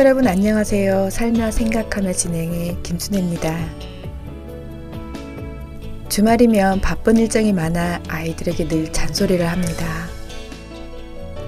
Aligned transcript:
여러분 0.00 0.26
안녕하세요. 0.26 1.10
살며 1.10 1.50
생각하며 1.50 2.14
진행의 2.14 2.82
김순혜입니다. 2.82 3.54
주말이면 6.08 6.80
바쁜 6.80 7.18
일정이 7.18 7.52
많아 7.52 8.00
아이들에게 8.08 8.66
늘 8.68 8.90
잔소리를 8.90 9.46
합니다. 9.46 10.06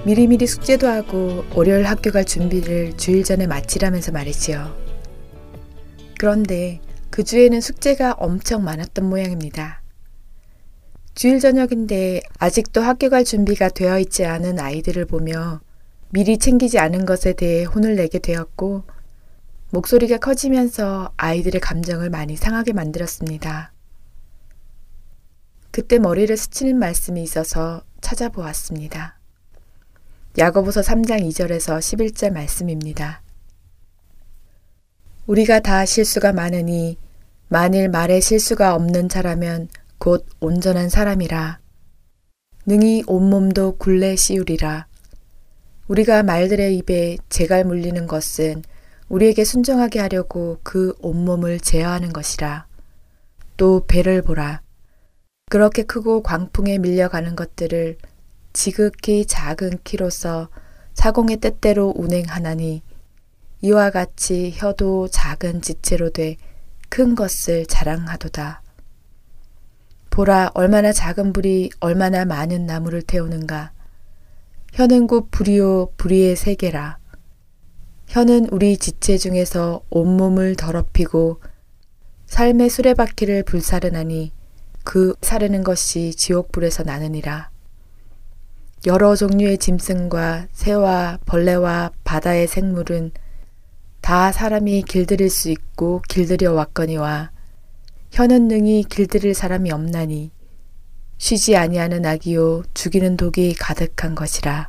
미리미리 0.05 0.45
숙제도 0.45 0.87
하고 0.87 1.43
월요일 1.55 1.85
학교 1.87 2.11
갈 2.11 2.25
준비를 2.25 2.95
주일 2.95 3.23
전에 3.23 3.47
마치라면서 3.47 4.11
말이지요. 4.11 4.77
그런데 6.19 6.79
그 7.09 7.23
주에는 7.23 7.59
숙제가 7.59 8.13
엄청 8.19 8.63
많았던 8.63 9.09
모양입니다. 9.09 9.81
주일 11.15 11.39
저녁인데 11.39 12.21
아직도 12.37 12.81
학교 12.81 13.09
갈 13.09 13.23
준비가 13.23 13.69
되어 13.69 13.97
있지 13.97 14.25
않은 14.25 14.59
아이들을 14.59 15.05
보며 15.05 15.59
미리 16.13 16.37
챙기지 16.37 16.77
않은 16.77 17.07
것에 17.07 17.33
대해 17.33 17.63
혼을 17.63 17.95
내게 17.95 18.19
되었고 18.19 18.83
목소리가 19.71 20.19
커지면서 20.19 21.11
아이들의 21.17 21.59
감정을 21.59 22.11
많이 22.11 22.35
상하게 22.35 22.71
만들었습니다. 22.73 23.73
그때 25.71 25.97
머리를 25.97 26.37
스치는 26.37 26.77
말씀이 26.77 27.23
있어서 27.23 27.81
찾아보았습니다. 28.01 29.17
야고보서 30.37 30.81
3장 30.81 31.27
2절에서 31.29 31.79
11절 31.79 32.31
말씀입니다. 32.31 33.23
우리가 35.25 35.61
다 35.61 35.83
실수가 35.83 36.31
많으니 36.31 36.99
만일 37.47 37.89
말에 37.89 38.19
실수가 38.19 38.75
없는 38.75 39.09
자라면 39.09 39.67
곧 39.97 40.27
온전한 40.39 40.89
사람이라 40.89 41.59
능히 42.67 43.03
온몸도 43.07 43.77
굴레 43.77 44.15
씌우리라 44.15 44.92
우리가 45.87 46.23
말들의 46.23 46.77
입에 46.77 47.17
재갈 47.29 47.63
물리는 47.63 48.07
것은 48.07 48.63
우리에게 49.09 49.43
순종하게 49.43 49.99
하려고 49.99 50.59
그 50.63 50.95
온몸을 51.01 51.59
제어하는 51.59 52.13
것이라. 52.13 52.67
또 53.57 53.85
배를 53.85 54.21
보라. 54.21 54.61
그렇게 55.49 55.83
크고 55.83 56.23
광풍에 56.23 56.79
밀려가는 56.79 57.35
것들을 57.35 57.97
지극히 58.53 59.25
작은 59.25 59.79
키로서 59.83 60.49
사공의 60.93 61.37
때때로 61.37 61.93
운행하나니 61.95 62.81
이와 63.61 63.91
같이 63.91 64.51
혀도 64.55 65.09
작은 65.09 65.61
지체로 65.61 66.09
돼 66.09 66.37
큰 66.95 67.15
것을 67.15 67.65
자랑하도다. 67.65 68.61
보라 70.11 70.51
얼마나 70.53 70.93
작은 70.93 71.33
불이 71.33 71.71
얼마나 71.79 72.23
많은 72.23 72.67
나무를 72.67 73.01
태우는가. 73.01 73.71
혀는 74.73 75.05
곧 75.05 75.29
불이요 75.29 75.91
불이의 75.97 76.35
세계라. 76.35 76.97
혀는 78.07 78.47
우리 78.49 78.75
지체 78.75 79.19
중에서 79.19 79.83
온몸을 79.91 80.55
더럽히고 80.55 81.39
삶의 82.25 82.71
수레바퀴를 82.71 83.43
불사르나니 83.43 84.31
그 84.83 85.13
사르는 85.21 85.63
것이 85.63 86.15
지옥불에서 86.15 86.81
나느니라. 86.81 87.51
여러 88.87 89.15
종류의 89.15 89.59
짐승과 89.59 90.47
새와 90.51 91.19
벌레와 91.27 91.91
바다의 92.03 92.47
생물은 92.47 93.11
다 94.01 94.31
사람이 94.31 94.85
길들일 94.87 95.29
수 95.29 95.51
있고 95.51 96.01
길들여 96.09 96.51
왔거니와 96.51 97.29
혀는 98.09 98.47
능히 98.47 98.83
길들일 98.89 99.35
사람이 99.35 99.71
없나니 99.71 100.31
쉬지 101.23 101.55
아니하는 101.55 102.05
악이요 102.05 102.63
죽이는 102.73 103.15
독이 103.15 103.53
가득한 103.53 104.13
것이라. 104.13 104.67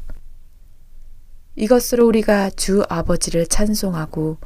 이것으로 1.56 2.06
우리가 2.06 2.50
주 2.50 2.84
아버지를 2.88 3.48
찬송하고 3.48 4.36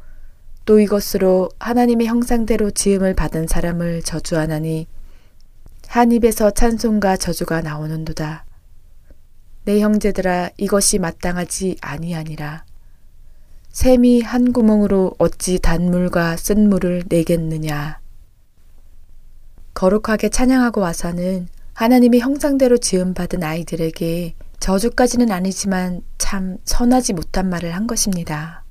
또 0.65 0.79
이것으로 0.79 1.51
하나님의 1.59 2.07
형상대로 2.07 2.71
지음을 2.71 3.13
받은 3.13 3.45
사람을 3.45 4.01
저주하나니 4.01 4.87
한 5.87 6.11
입에서 6.11 6.49
찬송과 6.49 7.17
저주가 7.17 7.61
나오는도다. 7.61 8.43
내 9.65 9.79
형제들아 9.79 10.49
이것이 10.57 10.97
마땅하지 10.97 11.77
아니하니라. 11.79 12.65
샘이 13.69 14.21
한 14.23 14.51
구멍으로 14.51 15.13
어찌 15.19 15.59
단물과 15.59 16.37
쓴물을 16.37 17.03
내겠느냐. 17.07 17.99
거룩하게 19.75 20.29
찬양하고 20.29 20.81
와서는 20.81 21.49
하나님의 21.79 22.19
형상대로 22.19 22.77
지음받은 22.77 23.41
아이들에게 23.41 24.35
저주까지는 24.59 25.31
아니지만 25.31 26.01
참 26.17 26.57
선하지 26.65 27.13
못한 27.13 27.49
말을 27.49 27.73
한 27.73 27.87
것입니다. 27.87 28.65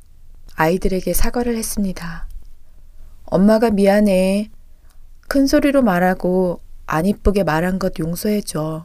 아이들에게 0.56 1.14
사과를 1.14 1.56
했습니다. 1.56 2.28
엄마가 3.24 3.70
미안해. 3.70 4.50
큰 5.26 5.46
소리로 5.46 5.80
말하고 5.80 6.60
안 6.84 7.06
이쁘게 7.06 7.44
말한 7.44 7.78
것 7.78 7.98
용서해줘. 7.98 8.84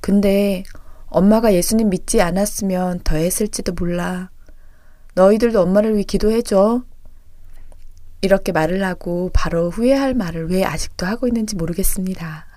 근데 0.00 0.62
엄마가 1.06 1.52
예수님 1.52 1.90
믿지 1.90 2.22
않았으면 2.22 3.00
더 3.02 3.16
했을지도 3.16 3.72
몰라. 3.72 4.30
너희들도 5.14 5.60
엄마를 5.60 5.94
위해 5.94 6.04
기도해줘. 6.04 6.84
이렇게 8.22 8.52
말을 8.52 8.84
하고 8.84 9.32
바로 9.34 9.70
후회할 9.70 10.14
말을 10.14 10.48
왜 10.48 10.62
아직도 10.62 11.06
하고 11.06 11.26
있는지 11.26 11.56
모르겠습니다. 11.56 12.53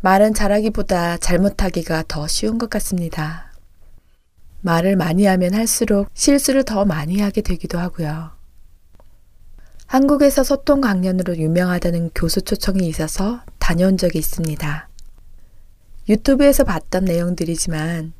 말은 0.00 0.34
잘하기보다 0.34 1.16
잘못하기가 1.16 2.04
더 2.06 2.26
쉬운 2.28 2.58
것 2.58 2.70
같습니다. 2.70 3.52
말을 4.60 4.96
많이 4.96 5.26
하면 5.26 5.54
할수록 5.54 6.08
실수를 6.14 6.64
더 6.64 6.84
많이 6.84 7.20
하게 7.20 7.40
되기도 7.40 7.78
하고요. 7.78 8.30
한국에서 9.86 10.44
소통 10.44 10.80
강연으로 10.80 11.36
유명하다는 11.36 12.10
교수 12.14 12.42
초청이 12.42 12.86
있어서 12.88 13.40
다녀온 13.58 13.96
적이 13.96 14.18
있습니다. 14.18 14.88
유튜브에서 16.08 16.64
봤던 16.64 17.04
내용들이지만 17.04 18.12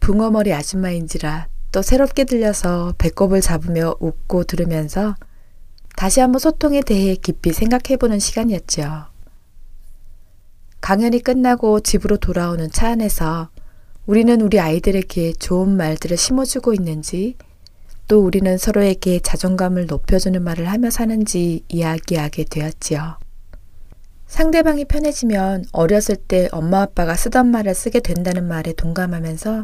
붕어머리 0.00 0.52
아줌마인지라 0.54 1.48
또 1.72 1.82
새롭게 1.82 2.24
들려서 2.24 2.94
배꼽을 2.98 3.40
잡으며 3.40 3.96
웃고 4.00 4.44
들으면서 4.44 5.14
다시 5.96 6.20
한번 6.20 6.38
소통에 6.38 6.80
대해 6.80 7.16
깊이 7.16 7.52
생각해보는 7.52 8.18
시간이었죠. 8.18 9.07
강연이 10.80 11.20
끝나고 11.20 11.80
집으로 11.80 12.16
돌아오는 12.16 12.70
차 12.70 12.88
안에서 12.88 13.50
우리는 14.06 14.40
우리 14.40 14.58
아이들에게 14.58 15.34
좋은 15.34 15.76
말들을 15.76 16.16
심어주고 16.16 16.72
있는지 16.72 17.36
또 18.06 18.24
우리는 18.24 18.56
서로에게 18.56 19.20
자존감을 19.20 19.86
높여주는 19.86 20.42
말을 20.42 20.70
하며 20.70 20.88
사는지 20.88 21.62
이야기하게 21.68 22.44
되었지요. 22.44 23.18
상대방이 24.26 24.86
편해지면 24.86 25.66
어렸을 25.72 26.16
때 26.16 26.48
엄마 26.52 26.82
아빠가 26.82 27.14
쓰던 27.14 27.50
말을 27.50 27.74
쓰게 27.74 28.00
된다는 28.00 28.46
말에 28.48 28.72
동감하면서 28.72 29.62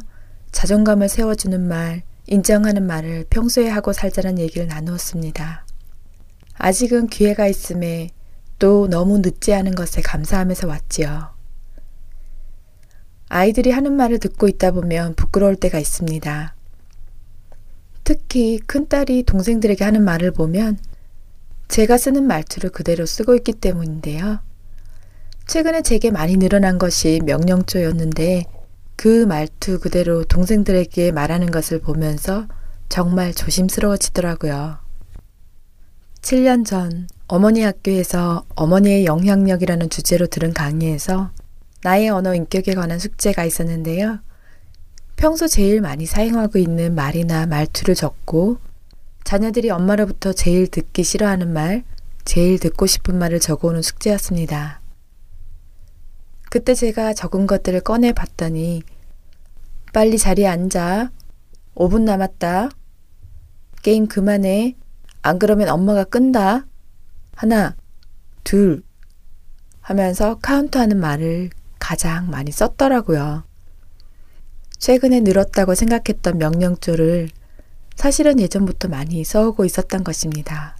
자존감을 0.52 1.08
세워주는 1.08 1.66
말, 1.66 2.02
인정하는 2.26 2.87
말을 2.87 3.26
평소에 3.31 3.69
하고 3.69 3.93
살자는 3.93 4.38
얘기를 4.38 4.66
나누었습니다. 4.66 5.66
아직은 6.56 7.08
기회가 7.08 7.46
있음에 7.46 8.08
또 8.59 8.89
너무 8.89 9.19
늦지 9.19 9.53
않은 9.55 9.75
것에 9.75 10.01
감사하면서 10.01 10.69
왔지요. 10.69 11.35
아이들이 13.29 13.71
하는 13.71 13.95
말을 13.95 14.19
듣고 14.19 14.49
있다 14.49 14.71
보면 14.71 15.15
부끄러울 15.15 15.56
때가 15.56 15.79
있습니다. 15.79 16.55
특히 18.05 18.59
큰딸이 18.59 19.23
동생들에게 19.25 19.83
하는 19.83 20.05
말을 20.05 20.31
보면 20.31 20.79
제가 21.69 21.97
쓰는 21.97 22.27
말투를 22.27 22.71
그대로 22.71 23.06
쓰고 23.06 23.35
있기 23.37 23.55
때문인데요. 23.55 24.41
최근에 25.47 25.83
제게 25.83 26.11
많이 26.11 26.37
늘어난 26.37 26.79
것이 26.79 27.21
명령조였는데 27.25 28.45
그 28.97 29.25
말투 29.27 29.81
그대로 29.81 30.25
동생들에게 30.25 31.12
말하는 31.12 31.50
것을 31.50 31.81
보면서 31.81 32.47
정말 32.89 33.35
조심스러워지더라고요. 33.35 34.79
7년 36.23 36.65
전 36.65 37.09
어머니 37.26 37.62
학교에서 37.62 38.44
어머니의 38.55 39.06
영향력이라는 39.06 39.88
주제로 39.88 40.26
들은 40.26 40.53
강의에서 40.53 41.31
나의 41.82 42.11
언어 42.11 42.35
인격에 42.35 42.75
관한 42.75 42.99
숙제가 42.99 43.44
있었는데요. 43.44 44.21
평소 45.17 45.47
제일 45.47 45.81
많이 45.81 46.06
사용하고 46.06 46.59
있는 46.59 46.94
말이나 46.94 47.47
말투를 47.47 47.94
적고 47.94 48.59
자녀들이 49.25 49.71
엄마로부터 49.71 50.32
제일 50.35 50.67
듣기 50.67 51.03
싫어하는 51.03 51.53
말, 51.53 51.82
제일 52.26 52.59
듣고 52.59 52.87
싶은 52.87 53.19
말을 53.19 53.41
적어오는 53.41 53.81
숙제였습니다. 53.81 54.81
그때 56.50 56.75
제가 56.75 57.15
적은 57.15 57.47
것들을 57.47 57.81
꺼내 57.81 58.12
봤더니 58.12 58.82
빨리 59.94 60.19
자리에 60.19 60.47
앉아. 60.47 61.11
5분 61.75 62.03
남았다. 62.03 62.69
게임 63.82 64.06
그만해. 64.09 64.76
안 65.23 65.38
그러면 65.38 65.69
엄마가 65.69 66.05
끈다. 66.05 66.67
하나, 67.35 67.77
둘 68.45 68.83
하면서 69.81 70.39
카운트하는 70.39 70.99
말을 70.99 71.51
가장 71.79 72.31
많이 72.31 72.51
썼더라고요. 72.51 73.45
최근에 74.79 75.21
늘었다고 75.21 75.75
생각했던 75.75 76.39
명령조를 76.39 77.29
사실은 77.97 78.41
예전부터 78.41 78.89
많이 78.89 79.25
써오고 79.25 79.65
있었던 79.65 80.05
것입니다. 80.05 80.77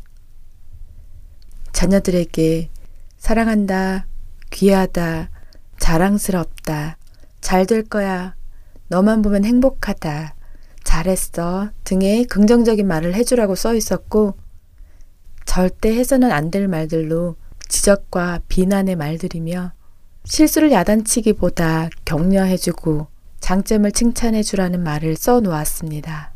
자녀들에게 1.73 2.71
사랑한다, 3.19 4.06
귀하다, 4.51 5.31
자랑스럽다, 5.79 6.99
잘 7.41 7.67
될 7.67 7.83
거야, 7.83 8.37
너만 8.89 9.23
보면 9.23 9.45
행복하다, 9.45 10.35
잘했어 10.83 11.71
등의 11.85 12.27
긍정적인 12.27 12.87
말을 12.87 13.15
해주라고 13.15 13.55
써 13.55 13.75
있었고, 13.75 14.37
절대 15.44 15.94
해서는 15.94 16.32
안 16.32 16.50
될 16.50 16.69
말들로 16.69 17.37
지적과 17.69 18.41
비난의 18.49 18.96
말들이며 18.96 19.73
실수를 20.25 20.73
야단치기보다 20.73 21.91
격려해주고 22.05 23.08
장점을 23.41 23.91
칭찬해주라는 23.93 24.82
말을 24.82 25.17
써 25.17 25.41
놓았습니다. 25.41 26.32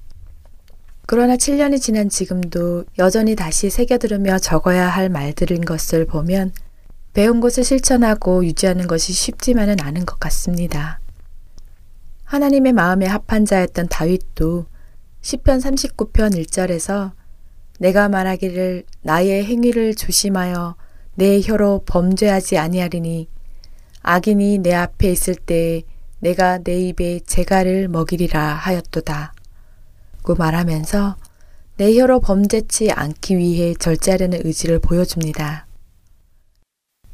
그러나 1.07 1.37
7년이 1.37 1.81
지난 1.81 2.11
지금도 2.11 2.85
여전히 2.99 3.35
다시 3.35 3.71
새겨들으며 3.71 4.39
적어야 4.41 4.89
할 4.89 5.09
말들인 5.09 5.65
것을 5.65 6.05
보면 6.05 6.53
배운 7.15 7.41
것을 7.41 7.65
실천하고 7.65 8.45
유지하는 8.45 8.87
것이 8.87 9.13
쉽지만은 9.13 9.81
않은 9.81 10.05
것 10.05 10.21
같습니다. 10.21 11.01
하나님의 12.25 12.75
마음에 12.75 13.07
합한 13.07 13.47
자였던 13.47 13.89
다윗도 13.89 14.67
10편 15.23 15.63
39편 15.63 16.45
1절에서 16.45 17.13
내가 17.79 18.09
말하기를 18.09 18.85
나의 19.03 19.45
행위를 19.45 19.95
조심하여 19.95 20.77
내 21.15 21.41
혀로 21.41 21.83
범죄하지 21.87 22.59
아니하리니 22.59 23.29
악인이 24.03 24.59
내 24.59 24.75
앞에 24.75 25.11
있을 25.11 25.35
때 25.35 25.83
내가 26.21 26.59
내 26.59 26.79
입에 26.81 27.21
재갈을 27.21 27.89
먹이리라 27.89 28.55
하였도다. 28.55 29.33
고 30.23 30.35
말하면서 30.35 31.17
내 31.77 31.97
혀로 31.97 32.21
범죄치 32.21 32.91
않기 32.91 33.39
위해 33.39 33.75
절제하려는 33.75 34.41
의지를 34.45 34.81
보여줍니다. 34.81 35.67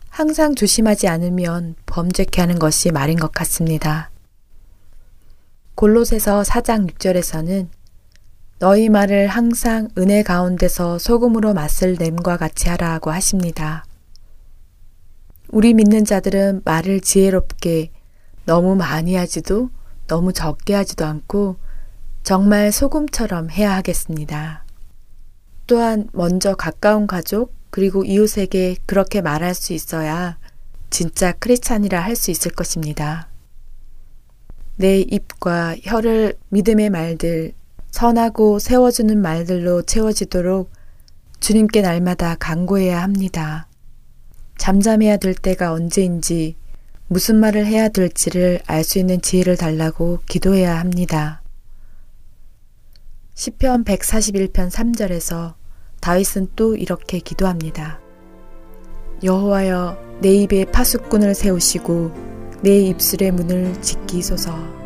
항상 0.08 0.54
조심하지 0.54 1.08
않으면 1.08 1.74
범죄케 1.86 2.40
하는 2.40 2.58
것이 2.58 2.90
말인 2.90 3.18
것 3.18 3.32
같습니다. 3.32 4.10
골로새서 5.74 6.42
4장 6.42 6.88
6절에서는 6.88 7.68
너희 8.64 8.88
말을 8.88 9.26
항상 9.26 9.88
은혜 9.98 10.22
가운데서 10.22 10.98
소금으로 10.98 11.52
맛을 11.52 11.96
냄과 11.98 12.38
같이 12.38 12.70
하라고 12.70 13.10
하십니다. 13.10 13.84
우리 15.50 15.74
믿는 15.74 16.06
자들은 16.06 16.62
말을 16.64 17.02
지혜롭게 17.02 17.90
너무 18.46 18.74
많이 18.74 19.16
하지도 19.16 19.68
너무 20.06 20.32
적게 20.32 20.72
하지도 20.72 21.04
않고 21.04 21.56
정말 22.22 22.72
소금처럼 22.72 23.50
해야 23.50 23.76
하겠습니다. 23.76 24.64
또한 25.66 26.08
먼저 26.14 26.54
가까운 26.54 27.06
가족 27.06 27.52
그리고 27.68 28.02
이웃에게 28.02 28.76
그렇게 28.86 29.20
말할 29.20 29.54
수 29.54 29.74
있어야 29.74 30.38
진짜 30.88 31.32
크리스찬이라 31.32 32.00
할 32.00 32.16
수 32.16 32.30
있을 32.30 32.50
것입니다. 32.50 33.28
내 34.76 35.00
입과 35.00 35.76
혀를 35.82 36.38
믿음의 36.48 36.88
말들, 36.88 37.52
선하고 37.94 38.58
세워주는 38.58 39.22
말들로 39.22 39.82
채워지도록 39.82 40.68
주님께 41.38 41.80
날마다 41.80 42.34
강구해야 42.34 43.00
합니다. 43.00 43.68
잠잠해야 44.58 45.16
될 45.16 45.32
때가 45.32 45.72
언제인지 45.72 46.56
무슨 47.06 47.36
말을 47.36 47.66
해야 47.66 47.88
될지를 47.88 48.58
알 48.66 48.82
수 48.82 48.98
있는 48.98 49.22
지혜를 49.22 49.56
달라고 49.56 50.18
기도해야 50.26 50.76
합니다. 50.80 51.40
시편 53.34 53.84
141편 53.84 54.70
3절에서 54.72 55.54
다윗은 56.00 56.48
또 56.56 56.74
이렇게 56.74 57.20
기도합니다. 57.20 58.00
여호와여 59.22 60.18
내 60.20 60.34
입에 60.34 60.64
파수꾼을 60.64 61.36
세우시고 61.36 62.10
내 62.62 62.76
입술의 62.88 63.30
문을 63.30 63.80
지키소서. 63.82 64.83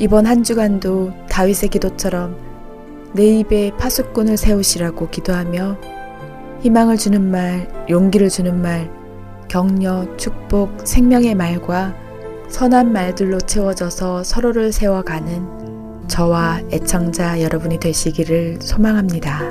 이번 0.00 0.26
한 0.26 0.44
주간도 0.44 1.12
다윗의 1.28 1.70
기도처럼 1.70 2.36
내 3.14 3.40
입에 3.40 3.72
파수꾼을 3.78 4.36
세우시라고 4.36 5.08
기도하며 5.08 5.76
희망을 6.60 6.96
주는 6.96 7.20
말, 7.30 7.68
용기를 7.88 8.28
주는 8.28 8.60
말, 8.60 8.90
격려, 9.48 10.16
축복, 10.16 10.86
생명의 10.86 11.34
말과 11.34 11.94
선한 12.48 12.92
말들로 12.92 13.38
채워져서 13.40 14.22
서로를 14.22 14.72
세워가는 14.72 16.06
저와 16.06 16.60
애청자 16.72 17.42
여러분이 17.42 17.80
되시기를 17.80 18.58
소망합니다. 18.60 19.42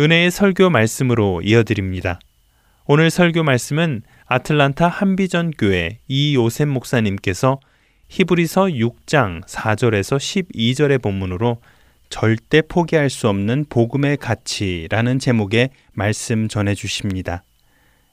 은혜의 0.00 0.30
설교 0.30 0.70
말씀으로 0.70 1.42
이어드립니다. 1.42 2.20
오늘 2.86 3.10
설교 3.10 3.42
말씀은 3.42 4.02
아틀란타 4.26 4.86
한비전 4.86 5.50
교회 5.58 5.98
이요셉 6.06 6.68
목사님께서 6.68 7.58
히브리서 8.08 8.66
6장 8.66 9.44
4절에서 9.44 10.18
12절의 10.18 11.02
본문으로 11.02 11.60
절대 12.10 12.62
포기할 12.62 13.10
수 13.10 13.28
없는 13.28 13.64
복음의 13.68 14.18
가치라는 14.18 15.18
제목의 15.18 15.70
말씀 15.94 16.46
전해 16.46 16.76
주십니다. 16.76 17.42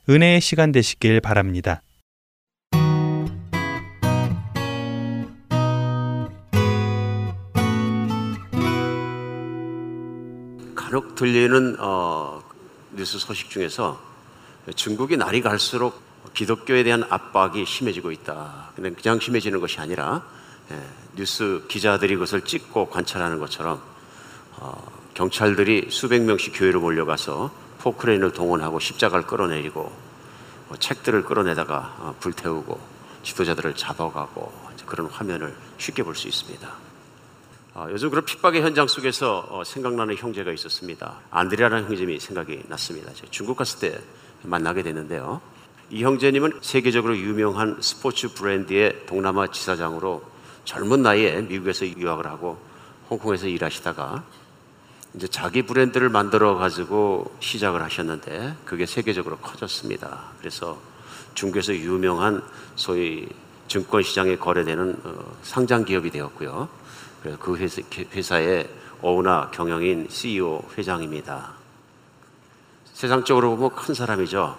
은혜의 0.09 0.41
시간 0.41 0.71
되시길 0.71 1.21
바랍니다. 1.21 1.83
간혹 10.95 11.15
들리는 11.15 11.75
어, 11.79 12.41
뉴스 12.93 13.19
소식 13.19 13.49
중에서 13.49 13.99
중국이 14.77 15.17
날이 15.17 15.41
갈수록 15.41 16.01
기독교에 16.33 16.83
대한 16.83 17.03
압박이 17.09 17.65
심해지고 17.65 18.11
있다. 18.11 18.69
그냥, 18.75 19.19
심해지는 19.19 19.59
것이 19.59 19.81
아니라 19.81 20.23
예, 20.71 20.81
뉴스 21.17 21.65
기자들이 21.67 22.13
그것을 22.13 22.45
찍고 22.45 22.89
관찰하는 22.89 23.39
것처럼 23.39 23.81
어, 24.55 24.89
경찰들이 25.15 25.89
수백 25.91 26.21
명씩 26.21 26.53
교회로 26.55 26.79
몰려가서 26.79 27.51
포크레인을 27.79 28.31
동원하고 28.31 28.79
십자가를 28.79 29.27
끌어내리고 29.27 29.81
어, 30.69 30.75
책들을 30.79 31.25
끌어내다가 31.25 31.95
어, 31.99 32.15
불태우고 32.21 32.79
지도자들을 33.23 33.75
잡아가고 33.75 34.65
그런 34.85 35.07
화면을 35.07 35.53
쉽게 35.77 36.03
볼 36.03 36.15
수 36.15 36.29
있습니다. 36.29 36.84
어, 37.75 37.87
요즘 37.91 38.09
그런 38.09 38.23
핍박의 38.23 38.61
현장 38.61 38.87
속에서 38.87 39.45
어, 39.49 39.65
생각나는 39.65 40.15
형제가 40.15 40.53
있었습니다. 40.53 41.19
안드레라는 41.29 41.83
형제님이 41.83 42.21
생각이 42.21 42.63
났습니다. 42.69 43.11
중국 43.31 43.57
갔을 43.57 43.79
때 43.79 43.99
만나게 44.43 44.81
됐는데요. 44.81 45.41
이 45.89 46.01
형제님은 46.01 46.59
세계적으로 46.61 47.17
유명한 47.17 47.77
스포츠 47.81 48.33
브랜드의 48.33 49.05
동남아 49.07 49.47
지사장으로 49.47 50.23
젊은 50.63 51.01
나이에 51.01 51.41
미국에서 51.41 51.85
유학을 51.85 52.25
하고 52.27 52.57
홍콩에서 53.09 53.47
일하시다가 53.47 54.23
이제 55.15 55.27
자기 55.27 55.61
브랜드를 55.61 56.07
만들어 56.07 56.55
가지고 56.55 57.35
시작을 57.41 57.83
하셨는데 57.83 58.55
그게 58.63 58.85
세계적으로 58.85 59.35
커졌습니다. 59.39 60.31
그래서 60.39 60.79
중국에서 61.33 61.75
유명한 61.75 62.41
소위 62.77 63.27
증권 63.67 64.01
시장에 64.01 64.37
거래되는 64.37 64.95
어, 65.03 65.37
상장 65.43 65.83
기업이 65.83 66.09
되었고요. 66.09 66.84
그래서 67.25 67.39
그 67.39 67.57
회사, 67.57 67.81
회사의 68.13 68.69
오나 69.01 69.49
경영인 69.49 70.07
CEO 70.09 70.63
회장입니다. 70.77 71.53
세상적으로 72.93 73.55
보면 73.55 73.75
큰 73.75 73.95
사람이죠. 73.95 74.55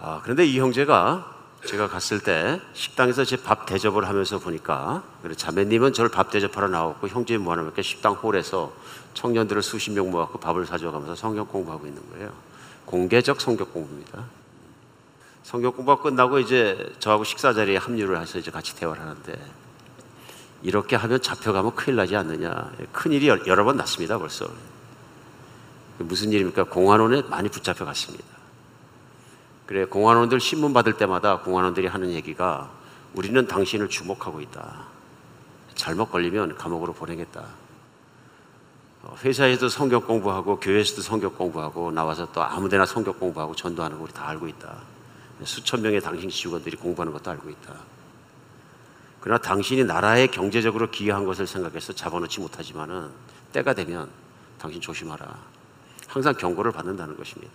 아, 0.00 0.20
그런데 0.24 0.44
이 0.44 0.58
형제가 0.58 1.34
제가 1.64 1.88
갔을 1.88 2.20
때 2.20 2.60
식당에서 2.74 3.24
제 3.24 3.36
밥 3.36 3.66
대접을 3.66 4.08
하면서 4.08 4.38
보니까 4.40 5.04
자매님은 5.36 5.92
저를 5.92 6.10
밥 6.10 6.30
대접하러 6.30 6.68
나왔고 6.68 7.08
형제는 7.08 7.42
뭐하냐면 7.42 7.72
식당 7.82 8.14
홀에서 8.14 8.72
청년들을 9.14 9.62
수십 9.62 9.92
명 9.92 10.10
모아서 10.10 10.32
밥을 10.32 10.66
사줘가면서 10.66 11.14
성경 11.14 11.46
공부하고 11.46 11.86
있는 11.86 12.02
거예요. 12.10 12.32
공개적 12.84 13.40
성경 13.40 13.66
공부입니다. 13.70 14.24
성경 15.44 15.72
공부가 15.72 16.02
끝나고 16.02 16.40
이제 16.40 16.92
저하고 16.98 17.22
식사 17.22 17.52
자리에 17.52 17.76
합류를 17.76 18.20
해서 18.20 18.38
이제 18.38 18.50
같이 18.50 18.74
대화를 18.74 19.00
하는데 19.02 19.65
이렇게 20.66 20.96
하면 20.96 21.22
잡혀가면 21.22 21.76
큰일 21.76 21.94
나지 21.94 22.16
않느냐. 22.16 22.72
큰일이 22.90 23.28
여러 23.28 23.64
번 23.64 23.76
났습니다, 23.76 24.18
벌써. 24.18 24.50
무슨 25.98 26.32
일입니까? 26.32 26.64
공안원에 26.64 27.22
많이 27.22 27.48
붙잡혀 27.48 27.84
갔습니다. 27.84 28.24
그래, 29.64 29.84
공안원들 29.84 30.40
신문 30.40 30.72
받을 30.72 30.94
때마다 30.94 31.38
공안원들이 31.38 31.86
하는 31.86 32.10
얘기가 32.10 32.68
우리는 33.14 33.46
당신을 33.46 33.88
주목하고 33.88 34.40
있다. 34.40 34.88
잘못 35.76 36.10
걸리면 36.10 36.56
감옥으로 36.56 36.94
보내겠다. 36.94 37.44
어, 39.04 39.14
회사에도 39.22 39.68
성경 39.68 40.00
공부하고 40.00 40.58
교회에서도 40.58 41.00
성경 41.00 41.32
공부하고 41.32 41.92
나와서 41.92 42.26
또 42.32 42.42
아무데나 42.42 42.86
성경 42.86 43.14
공부하고 43.14 43.54
전도하는 43.54 43.98
거 43.98 44.02
우리 44.02 44.12
다 44.12 44.26
알고 44.30 44.48
있다. 44.48 44.78
수천 45.44 45.82
명의 45.82 46.00
당신 46.00 46.28
직원들이 46.28 46.76
공부하는 46.76 47.12
것도 47.12 47.30
알고 47.30 47.50
있다. 47.50 47.95
그러나 49.26 49.42
당신이 49.42 49.82
나라에 49.82 50.28
경제적으로 50.28 50.88
기여한 50.88 51.24
것을 51.24 51.48
생각해서 51.48 51.92
잡아놓지 51.92 52.38
못하지만은 52.38 53.10
때가 53.52 53.74
되면 53.74 54.08
당신 54.56 54.80
조심하라. 54.80 55.26
항상 56.06 56.32
경고를 56.34 56.70
받는다는 56.70 57.16
것입니다. 57.16 57.52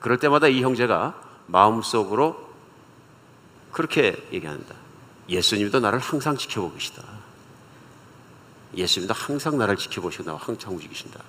그럴 0.00 0.16
때마다 0.16 0.48
이 0.48 0.62
형제가 0.62 1.20
마음속으로 1.48 2.48
그렇게 3.70 4.16
얘기한다. 4.32 4.74
예수님도 5.28 5.80
나를 5.80 5.98
항상 5.98 6.38
지켜보고 6.38 6.72
계시다. 6.72 7.02
예수님도 8.74 9.12
항상 9.12 9.58
나를 9.58 9.76
지켜보시고 9.76 10.24
나와 10.24 10.38
항상 10.38 10.72
움직이신다. 10.72 11.20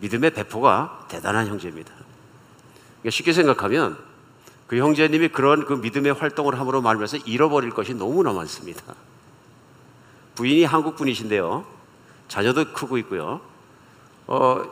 믿음의 0.00 0.34
배포가 0.34 1.06
대단한 1.08 1.46
형제입니다. 1.46 1.92
그러니까 3.02 3.10
쉽게 3.10 3.32
생각하면 3.32 4.07
그 4.68 4.76
형제님이 4.78 5.28
그런 5.28 5.64
그 5.64 5.72
믿음의 5.72 6.12
활동을 6.12 6.60
함으로 6.60 6.80
말면서 6.82 7.16
잃어버릴 7.16 7.70
것이 7.70 7.94
너무나 7.94 8.32
많습니다. 8.32 8.94
부인이 10.36 10.62
한국 10.64 10.94
분이신데요. 10.94 11.66
자녀도 12.28 12.72
크고 12.74 12.98
있고요. 12.98 13.40
어, 14.26 14.62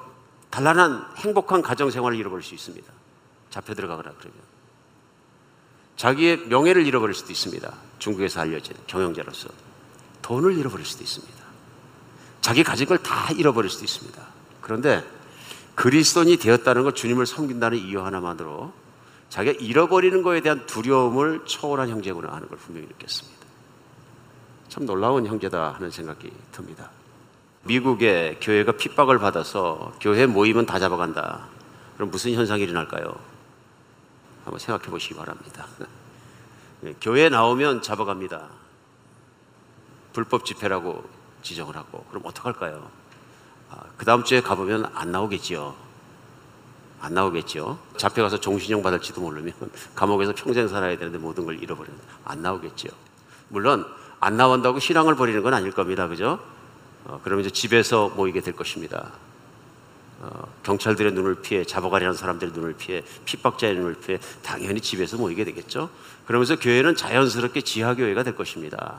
단란한 0.51 1.05
행복한 1.17 1.63
가정 1.63 1.91
생활을 1.91 2.17
잃어버릴 2.19 2.45
수 2.45 2.55
있습니다. 2.55 2.93
잡혀 3.51 3.75
들어가거나 3.75 4.13
그러면. 4.19 4.39
자기의 5.97 6.47
명예를 6.49 6.87
잃어버릴 6.87 7.15
수도 7.15 7.33
있습니다. 7.33 7.73
중국에서 7.99 8.41
알려진 8.43 8.77
경영자로서. 8.87 9.49
돈을 10.21 10.59
잃어버릴 10.59 10.85
수도 10.85 11.03
있습니다. 11.05 11.35
자기 12.43 12.63
가진 12.63 12.87
걸 12.87 12.99
다 12.99 13.33
잃어버릴 13.33 13.71
수도 13.71 13.85
있습니다. 13.85 14.23
그런데 14.61 15.03
그리스도인이 15.75 16.37
되었다는 16.37 16.85
것, 16.85 16.95
주님을 16.95 17.25
섬긴다는 17.27 17.79
이유 17.79 18.05
하나만으로 18.05 18.73
자기가 19.31 19.59
잃어버리는 19.61 20.23
것에 20.23 20.41
대한 20.41 20.67
두려움을 20.67 21.45
초월한 21.45 21.89
형제구나 21.89 22.33
하는 22.33 22.49
걸 22.49 22.59
분명히 22.59 22.87
느꼈습니다. 22.89 23.47
참 24.69 24.87
놀라운 24.87 25.27
형제다 25.27 25.73
하는 25.73 25.91
생각이 25.91 26.33
듭니다. 26.53 26.91
미국의 27.65 28.39
교회가 28.41 28.73
핍박을 28.73 29.19
받아서 29.19 29.93
교회 30.01 30.27
모임은 30.27 30.67
다 30.67 30.79
잡아간다. 30.79 31.49
그럼 31.95 32.11
무슨 32.11 32.33
현상이 32.33 32.63
일어날까요? 32.63 33.15
한번 34.45 34.59
생각해 34.61 34.91
보시기 34.91 35.15
바랍니다. 35.15 35.67
네, 36.81 36.95
교회 37.01 37.29
나오면 37.29 37.83
잡아갑니다. 37.83 38.49
불법 40.13 40.45
집회라고 40.45 41.05
지정을 41.43 41.77
하고 41.77 42.05
그럼 42.11 42.23
어떡할까요? 42.27 42.89
아, 43.71 43.83
그 43.97 44.05
다음 44.05 44.25
주에 44.25 44.41
가보면 44.41 44.93
안 44.95 45.11
나오겠지요. 45.11 45.86
안 47.07 47.15
나오겠죠. 47.15 47.79
잡혀가서 47.97 48.41
종신형 48.41 48.83
받을지도 48.83 49.21
모르면 49.21 49.53
감옥에서 49.95 50.33
평생 50.35 50.67
살아야 50.67 50.99
되는데 50.99 51.19
모든 51.19 51.45
걸 51.45 51.63
잃어버리는 51.63 51.97
안 52.25 52.43
나오겠죠. 52.43 52.89
물론 53.49 53.87
안 54.19 54.37
나온다고 54.37 54.81
신앙을 54.81 55.15
버리는 55.15 55.41
건 55.41 55.55
아닐 55.55 55.71
겁니다. 55.71 56.09
그죠? 56.09 56.41
어, 57.05 57.21
그러면 57.23 57.45
이제 57.45 57.51
집에서 57.53 58.09
모이게 58.09 58.41
될 58.41 58.57
것입니다. 58.57 59.13
어, 60.19 60.49
경찰들의 60.65 61.13
눈을 61.13 61.43
피해 61.43 61.63
잡아가려는 61.63 62.15
사람들의 62.17 62.53
눈을 62.53 62.75
피해 62.75 63.05
핍박자의 63.25 63.77
눈을 63.77 63.95
피해 64.01 64.19
당연히 64.43 64.81
집에서 64.81 65.17
모이게 65.17 65.45
되겠죠. 65.45 65.91
그러면서 66.27 66.59
교회는 66.59 66.97
자연스럽게 66.97 67.61
지하 67.61 67.95
교회가 67.95 68.25
될 68.25 68.35
것입니다. 68.35 68.97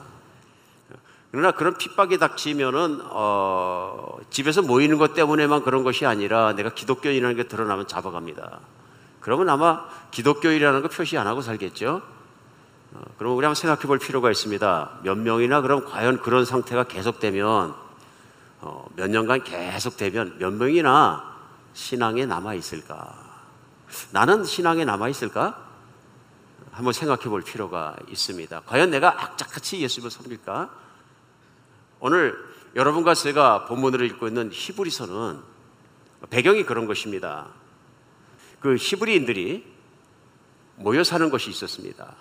그러나 1.30 1.50
그런 1.52 1.76
핍박이 1.76 2.18
닥치면은 2.18 3.00
어, 3.04 4.16
집에서 4.30 4.62
모이는 4.62 4.96
것 4.96 5.12
때문에만 5.14 5.62
그런 5.62 5.84
것이 5.84 6.06
아니라 6.06 6.54
내가 6.54 6.70
기독교인이라는 6.70 7.36
게 7.36 7.48
드러나면 7.48 7.86
잡아갑니다. 7.86 8.60
그러면 9.20 9.50
아마 9.50 9.84
기독교인이라는 10.10 10.82
거 10.82 10.88
표시 10.88 11.18
안 11.18 11.26
하고 11.26 11.42
살겠죠. 11.42 12.00
어, 12.92 13.00
그럼 13.18 13.36
우리 13.36 13.44
한번 13.44 13.54
생각해 13.54 13.82
볼 13.82 13.98
필요가 13.98 14.30
있습니다. 14.30 15.00
몇 15.02 15.18
명이나 15.18 15.60
그럼 15.60 15.84
과연 15.84 16.22
그런 16.22 16.46
상태가 16.46 16.84
계속되면 16.84 17.74
어, 18.60 18.86
몇 18.96 19.10
년간 19.10 19.44
계속되면 19.44 20.36
몇 20.38 20.52
명이나 20.54 21.36
신앙에 21.74 22.24
남아 22.24 22.54
있을까? 22.54 23.14
나는 24.12 24.44
신앙에 24.44 24.86
남아 24.86 25.08
있을까? 25.10 25.58
한번 26.72 26.92
생각해 26.92 27.24
볼 27.24 27.42
필요가 27.42 27.96
있습니다. 28.08 28.62
과연 28.66 28.90
내가 28.90 29.22
악착같이 29.22 29.80
예수님을 29.80 30.10
섬길까? 30.10 30.87
오늘 32.00 32.36
여러분과 32.76 33.14
제가 33.14 33.64
본문을 33.64 34.02
읽고 34.02 34.28
있는 34.28 34.50
히브리서는 34.52 35.40
배경이 36.30 36.64
그런 36.64 36.86
것입니다. 36.86 37.48
그 38.60 38.76
히브리인들이 38.76 39.64
모여 40.76 41.02
사는 41.02 41.28
것이 41.30 41.50
있었습니다. 41.50 42.14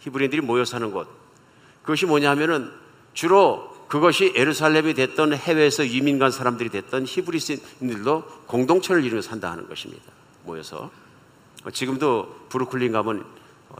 히브리인들이 0.00 0.42
모여 0.42 0.64
사는 0.64 0.90
곳. 0.90 1.08
그것이 1.82 2.06
뭐냐면은 2.06 2.70
주로 3.14 3.72
그것이 3.88 4.32
에루살렘이 4.34 4.94
됐던 4.94 5.34
해외에서 5.34 5.84
이민 5.84 6.18
간 6.18 6.30
사람들이 6.30 6.70
됐던 6.70 7.04
히브리인들도 7.06 8.24
공동체를 8.46 9.04
이루며 9.04 9.20
산다 9.20 9.50
하는 9.50 9.68
것입니다. 9.68 10.04
모여서. 10.44 10.90
지금도 11.72 12.46
브루클린 12.48 12.92
가면 12.92 13.24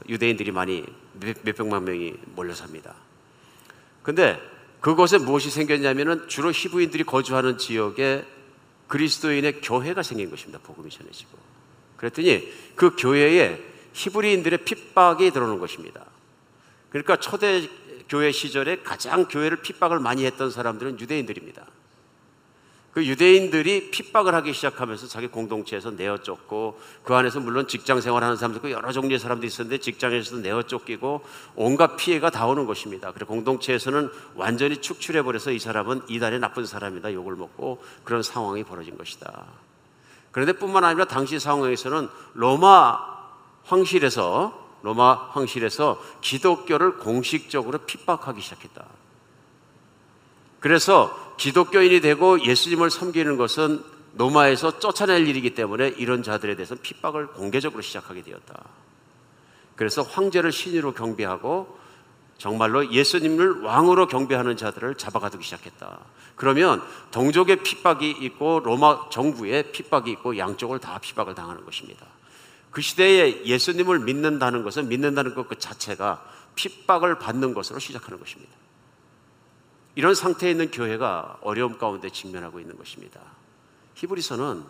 유대인들이 0.08 0.52
많이 0.52 0.84
몇백만 1.14 1.84
명이 1.84 2.14
몰려 2.34 2.54
삽니다. 2.54 2.94
근데 4.02 4.38
그곳에 4.82 5.16
무엇이 5.16 5.48
생겼냐면은 5.48 6.28
주로 6.28 6.50
히브인들이 6.50 7.04
거주하는 7.04 7.56
지역에 7.56 8.26
그리스도인의 8.88 9.60
교회가 9.62 10.02
생긴 10.02 10.28
것입니다. 10.28 10.58
복음이 10.62 10.90
전해지고. 10.90 11.38
그랬더니 11.96 12.52
그 12.74 12.96
교회에 12.96 13.62
히브리인들의 13.92 14.64
핍박이 14.64 15.30
들어오는 15.30 15.60
것입니다. 15.60 16.04
그러니까 16.90 17.16
초대 17.16 17.68
교회 18.08 18.32
시절에 18.32 18.80
가장 18.82 19.26
교회를 19.28 19.62
핍박을 19.62 20.00
많이 20.00 20.26
했던 20.26 20.50
사람들은 20.50 20.98
유대인들입니다. 20.98 21.64
그 22.92 23.06
유대인들이 23.06 23.90
핍박을 23.90 24.34
하기 24.34 24.52
시작하면서 24.52 25.06
자기 25.06 25.26
공동체에서 25.26 25.92
내어 25.92 26.18
쫓고 26.18 26.78
그 27.04 27.14
안에서 27.14 27.40
물론 27.40 27.66
직장 27.66 28.02
생활하는 28.02 28.36
사람도 28.36 28.58
있고 28.58 28.70
여러 28.70 28.92
종류의 28.92 29.18
사람들이 29.18 29.48
있었는데 29.48 29.78
직장에서도 29.78 30.42
내어 30.42 30.62
쫓기고 30.64 31.22
온갖 31.56 31.96
피해가 31.96 32.28
다 32.28 32.46
오는 32.46 32.66
것입니다. 32.66 33.10
그리고 33.12 33.32
공동체에서는 33.32 34.10
완전히 34.34 34.76
축출해 34.76 35.22
버려서 35.22 35.52
이 35.52 35.58
사람은 35.58 36.02
이단의 36.08 36.40
나쁜 36.40 36.66
사람이다 36.66 37.14
욕을 37.14 37.34
먹고 37.34 37.82
그런 38.04 38.22
상황이 38.22 38.62
벌어진 38.62 38.98
것이다. 38.98 39.46
그런데 40.30 40.52
뿐만 40.52 40.84
아니라 40.84 41.06
당시 41.06 41.38
상황에서는 41.38 42.10
로마 42.34 42.98
황실에서 43.64 44.60
로마 44.82 45.14
황실에서 45.30 46.02
기독교를 46.20 46.98
공식적으로 46.98 47.78
핍박하기 47.78 48.42
시작했다. 48.42 48.84
그래서 50.60 51.21
기독교인이 51.42 52.00
되고 52.02 52.40
예수님을 52.40 52.88
섬기는 52.88 53.36
것은 53.36 53.82
로마에서 54.14 54.78
쫓아낼 54.78 55.26
일이기 55.26 55.54
때문에 55.54 55.88
이런 55.88 56.22
자들에 56.22 56.54
대해서 56.54 56.76
핍박을 56.80 57.32
공개적으로 57.32 57.82
시작하게 57.82 58.22
되었다. 58.22 58.62
그래서 59.74 60.02
황제를 60.02 60.52
신으로 60.52 60.94
경배하고 60.94 61.80
정말로 62.38 62.92
예수님을 62.92 63.62
왕으로 63.62 64.06
경배하는 64.06 64.56
자들을 64.56 64.94
잡아가두기 64.94 65.42
시작했다. 65.42 65.98
그러면 66.36 66.80
동족의 67.10 67.64
핍박이 67.64 68.08
있고 68.08 68.60
로마 68.60 69.08
정부의 69.10 69.72
핍박이 69.72 70.12
있고 70.12 70.38
양쪽을 70.38 70.78
다 70.78 70.98
핍박을 70.98 71.34
당하는 71.34 71.64
것입니다. 71.64 72.06
그 72.70 72.80
시대에 72.82 73.44
예수님을 73.44 73.98
믿는다는 73.98 74.62
것은 74.62 74.86
믿는다는 74.86 75.34
것 75.34 75.48
그 75.48 75.58
자체가 75.58 76.24
핍박을 76.54 77.18
받는 77.18 77.52
것으로 77.52 77.80
시작하는 77.80 78.20
것입니다. 78.20 78.61
이런 79.94 80.14
상태에 80.14 80.50
있는 80.50 80.70
교회가 80.70 81.38
어려움 81.42 81.78
가운데 81.78 82.10
직면하고 82.10 82.60
있는 82.60 82.76
것입니다. 82.76 83.20
히브리서는 83.94 84.64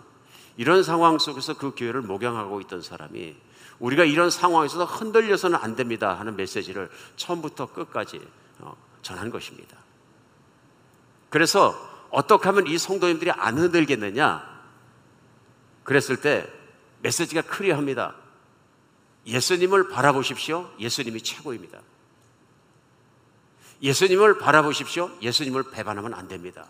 이런 0.56 0.82
상황 0.82 1.18
속에서 1.18 1.54
그 1.54 1.72
교회를 1.76 2.02
목양하고 2.02 2.60
있던 2.62 2.82
사람이 2.82 3.36
우리가 3.78 4.04
이런 4.04 4.30
상황에서 4.30 4.84
흔들려서는 4.84 5.58
안 5.58 5.76
됩니다 5.76 6.18
하는 6.18 6.36
메시지를 6.36 6.90
처음부터 7.16 7.72
끝까지 7.72 8.20
어, 8.60 8.76
전한 9.02 9.30
것입니다. 9.30 9.76
그래서 11.30 11.74
어떻게 12.10 12.44
하면 12.48 12.66
이 12.66 12.76
성도님들이 12.76 13.30
안 13.30 13.58
흔들겠느냐? 13.58 14.52
그랬을 15.84 16.20
때 16.20 16.46
메시지가 17.00 17.42
클리어합니다. 17.42 18.14
예수님을 19.26 19.88
바라보십시오. 19.88 20.70
예수님이 20.78 21.22
최고입니다. 21.22 21.80
예수님을 23.82 24.38
바라보십시오. 24.38 25.10
예수님을 25.20 25.70
배반하면 25.70 26.14
안 26.14 26.28
됩니다. 26.28 26.66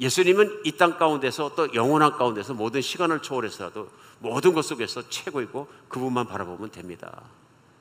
예수님은 0.00 0.62
이 0.64 0.72
땅 0.76 0.98
가운데서 0.98 1.54
또 1.54 1.72
영원한 1.74 2.12
가운데서 2.12 2.54
모든 2.54 2.80
시간을 2.80 3.22
초월해서라도 3.22 3.88
모든 4.18 4.52
것 4.52 4.64
속에서 4.64 5.08
최고이고 5.08 5.68
그분만 5.88 6.26
바라보면 6.26 6.70
됩니다. 6.70 7.22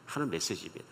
하는 0.05 0.29
메시지입니다. 0.29 0.85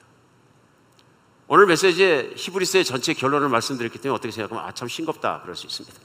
오늘 1.47 1.65
메시지의 1.67 2.33
히브리스의 2.35 2.85
전체 2.85 3.13
결론을 3.13 3.49
말씀드렸기 3.49 3.99
때문에 3.99 4.15
어떻게 4.15 4.31
생각하면 4.31 4.63
아 4.63 4.71
참 4.71 4.87
싱겁다 4.87 5.41
그럴 5.41 5.55
수 5.55 5.67
있습니다. 5.67 5.99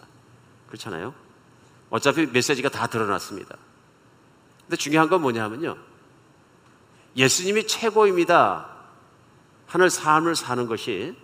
그렇잖아요. 0.69 1.15
어차피 1.91 2.27
메시지가 2.27 2.71
다 2.71 2.87
드러났습니다. 2.87 3.57
근데 4.63 4.77
중요한 4.77 5.09
건 5.09 5.23
뭐냐면요. 5.23 5.77
예수님이 7.17 7.67
최고입니다. 7.67 8.74
하늘 9.75 9.91
삶을 9.91 10.37
사는 10.37 10.69
것이 10.69 11.17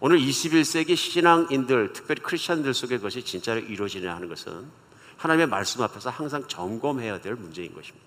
오늘 0.00 0.18
21세기 0.18 0.96
신앙인들, 0.96 1.92
특별히 1.92 2.22
크리스천들 2.22 2.72
속에 2.72 2.96
그것이 2.96 3.22
진짜로 3.22 3.60
이루어지냐 3.60 4.14
하는 4.14 4.26
것은 4.26 4.66
하나님의 5.18 5.48
말씀 5.48 5.82
앞에서 5.82 6.08
항상 6.08 6.48
점검해야 6.48 7.20
될 7.20 7.34
문제인 7.34 7.74
것입니다. 7.74 8.06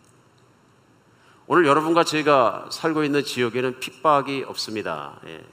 오늘 1.46 1.68
여러분과 1.68 2.06
제가 2.06 2.70
살고 2.72 3.04
있는 3.04 3.24
지역에는 3.24 3.80
핍박이 3.80 4.46
없습니다. 4.48 5.20
예. 5.28 5.46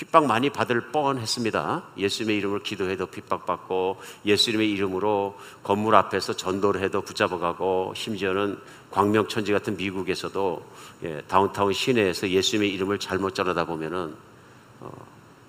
핍박 0.00 0.24
많이 0.24 0.48
받을 0.48 0.92
뻔했습니다. 0.92 1.82
예수님의 1.98 2.38
이름으로 2.38 2.62
기도해도 2.62 3.04
핍박받고 3.08 4.00
예수님의 4.24 4.70
이름으로 4.70 5.38
건물 5.62 5.94
앞에서 5.94 6.32
전도를 6.32 6.82
해도 6.82 7.02
붙잡아가고 7.02 7.92
심지어는 7.94 8.58
광명천지 8.90 9.52
같은 9.52 9.76
미국에서도 9.76 10.64
예, 11.02 11.20
다운타운 11.28 11.74
시내에서 11.74 12.30
예수님의 12.30 12.72
이름을 12.72 12.98
잘못 12.98 13.34
전하다 13.34 13.66
보면은 13.66 14.14
어, 14.80 14.90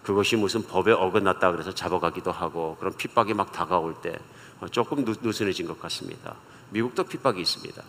그것이 0.04 0.36
무슨 0.36 0.64
법에 0.64 0.92
어긋났다 0.92 1.54
그래서 1.54 1.74
잡아가기도 1.74 2.34
하고 2.34 2.76
그런 2.78 2.94
핍박이 2.98 3.34
막 3.34 3.54
다가올 3.54 4.02
때 4.02 4.20
어, 4.60 4.68
조금 4.68 5.06
누, 5.06 5.16
느슨해진 5.22 5.66
것 5.66 5.80
같습니다. 5.80 6.36
미국도 6.72 7.06
핍박이 7.06 7.40
있습니다. 7.40 7.82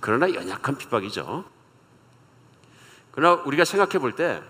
그러나 0.00 0.32
연약한 0.32 0.78
핍박이죠. 0.78 1.44
그러나 3.10 3.42
우리가 3.42 3.66
생각해 3.66 3.98
볼 3.98 4.12
때 4.12 4.40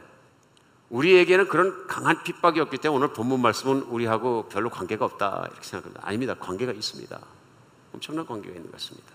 우리에게는 0.90 1.48
그런 1.48 1.86
강한 1.86 2.22
핍박이 2.22 2.60
없기 2.60 2.78
때문에 2.78 3.04
오늘 3.04 3.14
본문 3.14 3.40
말씀은 3.42 3.82
우리하고 3.82 4.48
별로 4.48 4.70
관계가 4.70 5.04
없다 5.04 5.48
이렇게 5.50 5.62
생각합니다. 5.64 6.06
아닙니다. 6.06 6.34
관계가 6.34 6.72
있습니다. 6.72 7.18
엄청난 7.92 8.26
관계가 8.26 8.54
있는 8.54 8.70
것 8.70 8.72
같습니다. 8.72 9.08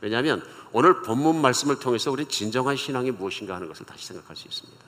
왜냐하면 0.00 0.42
오늘 0.72 1.02
본문 1.02 1.40
말씀을 1.40 1.78
통해서 1.78 2.10
우리는 2.10 2.28
진정한 2.30 2.76
신앙이 2.76 3.10
무엇인가 3.12 3.54
하는 3.54 3.68
것을 3.68 3.86
다시 3.86 4.06
생각할 4.06 4.36
수 4.36 4.48
있습니다. 4.48 4.80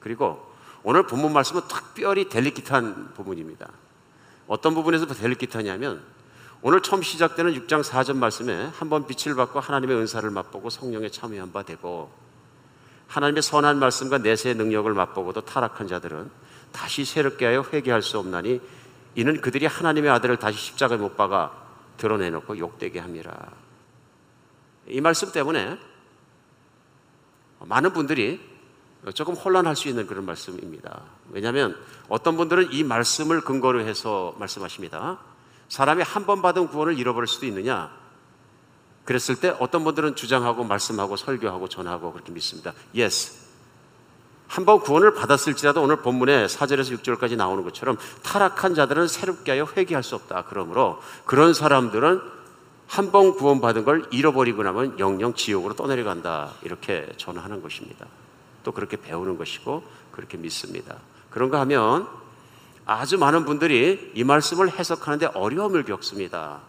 그리고 0.00 0.52
오늘 0.82 1.06
본문 1.06 1.32
말씀은 1.32 1.62
특별히 1.68 2.28
델리kit한 2.28 3.14
부분입니다. 3.14 3.68
어떤 4.46 4.74
부분에서 4.74 5.06
델리kit하냐면 5.06 6.02
오늘 6.62 6.82
처음 6.82 7.02
시작되는 7.02 7.52
6장 7.54 7.82
4절 7.84 8.16
말씀에 8.16 8.70
한 8.74 8.88
번 8.88 9.06
빛을 9.06 9.36
받고 9.36 9.60
하나님의 9.60 9.96
은사를 9.96 10.28
맛보고 10.30 10.70
성령에 10.70 11.08
참여한 11.08 11.52
바 11.52 11.62
되고 11.62 12.10
하나님의 13.08 13.42
선한 13.42 13.78
말씀과 13.78 14.18
내세의 14.18 14.54
능력을 14.54 14.92
맛보고도 14.92 15.42
타락한 15.42 15.88
자들은 15.88 16.30
다시 16.72 17.04
새롭게 17.04 17.46
하여 17.46 17.64
회개할 17.72 18.02
수 18.02 18.18
없나니 18.18 18.60
이는 19.14 19.40
그들이 19.40 19.66
하나님의 19.66 20.10
아들을 20.10 20.36
다시 20.36 20.58
십자가에 20.58 20.98
못 20.98 21.16
박아 21.16 21.50
드러내놓고 21.96 22.58
욕되게 22.58 23.00
합니다. 23.00 23.50
이 24.86 25.00
말씀 25.00 25.32
때문에 25.32 25.78
많은 27.60 27.92
분들이 27.92 28.40
조금 29.14 29.34
혼란할 29.34 29.74
수 29.74 29.88
있는 29.88 30.06
그런 30.06 30.24
말씀입니다. 30.26 31.02
왜냐하면 31.30 31.76
어떤 32.08 32.36
분들은 32.36 32.72
이 32.72 32.84
말씀을 32.84 33.40
근거로 33.40 33.80
해서 33.80 34.34
말씀하십니다. 34.38 35.18
사람이 35.68 36.02
한 36.02 36.24
번 36.26 36.42
받은 36.42 36.68
구원을 36.68 36.98
잃어버릴 36.98 37.26
수도 37.26 37.46
있느냐? 37.46 37.90
그랬을 39.08 39.36
때 39.36 39.56
어떤 39.58 39.84
분들은 39.84 40.16
주장하고 40.16 40.64
말씀하고 40.64 41.16
설교하고 41.16 41.70
전하고 41.70 42.12
그렇게 42.12 42.30
믿습니다. 42.30 42.74
Yes. 42.94 43.38
한번 44.48 44.80
구원을 44.80 45.14
받았을지라도 45.14 45.82
오늘 45.82 46.02
본문에 46.02 46.44
4절에서 46.44 47.00
6절까지 47.00 47.36
나오는 47.36 47.64
것처럼 47.64 47.96
타락한 48.22 48.74
자들은 48.74 49.08
새롭게 49.08 49.52
하여 49.52 49.66
회개할 49.74 50.02
수 50.02 50.14
없다. 50.14 50.44
그러므로 50.50 51.00
그런 51.24 51.54
사람들은 51.54 52.20
한 52.86 53.10
번 53.10 53.34
구원받은 53.34 53.84
걸 53.84 54.04
잃어버리고 54.10 54.62
나면 54.62 54.98
영영 54.98 55.32
지옥으로 55.32 55.74
떠내려간다. 55.74 56.52
이렇게 56.62 57.08
전하는 57.16 57.62
것입니다. 57.62 58.04
또 58.62 58.72
그렇게 58.72 58.98
배우는 58.98 59.38
것이고 59.38 59.84
그렇게 60.12 60.36
믿습니다. 60.36 60.96
그런가 61.30 61.60
하면 61.60 62.06
아주 62.84 63.16
많은 63.16 63.46
분들이 63.46 64.12
이 64.14 64.22
말씀을 64.22 64.70
해석하는데 64.70 65.28
어려움을 65.28 65.84
겪습니다. 65.84 66.67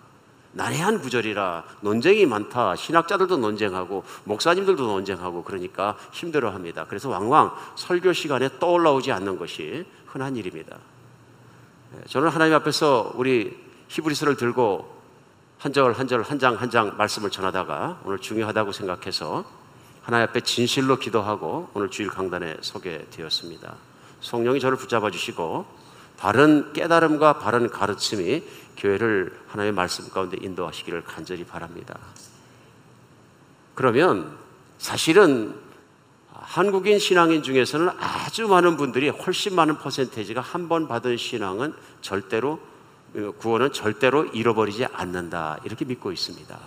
난해한 0.54 1.00
구절이라 1.02 1.64
논쟁이 1.82 2.26
많다. 2.26 2.76
신학자들도 2.76 3.38
논쟁하고 3.38 4.04
목사님들도 4.24 4.86
논쟁하고 4.88 5.44
그러니까 5.44 5.96
힘들어합니다. 6.12 6.86
그래서 6.86 7.10
왕왕 7.10 7.54
설교 7.76 8.14
시간에 8.14 8.50
떠올라오지 8.60 9.12
않는 9.12 9.38
것이 9.38 9.86
흔한 10.08 10.36
일입니다. 10.36 10.78
네, 11.92 12.02
저는 12.08 12.30
하나님 12.30 12.56
앞에서 12.56 13.14
우리 13.16 13.56
히브리서를 13.90 14.36
들고 14.38 14.98
한 15.60 15.74
절 15.74 15.92
한 15.94 16.08
절 16.08 16.22
한 16.24 16.40
장 16.40 16.56
한 16.56 16.70
장 16.70 16.96
말씀을 16.98 17.30
전하다가 17.30 18.02
오늘 18.06 18.20
중요하다고 18.20 18.72
생각해서 18.72 19.44
하나님 20.02 20.28
앞에 20.30 20.42
진실로 20.42 20.98
기도하고 20.98 21.70
오늘 21.74 21.90
주일 21.90 22.10
강단에 22.10 22.58
서게 22.62 23.06
되었습니다. 23.12 23.76
성령이 24.22 24.60
저를 24.60 24.78
붙잡아 24.78 25.12
주시고 25.12 25.66
바른 26.18 26.74
깨달음과 26.74 27.40
바른 27.40 27.70
가르침이 27.70 28.44
교회를 28.80 29.38
하나님의 29.48 29.74
말씀 29.74 30.10
가운데 30.10 30.38
인도하시기를 30.42 31.04
간절히 31.04 31.44
바랍니다. 31.44 32.00
그러면 33.76 34.38
사실은 34.78 35.56
한국인 36.32 36.98
신앙인 37.00 37.44
중에서는 37.44 37.90
아주 38.00 38.48
많은 38.48 38.78
분들이 38.78 39.10
훨씬 39.10 39.54
많은 39.56 39.78
퍼센테이지가 39.78 40.42
한 40.42 40.70
번 40.70 40.88
받은 40.88 41.18
신앙은 41.18 41.74
절대로 42.02 42.60
구원은 43.40 43.74
절대로 43.74 44.26
잃어버리지 44.26 44.86
않는다 44.86 45.60
이렇게 45.66 45.84
믿고 45.86 46.12
있습니다. 46.12 46.58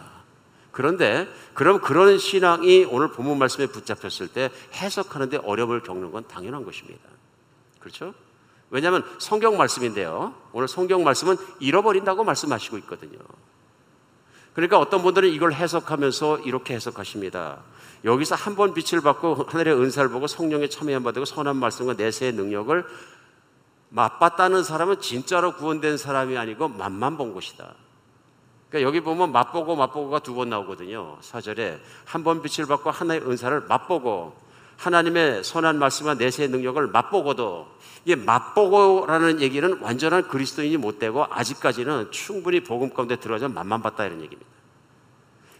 그런데 0.72 1.28
그럼 1.54 1.80
그런 1.80 2.18
신앙이 2.18 2.86
오늘 2.90 3.10
본문 3.12 3.38
말씀에 3.38 3.66
붙잡혔을 3.66 4.28
때 4.28 4.50
해석하는데 4.74 5.38
어려움을 5.38 5.82
겪는 5.82 6.10
건 6.10 6.26
당연한 6.28 6.64
것입니다. 6.64 7.00
그렇죠? 7.78 8.14
왜냐하면 8.72 9.04
성경 9.18 9.58
말씀인데요. 9.58 10.34
오늘 10.52 10.66
성경 10.66 11.04
말씀은 11.04 11.36
잃어버린다고 11.60 12.24
말씀하시고 12.24 12.78
있거든요. 12.78 13.18
그러니까 14.54 14.78
어떤 14.78 15.02
분들은 15.02 15.28
이걸 15.28 15.52
해석하면서 15.52 16.40
이렇게 16.40 16.74
해석하십니다. 16.74 17.58
여기서 18.04 18.34
한 18.34 18.56
번 18.56 18.72
빛을 18.74 19.02
받고 19.02 19.46
하늘의 19.48 19.74
은사를 19.74 20.08
보고 20.10 20.26
성령에 20.26 20.68
참여한 20.68 21.02
바 21.04 21.12
되고 21.12 21.24
선한 21.26 21.56
말씀과 21.56 21.94
내세의 21.94 22.32
능력을 22.32 22.84
맛봤다는 23.90 24.64
사람은 24.64 25.00
진짜로 25.00 25.54
구원된 25.54 25.98
사람이 25.98 26.36
아니고 26.38 26.68
맛만 26.68 27.18
본 27.18 27.34
것이다. 27.34 27.74
그러니까 28.70 28.88
여기 28.88 29.02
보면 29.02 29.32
맛보고 29.32 29.76
맛보고가 29.76 30.20
두 30.20 30.34
번 30.34 30.48
나오거든요. 30.48 31.18
사절에 31.20 31.78
한 32.06 32.24
번 32.24 32.40
빛을 32.40 32.66
받고 32.66 32.90
하나의 32.90 33.20
은사를 33.20 33.60
맛보고 33.68 34.34
하나님의 34.76 35.44
선한 35.44 35.78
말씀과 35.78 36.14
내세의 36.14 36.48
능력을 36.48 36.86
맛보고도 36.88 37.68
이게 38.04 38.16
맛보고라는 38.16 39.40
얘기는 39.40 39.80
완전한 39.80 40.26
그리스도인이 40.28 40.76
못 40.76 40.98
되고 40.98 41.24
아직까지는 41.30 42.10
충분히 42.10 42.60
복음 42.60 42.92
가운데 42.92 43.16
들어가서 43.16 43.48
맛만 43.48 43.82
봤다 43.82 44.04
이런 44.04 44.20
얘기입니다. 44.22 44.50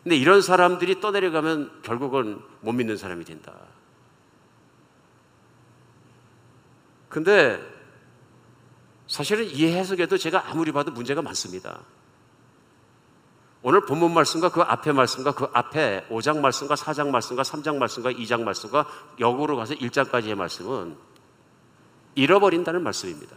근데 0.02 0.16
이런 0.16 0.42
사람들이 0.42 1.00
떠내려가면 1.00 1.82
결국은 1.82 2.40
못 2.60 2.72
믿는 2.72 2.96
사람이 2.96 3.24
된다. 3.24 3.52
근데 7.08 7.60
사실은 9.06 9.44
이 9.44 9.66
해석에도 9.66 10.16
제가 10.16 10.48
아무리 10.50 10.72
봐도 10.72 10.90
문제가 10.90 11.22
많습니다. 11.22 11.80
오늘 13.64 13.80
본문 13.82 14.12
말씀과 14.12 14.48
그 14.48 14.60
앞에 14.60 14.92
말씀과 14.92 15.32
그 15.32 15.48
앞에 15.52 16.06
5장 16.10 16.40
말씀과 16.40 16.74
4장 16.74 17.10
말씀과 17.10 17.42
3장 17.42 17.76
말씀과 17.76 18.12
2장 18.12 18.42
말씀과 18.42 18.86
역으로 19.20 19.56
가서 19.56 19.74
1장까지의 19.74 20.34
말씀은 20.34 20.96
잃어버린다는 22.16 22.82
말씀입니다. 22.82 23.36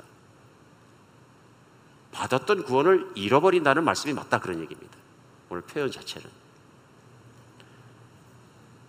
받았던 2.11 2.63
구원을 2.63 3.11
잃어버린다는 3.15 3.83
말씀이 3.83 4.13
맞다 4.13 4.39
그런 4.39 4.61
얘기입니다. 4.61 4.95
오늘 5.49 5.61
표현 5.61 5.91
자체는. 5.91 6.44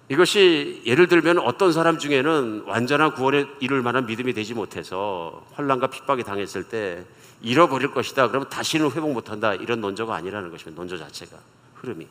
이것이 0.08 0.82
예를 0.86 1.08
들면 1.08 1.38
어떤 1.38 1.72
사람 1.72 1.98
중에는 1.98 2.64
완전한 2.66 3.14
구원에 3.14 3.46
이룰 3.60 3.82
만한 3.82 4.06
믿음이 4.06 4.34
되지 4.34 4.54
못해서 4.54 5.44
환란과 5.54 5.88
핍박이 5.88 6.22
당했을 6.22 6.64
때 6.64 7.04
잃어버릴 7.42 7.90
것이다. 7.90 8.28
그러면 8.28 8.48
다시는 8.48 8.90
회복 8.92 9.12
못한다. 9.12 9.54
이런 9.54 9.80
논조가 9.80 10.14
아니라는 10.14 10.50
것입니다. 10.50 10.80
논조 10.80 10.96
자체가 10.98 11.36
흐름이. 11.74 12.06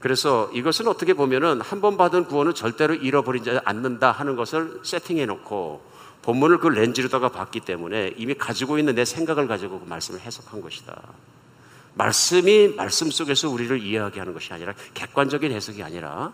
그래서 0.00 0.50
이것은 0.52 0.88
어떻게 0.88 1.14
보면은 1.14 1.60
한 1.60 1.80
번 1.80 1.96
받은 1.96 2.24
구원은 2.26 2.54
절대로 2.54 2.94
잃어버리지 2.94 3.58
않는다 3.64 4.12
하는 4.12 4.36
것을 4.36 4.80
세팅해 4.84 5.26
놓고 5.26 5.82
본문을 6.22 6.58
그 6.58 6.68
렌즈로다가 6.68 7.30
봤기 7.30 7.60
때문에 7.60 8.14
이미 8.16 8.34
가지고 8.34 8.78
있는 8.78 8.94
내 8.94 9.04
생각을 9.04 9.48
가지고 9.48 9.80
그 9.80 9.88
말씀을 9.88 10.20
해석한 10.20 10.60
것이다. 10.60 11.02
말씀이 11.94 12.68
말씀 12.68 13.10
속에서 13.10 13.48
우리를 13.50 13.80
이해하게 13.82 14.20
하는 14.20 14.32
것이 14.32 14.52
아니라 14.52 14.74
객관적인 14.94 15.52
해석이 15.52 15.82
아니라 15.82 16.32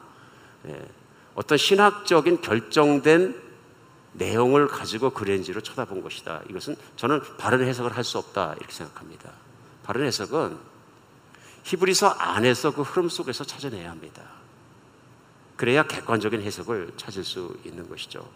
예, 0.66 0.88
어떤 1.34 1.58
신학적인 1.58 2.40
결정된 2.40 3.48
내용을 4.12 4.68
가지고 4.68 5.10
그 5.10 5.24
렌즈로 5.24 5.60
쳐다본 5.60 6.02
것이다. 6.02 6.42
이것은 6.50 6.76
저는 6.96 7.20
바른 7.38 7.66
해석을 7.66 7.96
할 7.96 8.04
수 8.04 8.18
없다 8.18 8.54
이렇게 8.58 8.72
생각합니다. 8.72 9.30
바른 9.84 10.04
해석은 10.06 10.58
히브리서 11.64 12.08
안에서 12.08 12.72
그 12.72 12.82
흐름 12.82 13.08
속에서 13.08 13.44
찾아내야 13.44 13.90
합니다. 13.90 14.22
그래야 15.56 15.82
객관적인 15.82 16.40
해석을 16.42 16.92
찾을 16.96 17.24
수 17.24 17.56
있는 17.64 17.88
것이죠. 17.88 18.26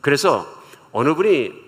그래서 0.00 0.46
어느 0.92 1.14
분이 1.14 1.65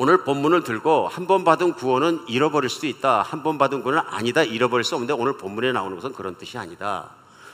오늘 0.00 0.24
본문을 0.24 0.64
들고 0.64 1.08
한 1.08 1.26
번 1.26 1.44
받은 1.44 1.74
구원은 1.74 2.24
잃어버릴 2.26 2.70
수도 2.70 2.86
있다. 2.86 3.20
한 3.20 3.42
번 3.42 3.58
받은 3.58 3.82
구원은 3.82 4.00
아니다. 4.06 4.42
잃어버릴 4.42 4.82
수 4.82 4.94
없는데 4.94 5.12
오늘 5.12 5.36
본문에 5.36 5.72
나오는 5.72 5.94
것은 5.94 6.14
그런 6.14 6.36
뜻이 6.38 6.56
아니다. 6.56 7.10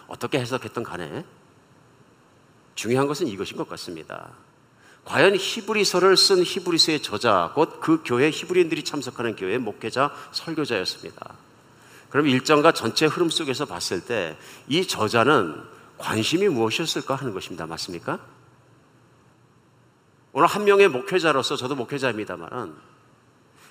어떻게 0.06 0.38
해석했던 0.38 0.84
간에 0.84 1.24
중요한 2.76 3.08
것은 3.08 3.26
이것인 3.26 3.56
것 3.56 3.68
같습니다. 3.70 4.28
과연 5.04 5.34
히브리서를 5.34 6.16
쓴 6.16 6.44
히브리서의 6.44 7.02
저자, 7.02 7.50
곧 7.52 7.80
그 7.80 8.02
교회 8.04 8.30
히브리인들이 8.30 8.84
참석하는 8.84 9.34
교회 9.34 9.58
목회자, 9.58 10.12
설교자였습니다. 10.30 11.34
그럼 12.10 12.28
일정과 12.28 12.70
전체 12.70 13.06
흐름 13.06 13.28
속에서 13.28 13.66
봤을 13.66 14.00
때 14.04 14.36
이 14.68 14.86
저자는 14.86 15.60
관심이 15.98 16.46
무엇이었을까 16.48 17.16
하는 17.16 17.34
것입니다. 17.34 17.66
맞습니까? 17.66 18.20
오늘 20.36 20.48
한 20.48 20.64
명의 20.64 20.86
목회자로서 20.86 21.56
저도 21.56 21.76
목회자입니다만은 21.76 22.74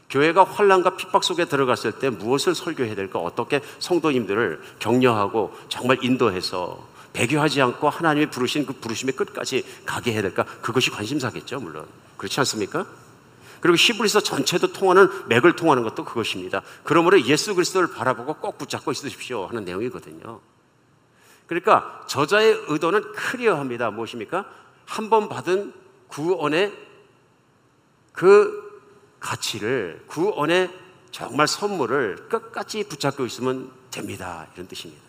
교회가 0.09 0.45
환란과 0.45 0.97
핍박 0.97 1.23
속에 1.23 1.45
들어갔을 1.45 1.91
때 1.91 2.09
무엇을 2.09 2.55
설교해야 2.55 2.95
될까? 2.95 3.19
어떻게 3.19 3.61
성도님들을 3.77 4.63
격려하고 4.79 5.55
정말 5.69 5.99
인도해서 6.01 6.83
배교하지 7.13 7.61
않고 7.61 7.87
하나님이 7.87 8.31
부르신 8.31 8.65
그 8.65 8.73
부르심의 8.73 9.15
끝까지 9.15 9.63
가게 9.85 10.13
해야 10.13 10.23
될까? 10.23 10.43
그것이 10.63 10.89
관심사겠죠, 10.89 11.59
물론. 11.59 11.85
그렇지 12.17 12.39
않습니까? 12.39 12.87
그리고 13.59 13.75
히브리서 13.77 14.21
전체도 14.21 14.73
통하는 14.73 15.07
맥을 15.27 15.55
통하는 15.55 15.83
것도 15.83 16.03
그것입니다. 16.03 16.63
그러므로 16.83 17.21
예수 17.27 17.53
그리스도를 17.53 17.91
바라보고 17.93 18.37
꼭 18.41 18.57
붙잡고 18.57 18.91
있으십시오 18.91 19.45
하는 19.45 19.65
내용이거든요. 19.65 20.39
그러니까 21.45 22.03
저자의 22.07 22.59
의도는 22.69 23.11
클리어합니다. 23.11 23.91
무엇입니까? 23.91 24.45
한 24.87 25.11
번 25.11 25.29
받은 25.29 25.84
구원의 26.07 26.73
그 28.11 28.81
가치를 29.19 30.03
구원의 30.07 30.69
정말 31.11 31.47
선물을 31.47 32.27
끝까지 32.29 32.87
붙잡고 32.87 33.25
있으면 33.25 33.71
됩니다. 33.91 34.47
이런 34.53 34.67
뜻입니다. 34.67 35.01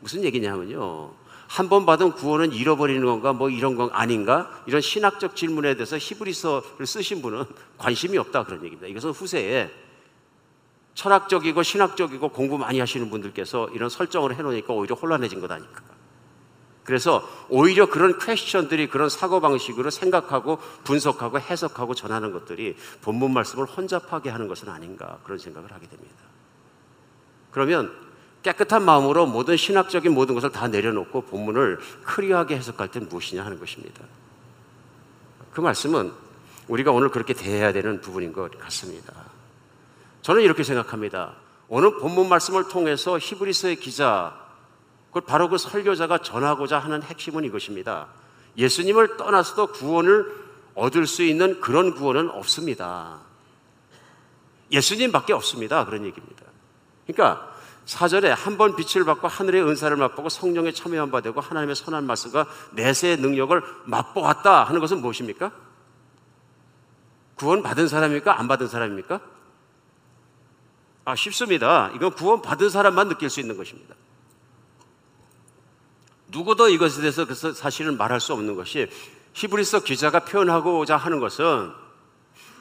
무슨 0.00 0.24
얘기냐면요. 0.24 1.12
한 1.48 1.70
번 1.70 1.86
받은 1.86 2.12
구원은 2.12 2.52
잃어버리는 2.52 3.02
건가 3.04 3.32
뭐 3.32 3.48
이런 3.48 3.74
건 3.74 3.88
아닌가 3.92 4.62
이런 4.66 4.82
신학적 4.82 5.34
질문에 5.34 5.74
대해서 5.74 5.96
히브리서를 5.96 6.86
쓰신 6.86 7.22
분은 7.22 7.44
관심이 7.78 8.18
없다 8.18 8.44
그런 8.44 8.62
얘기입니다. 8.64 8.86
이것은 8.86 9.10
후세에 9.10 9.70
철학적이고 10.94 11.62
신학적이고 11.62 12.28
공부 12.30 12.58
많이 12.58 12.80
하시는 12.80 13.08
분들께서 13.08 13.70
이런 13.70 13.88
설정을 13.88 14.36
해놓으니까 14.36 14.74
오히려 14.74 14.94
혼란해진 14.94 15.40
것 15.40 15.50
아닐까. 15.50 15.82
그래서 16.88 17.28
오히려 17.50 17.84
그런 17.84 18.18
퀘스천들이 18.18 18.88
그런 18.88 19.10
사고방식으로 19.10 19.90
생각하고 19.90 20.56
분석하고 20.84 21.38
해석하고 21.38 21.94
전하는 21.94 22.32
것들이 22.32 22.76
본문 23.02 23.34
말씀을 23.34 23.66
혼잡하게 23.66 24.30
하는 24.30 24.48
것은 24.48 24.70
아닌가 24.70 25.18
그런 25.22 25.36
생각을 25.36 25.70
하게 25.70 25.86
됩니다. 25.86 26.16
그러면 27.50 27.92
깨끗한 28.42 28.82
마음으로 28.86 29.26
모든 29.26 29.58
신학적인 29.58 30.14
모든 30.14 30.34
것을 30.34 30.50
다 30.50 30.66
내려놓고 30.66 31.26
본문을 31.26 31.78
클리어하게 32.06 32.56
해석할 32.56 32.88
때 32.88 33.00
무엇이냐 33.00 33.44
하는 33.44 33.60
것입니다. 33.60 34.02
그 35.52 35.60
말씀은 35.60 36.10
우리가 36.68 36.90
오늘 36.90 37.10
그렇게 37.10 37.34
대해야 37.34 37.70
되는 37.70 38.00
부분인 38.00 38.32
것 38.32 38.58
같습니다. 38.60 39.12
저는 40.22 40.40
이렇게 40.40 40.62
생각합니다. 40.62 41.34
오늘 41.68 41.98
본문 41.98 42.30
말씀을 42.30 42.68
통해서 42.68 43.18
히브리서의 43.18 43.76
기자, 43.76 44.47
그 45.12 45.20
바로 45.20 45.48
그 45.48 45.58
설교자가 45.58 46.18
전하고자 46.18 46.78
하는 46.78 47.02
핵심은 47.02 47.44
이것입니다. 47.44 48.08
예수님을 48.56 49.16
떠나서도 49.16 49.68
구원을 49.68 50.48
얻을 50.74 51.06
수 51.06 51.22
있는 51.22 51.60
그런 51.60 51.94
구원은 51.94 52.30
없습니다. 52.30 53.18
예수님밖에 54.70 55.32
없습니다. 55.32 55.84
그런 55.84 56.04
얘기입니다. 56.04 56.44
그러니까 57.06 57.54
사절에 57.86 58.30
한 58.30 58.58
번 58.58 58.76
빛을 58.76 59.06
받고 59.06 59.28
하늘의 59.28 59.62
은사를 59.66 59.96
맛보고 59.96 60.28
성령에 60.28 60.72
참여한 60.72 61.10
바 61.10 61.22
되고 61.22 61.40
하나님의 61.40 61.74
선한 61.74 62.04
말씀과 62.06 62.46
내세의 62.72 63.16
능력을 63.16 63.62
맛보았다 63.86 64.64
하는 64.64 64.80
것은 64.80 65.00
무엇입니까? 65.00 65.50
구원 67.36 67.62
받은 67.62 67.88
사람입니까? 67.88 68.38
안 68.38 68.46
받은 68.46 68.68
사람입니까? 68.68 69.20
아, 71.06 71.14
쉽습니다. 71.16 71.90
이건 71.94 72.12
구원 72.12 72.42
받은 72.42 72.68
사람만 72.68 73.08
느낄 73.08 73.30
수 73.30 73.40
있는 73.40 73.56
것입니다. 73.56 73.94
누구도 76.28 76.68
이것에 76.68 77.00
대해서 77.00 77.24
그래서 77.24 77.52
사실은 77.52 77.96
말할 77.96 78.20
수 78.20 78.32
없는 78.32 78.54
것이 78.54 78.88
히브리서 79.34 79.80
기자가 79.80 80.20
표현하고자 80.20 80.96
하는 80.96 81.20
것은 81.20 81.72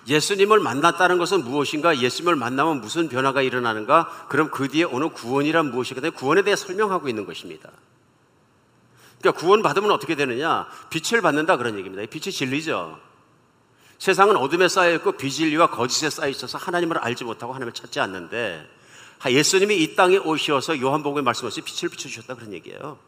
예수님을 0.07 0.59
만났다는 0.59 1.17
것은 1.17 1.43
무엇인가? 1.43 1.97
예수님을 1.97 2.35
만나면 2.37 2.79
무슨 2.79 3.09
변화가 3.09 3.41
일어나는가? 3.41 4.27
그럼 4.29 4.49
그 4.51 4.69
뒤에 4.69 4.85
오는 4.85 5.09
구원이란 5.09 5.71
무엇이거든요? 5.71 6.11
구원에 6.11 6.43
대해 6.43 6.55
설명하고 6.55 7.09
있는 7.09 7.25
것입니다. 7.25 7.69
그러니까 9.19 9.39
구원 9.39 9.61
받으면 9.61 9.91
어떻게 9.91 10.15
되느냐? 10.15 10.67
빛을 10.89 11.21
받는다 11.21 11.57
그런 11.57 11.77
얘기입니다. 11.77 12.05
빛이 12.09 12.31
진리죠. 12.31 12.99
세상은 13.99 14.37
어둠에 14.37 14.69
쌓여 14.69 14.93
있고 14.95 15.13
비진리와 15.13 15.71
거짓에 15.71 16.09
쌓여 16.09 16.29
있어서 16.29 16.57
하나님을 16.57 16.99
알지 16.99 17.23
못하고 17.23 17.51
하나님을 17.51 17.73
찾지 17.73 17.99
않는데 17.99 18.65
예수님이 19.27 19.75
이 19.77 19.95
땅에 19.95 20.17
오셔서 20.17 20.79
요한복음에 20.79 21.23
말씀하신 21.23 21.63
빛을 21.63 21.89
비춰주셨다 21.89 22.35
그런 22.35 22.53
얘기예요. 22.53 22.99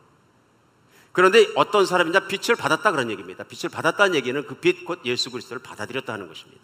그런데 1.12 1.48
어떤 1.56 1.86
사람이냐 1.86 2.28
빛을 2.28 2.56
받았다 2.56 2.92
그런 2.92 3.10
얘기입니다. 3.10 3.44
빛을 3.44 3.70
받았다는 3.72 4.16
얘기는 4.16 4.46
그 4.46 4.56
빛 4.56 4.86
곧 4.86 5.02
예수 5.06 5.32
그리스도를 5.32 5.62
받아들였다 5.62 6.16
는 6.18 6.28
것입니다. 6.28 6.62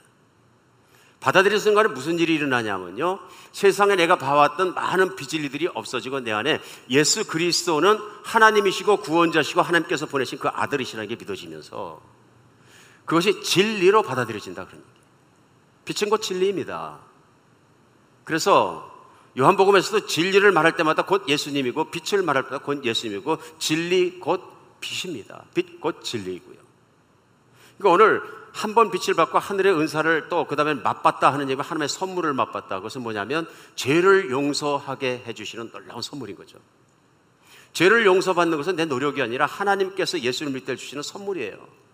받아들인 1.19 1.58
순간에 1.58 1.89
무슨 1.89 2.19
일이 2.19 2.36
일어나냐면요. 2.36 3.19
세상에 3.51 3.95
내가 3.95 4.17
봐왔던 4.17 4.75
많은 4.75 5.15
비진리들이 5.15 5.69
없어지고 5.73 6.19
내 6.19 6.31
안에 6.31 6.62
예수 6.91 7.25
그리스도는 7.25 7.97
하나님이시고 8.23 8.97
구원자시고 8.97 9.62
하나님께서 9.62 10.05
보내신 10.05 10.38
그 10.38 10.49
아들이시라는 10.49 11.08
게 11.10 11.15
믿어지면서 11.15 11.99
그것이 13.05 13.41
진리로 13.41 14.03
받아들여진다 14.03 14.65
그런 14.65 14.79
얘기예요. 14.79 14.95
빛은 15.86 16.10
곧 16.10 16.21
진리입니다. 16.21 16.99
그래서 18.23 18.94
요한복음에서도 19.38 20.06
진리를 20.08 20.50
말할 20.52 20.76
때마다 20.78 21.04
곧 21.04 21.28
예수님이고 21.28 21.91
빛을 21.91 22.24
말할 22.24 22.43
때마다 22.43 22.63
곧 22.63 22.86
예수님이고 22.86 23.38
진리 23.60 24.19
곧 24.19 24.41
빛입니다. 24.80 25.43
빛 25.54 25.80
곧 25.82 26.04
진리이고요. 26.04 26.58
그러니까 27.78 27.89
오늘 27.93 28.21
한 28.56 28.74
번 28.74 28.89
빛을 28.89 29.15
받고 29.15 29.38
하늘의 29.38 29.74
은사를 29.78 30.30
또 30.30 30.45
그 30.48 30.56
다음에 30.56 30.76
맛봤다 30.76 31.34
하는 31.34 31.50
얘기 31.50 31.62
하나님의 31.62 31.89
선물을 31.89 32.34
맛봤다. 32.34 32.78
그것은 32.78 33.02
뭐냐면 33.04 33.50
죄를 33.76 34.32
용서하게 34.32 35.24
해주시는 35.28 35.71
놀라운 35.71 36.02
선물인 36.02 36.38
거죠. 36.38 36.58
죄를 37.74 38.06
용서받는 38.06 38.58
것은 38.58 38.78
내 38.78 38.86
노력이 38.86 39.21
아니라 39.21 39.45
하나님께서 39.45 40.21
예수를 40.21 40.54
믿을 40.54 40.65
때 40.65 40.76
주시는 40.78 41.04
선물이에요. 41.04 41.85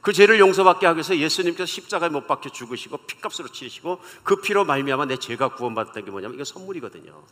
그 0.00 0.12
죄를 0.12 0.38
용서받게 0.38 0.86
하기 0.86 0.96
위해서 0.96 1.16
예수님께서 1.16 1.66
십자가에 1.66 2.08
못 2.08 2.26
박혀 2.26 2.50
죽으시고 2.50 2.98
피값으로 2.98 3.48
치르시고 3.48 4.00
그 4.22 4.36
피로 4.40 4.64
말미암아 4.64 5.06
내 5.06 5.16
죄가 5.16 5.54
구원받았다는 5.54 6.04
게 6.04 6.10
뭐냐면 6.10 6.34
이게 6.34 6.44
선물이거든요. 6.44 7.22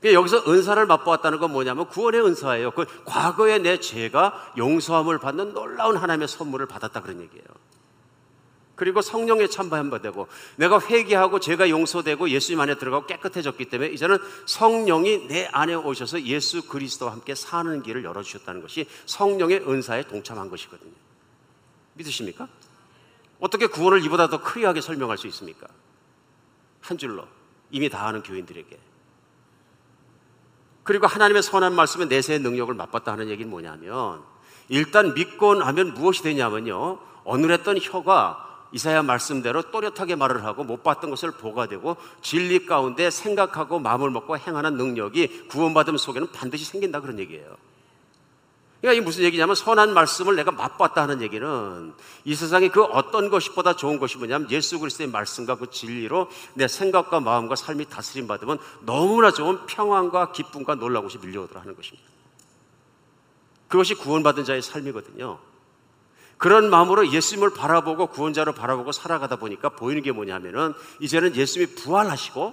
그러니까 0.00 0.18
여기서 0.18 0.50
은사를 0.50 0.84
맛보았다는 0.84 1.38
건 1.38 1.52
뭐냐면 1.52 1.86
구원의 1.88 2.24
은사예요. 2.24 2.72
그 2.72 2.86
과거에 3.04 3.58
내 3.58 3.78
죄가 3.78 4.54
용서함을 4.58 5.18
받는 5.20 5.54
놀라운 5.54 5.96
하나님의 5.96 6.26
선물을 6.26 6.66
받았다 6.66 7.02
그런 7.02 7.20
얘기예요. 7.20 7.46
그리고 8.74 9.00
성령에 9.00 9.46
참여한 9.46 9.90
바 9.90 10.00
되고 10.00 10.26
내가 10.56 10.80
회개하고 10.80 11.38
죄가 11.38 11.70
용서되고 11.70 12.30
예수님 12.30 12.58
안에 12.58 12.78
들어가고 12.78 13.06
깨끗해졌기 13.06 13.66
때문에 13.66 13.90
이제는 13.90 14.18
성령이 14.46 15.28
내 15.28 15.46
안에 15.52 15.74
오셔서 15.74 16.22
예수 16.22 16.66
그리스도와 16.66 17.12
함께 17.12 17.36
사는 17.36 17.80
길을 17.80 18.02
열어주셨다는 18.02 18.60
것이 18.60 18.88
성령의 19.06 19.68
은사에 19.68 20.02
동참한 20.08 20.50
것이거든요. 20.50 20.90
믿으십니까? 21.94 22.48
어떻게 23.40 23.66
구원을 23.66 24.04
이보다 24.04 24.28
더 24.28 24.42
크리하게 24.42 24.80
설명할 24.80 25.18
수 25.18 25.26
있습니까? 25.28 25.66
한 26.80 26.98
줄로 26.98 27.26
이미 27.70 27.88
다 27.88 28.06
아는 28.06 28.22
교인들에게 28.22 28.78
그리고 30.84 31.06
하나님의 31.06 31.42
선한 31.42 31.74
말씀에 31.74 32.06
내세의 32.06 32.40
능력을 32.40 32.72
맛봤다 32.74 33.12
하는 33.12 33.28
얘기는 33.28 33.48
뭐냐면 33.50 34.22
일단 34.68 35.14
믿고 35.14 35.54
나면 35.54 35.94
무엇이 35.94 36.22
되냐면요 36.22 36.98
어눌했던 37.24 37.78
혀가 37.80 38.52
이사야 38.72 39.02
말씀대로 39.02 39.70
또렷하게 39.70 40.16
말을 40.16 40.44
하고 40.44 40.64
못 40.64 40.82
봤던 40.82 41.10
것을 41.10 41.32
보가 41.32 41.66
되고 41.66 41.96
진리 42.22 42.66
가운데 42.66 43.10
생각하고 43.10 43.78
마음을 43.78 44.10
먹고 44.10 44.38
행하는 44.38 44.76
능력이 44.76 45.48
구원받음 45.48 45.98
속에는 45.98 46.32
반드시 46.32 46.64
생긴다 46.64 47.00
그런 47.00 47.18
얘기예요. 47.18 47.56
그러니까 48.82 48.94
이게 48.94 49.00
무슨 49.00 49.22
얘기냐면 49.22 49.54
선한 49.54 49.94
말씀을 49.94 50.34
내가 50.34 50.50
맛봤다 50.50 51.02
하는 51.02 51.22
얘기는 51.22 51.94
이 52.24 52.34
세상에 52.34 52.66
그 52.66 52.82
어떤 52.82 53.30
것보다 53.30 53.76
좋은 53.76 54.00
것이 54.00 54.18
뭐냐면 54.18 54.50
예수 54.50 54.80
그리스도의 54.80 55.08
말씀과 55.08 55.54
그 55.54 55.70
진리로 55.70 56.28
내 56.54 56.66
생각과 56.66 57.20
마음과 57.20 57.54
삶이 57.54 57.84
다스림 57.88 58.26
받으면 58.26 58.58
너무나 58.80 59.30
좋은 59.30 59.66
평안과 59.66 60.32
기쁨과 60.32 60.74
놀라운 60.74 61.04
것이 61.06 61.18
밀려오더라 61.18 61.60
하는 61.60 61.76
것입니다. 61.76 62.04
그것이 63.68 63.94
구원받은 63.94 64.44
자의 64.44 64.60
삶이거든요. 64.62 65.38
그런 66.36 66.68
마음으로 66.68 67.12
예수님을 67.12 67.54
바라보고 67.54 68.08
구원자로 68.08 68.52
바라보고 68.52 68.90
살아가다 68.90 69.36
보니까 69.36 69.68
보이는 69.68 70.02
게 70.02 70.10
뭐냐면은 70.10 70.74
이제는 70.98 71.36
예수님이 71.36 71.76
부활하시고 71.76 72.52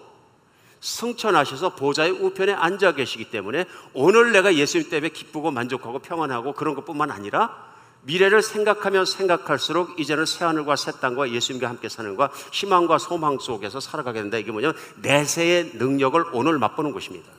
승천하셔서 0.81 1.75
보좌의 1.75 2.11
우편에 2.11 2.53
앉아 2.53 2.93
계시기 2.93 3.25
때문에 3.25 3.65
오늘 3.93 4.31
내가 4.31 4.55
예수님 4.55 4.89
때문에 4.89 5.09
기쁘고 5.09 5.51
만족하고 5.51 5.99
평안하고 5.99 6.53
그런 6.53 6.75
것뿐만 6.75 7.11
아니라 7.11 7.69
미래를 8.03 8.41
생각하면 8.41 9.05
생각할수록 9.05 9.99
이제는 9.99 10.25
새하늘과 10.25 10.77
새 10.77 10.91
땅과 10.93 11.31
예수님과 11.31 11.67
함께 11.67 11.89
사는 11.89 12.15
것과 12.15 12.33
희망과 12.53 12.97
소망 12.97 13.39
속에서 13.39 13.79
살아가게 13.79 14.21
된다. 14.21 14.37
이게 14.37 14.51
뭐냐면 14.51 14.77
내세의 15.01 15.71
능력을 15.75 16.23
오늘 16.33 16.57
맛보는 16.59 16.93
것입니다. 16.93 17.29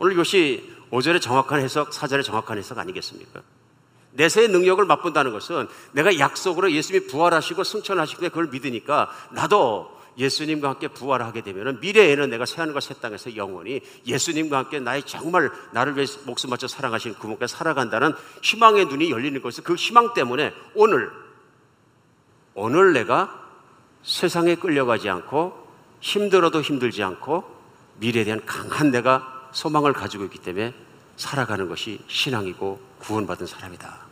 오늘 0.00 0.14
이것이 0.14 0.74
5절의 0.90 1.20
정확한 1.20 1.60
해석, 1.60 1.90
4절의 1.90 2.24
정확한 2.24 2.58
해석 2.58 2.78
아니겠습니까? 2.78 3.42
내세의 4.12 4.48
능력을 4.48 4.84
맛본다는 4.84 5.32
것은 5.32 5.68
내가 5.92 6.18
약속으로 6.18 6.72
예수님이 6.72 7.06
부활하시고 7.06 7.62
승천하시고 7.62 8.22
그걸 8.22 8.48
믿으니까 8.48 9.10
나도 9.30 9.99
예수님과 10.20 10.68
함께 10.68 10.88
부활하게 10.88 11.40
되면 11.40 11.80
미래에는 11.80 12.30
내가 12.30 12.44
새하늘과 12.44 12.80
새 12.80 12.94
땅에서 12.94 13.34
영원히 13.36 13.80
예수님과 14.06 14.58
함께 14.58 14.78
나의 14.78 15.02
정말 15.04 15.50
나를 15.72 15.96
위해 15.96 16.06
목숨 16.26 16.50
바쳐 16.50 16.68
사랑하시는 16.68 17.16
그분께 17.18 17.46
살아간다는 17.46 18.12
희망의 18.42 18.86
눈이 18.86 19.10
열리는 19.10 19.40
것은 19.40 19.64
그 19.64 19.74
희망 19.74 20.12
때문에 20.14 20.52
오늘 20.74 21.10
오늘 22.54 22.92
내가 22.92 23.40
세상에 24.02 24.54
끌려가지 24.54 25.08
않고 25.08 25.68
힘들어도 26.00 26.60
힘들지 26.60 27.02
않고 27.02 27.44
미래에 27.98 28.24
대한 28.24 28.44
강한 28.44 28.90
내가 28.90 29.48
소망을 29.52 29.92
가지고 29.92 30.24
있기 30.24 30.38
때문에 30.38 30.74
살아가는 31.16 31.68
것이 31.68 32.00
신앙이고 32.08 32.80
구원받은 33.00 33.46
사람이다. 33.46 34.09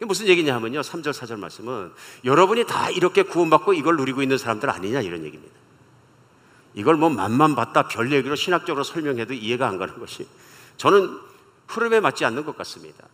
이게 0.00 0.06
무슨 0.06 0.28
얘기냐 0.28 0.54
하면요. 0.54 0.80
3절, 0.80 1.10
4절 1.12 1.38
말씀은 1.38 1.92
여러분이 2.24 2.64
다 2.64 2.88
이렇게 2.88 3.22
구원받고 3.22 3.74
이걸 3.74 3.96
누리고 3.96 4.22
있는 4.22 4.38
사람들 4.38 4.70
아니냐 4.70 5.02
이런 5.02 5.24
얘기입니다. 5.24 5.54
이걸 6.72 6.96
뭐 6.96 7.10
맛만 7.10 7.54
봤다 7.54 7.86
별 7.86 8.10
얘기로 8.10 8.34
신학적으로 8.34 8.82
설명해도 8.82 9.34
이해가 9.34 9.68
안 9.68 9.76
가는 9.76 9.98
것이 9.98 10.26
저는 10.78 11.18
흐름에 11.66 12.00
맞지 12.00 12.24
않는 12.24 12.46
것 12.46 12.56
같습니다. 12.56 13.08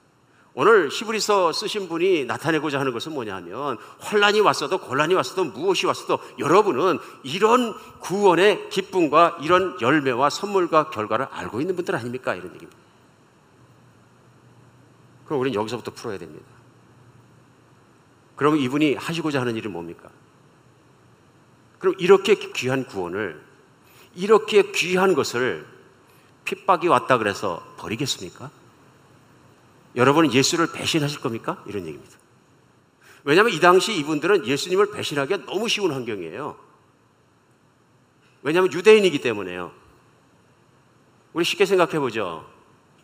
오늘 0.54 0.88
히브리서 0.88 1.52
쓰신 1.52 1.88
분이 1.88 2.24
나타내고자 2.26 2.78
하는 2.78 2.92
것은 2.92 3.12
뭐냐 3.12 3.34
하면 3.34 3.78
환란이 3.98 4.40
왔어도 4.40 4.78
곤란이 4.78 5.12
왔어도 5.14 5.44
무엇이 5.44 5.86
왔어도 5.86 6.20
여러분은 6.38 7.00
이런 7.24 7.74
구원의 7.98 8.70
기쁨과 8.70 9.38
이런 9.42 9.76
열매와 9.80 10.30
선물과 10.30 10.90
결과를 10.90 11.26
알고 11.32 11.60
있는 11.60 11.74
분들 11.74 11.96
아닙니까? 11.96 12.36
이런 12.36 12.54
얘기입니다. 12.54 12.78
그럼 15.26 15.40
우리는 15.40 15.58
여기서부터 15.58 15.90
풀어야 15.90 16.16
됩니다. 16.16 16.55
그러면 18.36 18.60
이분이 18.60 18.94
하시고자 18.94 19.40
하는 19.40 19.56
일은 19.56 19.72
뭡니까? 19.72 20.10
그럼 21.78 21.94
이렇게 21.98 22.34
귀한 22.34 22.84
구원을 22.84 23.42
이렇게 24.14 24.70
귀한 24.72 25.14
것을 25.14 25.66
핍박이 26.44 26.88
왔다 26.88 27.18
그래서 27.18 27.62
버리겠습니까? 27.78 28.50
여러분은 29.96 30.32
예수를 30.32 30.70
배신하실 30.72 31.20
겁니까? 31.20 31.62
이런 31.66 31.86
얘기입니다. 31.86 32.16
왜냐하면 33.24 33.52
이 33.52 33.60
당시 33.60 33.96
이분들은 33.96 34.46
예수님을 34.46 34.92
배신하기가 34.92 35.46
너무 35.46 35.68
쉬운 35.68 35.90
환경이에요. 35.90 36.56
왜냐하면 38.42 38.72
유대인이기 38.72 39.20
때문에요. 39.20 39.72
우리 41.32 41.44
쉽게 41.44 41.66
생각해 41.66 41.98
보죠. 41.98 42.48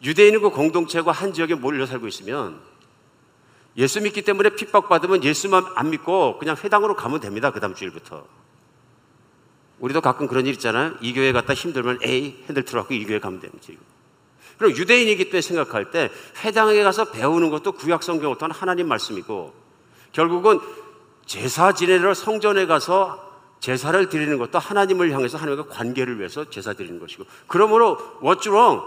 유대인이고 0.03 0.53
공동체가 0.53 1.11
한 1.11 1.33
지역에 1.33 1.55
몰려 1.55 1.87
살고 1.87 2.07
있으면 2.07 2.61
예수 3.76 4.00
믿기 4.00 4.22
때문에 4.22 4.50
핍박받으면 4.50 5.24
예수만 5.24 5.64
안 5.74 5.90
믿고 5.90 6.38
그냥 6.38 6.56
회당으로 6.62 6.94
가면 6.94 7.20
됩니다. 7.20 7.50
그 7.50 7.61
다음 7.61 7.74
주일부터. 7.74 8.24
우리도 9.78 10.00
가끔 10.00 10.28
그런 10.28 10.46
일 10.46 10.52
있잖아요. 10.52 10.94
이 11.00 11.12
교회 11.12 11.32
갔다 11.32 11.54
힘들면 11.54 12.00
에이 12.02 12.44
핸들 12.46 12.64
틀어갖고 12.64 12.94
이 12.94 13.04
교회 13.04 13.18
가면 13.18 13.40
됩니다. 13.40 13.66
그럼 14.58 14.76
유대인이기 14.76 15.24
때문에 15.24 15.40
생각할 15.40 15.90
때 15.90 16.11
회당에 16.44 16.82
가서 16.85 17.06
배우는 17.06 17.50
것도 17.50 17.72
구약 17.72 18.02
성경을 18.02 18.38
통한 18.38 18.52
하나님 18.56 18.87
말씀이고 18.87 19.52
결국은 20.12 20.61
제사 21.26 21.72
지내러 21.72 22.14
성전에 22.14 22.66
가서 22.66 23.32
제사를 23.58 24.08
드리는 24.08 24.38
것도 24.38 24.58
하나님을 24.58 25.12
향해서 25.12 25.38
하나님과 25.38 25.68
관계를 25.68 26.18
위해서 26.18 26.48
제사 26.50 26.74
드리는 26.74 27.00
것이고 27.00 27.24
그러므로 27.46 27.96
what's 28.20 28.46
wrong? 28.46 28.82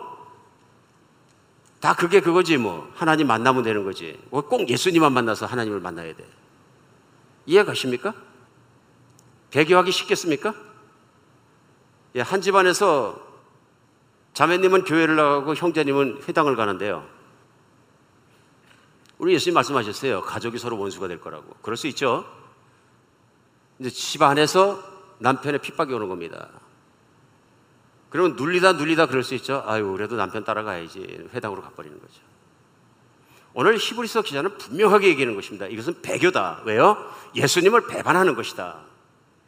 다 1.80 1.94
그게 1.94 2.20
그거지 2.20 2.58
뭐 2.58 2.92
하나님 2.96 3.28
만나면 3.28 3.64
되는 3.64 3.84
거지 3.84 4.20
꼭 4.30 4.70
예수님만 4.70 5.14
만나서 5.14 5.46
하나님을 5.46 5.80
만나야 5.80 6.16
돼 6.16 6.26
이해 7.46 7.64
가십니까? 7.64 8.14
배교하기 9.52 9.92
쉽겠습니까? 9.92 10.54
예, 12.16 12.22
한 12.22 12.42
집안에서 12.42 13.22
자매님은 14.34 14.84
교회를 14.84 15.16
나가고 15.16 15.56
형제님은 15.56 16.24
회당을 16.28 16.56
가는데요. 16.56 17.08
우리 19.18 19.34
예수님 19.34 19.54
말씀하셨어요. 19.54 20.22
가족이 20.22 20.58
서로 20.58 20.78
원수가 20.78 21.08
될 21.08 21.22
거라고. 21.22 21.56
그럴 21.62 21.78
수 21.78 21.88
있죠. 21.88 22.26
이제 23.80 23.90
집 23.90 24.22
안에서 24.22 24.82
남편의 25.20 25.62
핍박이 25.62 25.94
오는 25.94 26.10
겁니다. 26.10 26.50
그러면 28.16 28.38
눌리다 28.38 28.72
눌리다 28.74 29.08
그럴 29.08 29.24
수 29.24 29.36
있죠. 29.36 29.62
아유, 29.68 29.92
그래도 29.92 30.16
남편 30.16 30.46
따라가야지. 30.46 31.28
회당으로 31.34 31.62
가버리는 31.62 32.00
거죠. 32.00 32.22
오늘 33.54 33.78
히브리서 33.78 34.22
기자는 34.22 34.58
분명하게 34.58 35.10
얘기하는 35.10 35.36
것입니다. 35.36 35.68
이것은 35.68 36.02
배교다. 36.02 36.62
왜요? 36.64 36.96
예수님을 37.36 37.88
배반하는 37.88 38.36
것이다. 38.36 38.78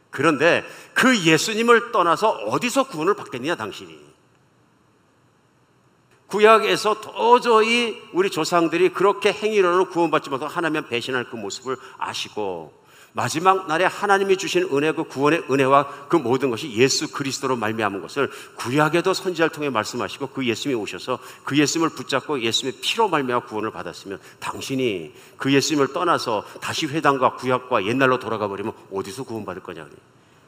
그런데 0.09 0.65
그 0.93 1.17
예수님을 1.17 1.93
떠나서 1.93 2.29
어디서 2.29 2.89
구원을 2.89 3.15
받겠느냐, 3.15 3.55
당신이. 3.55 3.97
구약에서 6.25 6.99
도저히 6.99 8.01
우리 8.11 8.29
조상들이 8.29 8.89
그렇게 8.89 9.31
행위로 9.31 9.87
구원받지 9.87 10.29
못하고 10.29 10.51
하나님 10.51 10.85
배신할 10.89 11.29
그 11.29 11.37
모습을 11.37 11.77
아시고 11.97 12.73
마지막 13.17 13.65
날에 13.65 13.83
하나님이 13.83 14.37
주신 14.37 14.69
은혜 14.71 14.91
그 14.91 15.03
구원의 15.03 15.45
은혜와 15.49 16.07
그 16.07 16.17
모든 16.17 16.51
것이 16.51 16.71
예수 16.73 17.11
그리스도로 17.11 17.55
말미암은 17.55 17.99
것을 17.99 18.29
구약에도 18.53 19.11
선지자를 19.11 19.51
통해 19.51 19.71
말씀하시고 19.71 20.27
그 20.27 20.45
예수님이 20.45 20.79
오셔서 20.79 21.17
그 21.43 21.57
예수님을 21.57 21.95
붙잡고 21.95 22.41
예수님의 22.41 22.79
피로 22.79 23.09
말미암아 23.09 23.47
구원을 23.47 23.71
받았으면 23.71 24.19
당신이 24.39 25.15
그 25.35 25.51
예수님을 25.51 25.93
떠나서 25.93 26.45
다시 26.61 26.85
회당과 26.85 27.37
구약과 27.37 27.87
옛날로 27.87 28.19
돌아가 28.19 28.47
버리면 28.47 28.73
어디서 28.93 29.23
구원받을 29.23 29.63
거냐 29.63 29.87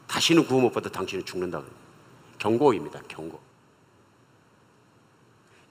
다시는 0.06 0.46
구원 0.46 0.62
못 0.62 0.72
받아 0.72 0.88
당신은 0.88 1.24
죽는다 1.24 1.62
경고입니다 2.38 3.00
경고. 3.08 3.40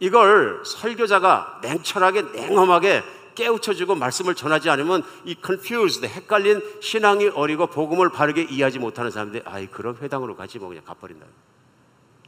이걸 0.02 0.64
설교자가 0.66 1.60
냉철하게 1.62 2.24
냉엄하게 2.34 3.04
깨우쳐주고 3.40 3.96
말씀을 3.96 4.36
전하지 4.36 4.70
않으면 4.70 5.04
이 5.24 5.36
confused, 5.44 6.06
헷갈린 6.06 6.62
신앙이 6.82 7.30
어리고 7.30 7.68
복음을 7.68 8.10
바르게 8.10 8.44
이해하지 8.44 8.80
못하는 8.80 9.12
사람들이 9.12 9.44
아이 9.46 9.68
그럼 9.68 9.96
회당으로 10.02 10.36
가지 10.36 10.60
뭐 10.60 10.68
그냥 10.68 10.84
가버린다. 10.84 11.26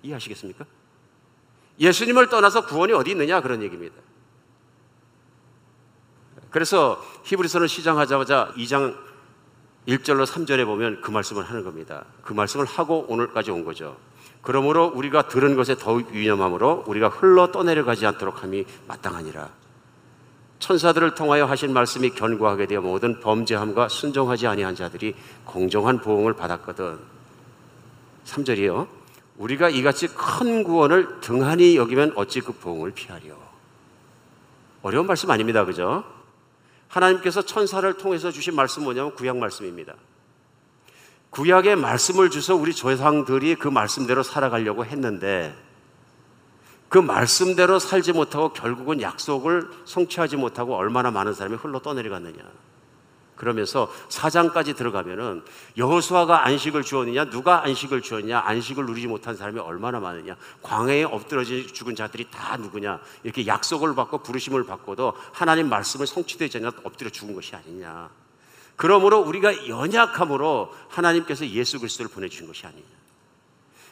이해하시겠습니까? 0.03 0.65
예수님을 1.79 2.29
떠나서 2.29 2.65
구원이 2.65 2.93
어디 2.93 3.11
있느냐 3.11 3.41
그런 3.41 3.61
얘기입니다. 3.61 3.95
그래서 6.49 7.03
히브리서를 7.23 7.67
시작하자마자 7.67 8.53
2장 8.55 8.95
1절로 9.87 10.25
3절에 10.25 10.65
보면 10.65 11.01
그 11.01 11.11
말씀을 11.11 11.43
하는 11.43 11.63
겁니다. 11.63 12.05
그 12.23 12.33
말씀을 12.33 12.65
하고 12.65 13.05
오늘까지 13.09 13.51
온 13.51 13.65
거죠. 13.65 13.97
그러므로 14.41 14.91
우리가 14.95 15.27
들은 15.27 15.55
것에 15.55 15.75
더욱 15.75 16.13
유념함으로 16.13 16.85
우리가 16.87 17.09
흘러 17.09 17.51
떠내려가지 17.51 18.05
않도록 18.05 18.43
함이 18.43 18.65
마땅하니라. 18.87 19.60
천사들을 20.61 21.15
통하여 21.15 21.45
하신 21.45 21.73
말씀이 21.73 22.11
견고하게 22.11 22.67
되어 22.67 22.81
모든 22.81 23.19
범죄함과 23.19 23.89
순종하지 23.89 24.45
아니한 24.47 24.75
자들이 24.75 25.15
공정한 25.43 25.99
보응을 25.99 26.33
받았거든. 26.33 26.99
3절이요. 28.25 28.87
우리가 29.37 29.69
이같이 29.69 30.07
큰 30.07 30.63
구원을 30.63 31.19
등한히 31.19 31.75
여기면 31.75 32.13
어찌 32.15 32.41
그 32.41 32.53
보응을 32.53 32.91
피하려. 32.91 33.35
어려운 34.83 35.07
말씀 35.07 35.31
아닙니다. 35.31 35.65
그죠? 35.65 36.03
하나님께서 36.87 37.41
천사를 37.41 37.91
통해서 37.97 38.31
주신 38.31 38.55
말씀 38.55 38.83
뭐냐면 38.83 39.15
구약 39.15 39.37
말씀입니다. 39.37 39.95
구약의 41.31 41.75
말씀을 41.77 42.29
주서 42.29 42.55
우리 42.55 42.73
조상들이 42.73 43.55
그 43.55 43.67
말씀대로 43.67 44.21
살아가려고 44.21 44.85
했는데 44.85 45.55
그 46.91 46.97
말씀대로 46.97 47.79
살지 47.79 48.11
못하고 48.11 48.51
결국은 48.51 49.01
약속을 49.01 49.69
성취하지 49.85 50.35
못하고 50.35 50.75
얼마나 50.75 51.09
많은 51.09 51.33
사람이 51.33 51.55
흘러 51.55 51.79
떠내려갔느냐. 51.79 52.43
그러면서 53.37 53.89
사장까지 54.09 54.73
들어가면은 54.73 55.41
여호수아가 55.77 56.45
안식을 56.45 56.83
주었느냐 56.83 57.29
누가 57.29 57.63
안식을 57.63 58.01
주었냐 58.01 58.41
안식을 58.41 58.85
누리지 58.85 59.07
못한 59.07 59.37
사람이 59.37 59.59
얼마나 59.59 60.01
많으냐 60.01 60.35
광해에 60.61 61.05
엎드러져 61.05 61.65
죽은 61.65 61.95
자들이 61.95 62.27
다 62.29 62.57
누구냐 62.57 62.99
이렇게 63.23 63.47
약속을 63.47 63.95
받고 63.95 64.19
부르심을 64.19 64.65
받고도 64.65 65.13
하나님 65.31 65.69
말씀을 65.69 66.05
성취되지 66.05 66.57
않냐 66.57 66.71
엎드려 66.83 67.09
죽은 67.09 67.33
것이 67.33 67.55
아니냐 67.55 68.11
그러므로 68.75 69.21
우리가 69.21 69.67
연약함으로 69.67 70.73
하나님께서 70.89 71.47
예수 71.47 71.79
그리스도를 71.79 72.11
보내주신 72.11 72.47
것이 72.47 72.65
아니냐. 72.65 73.00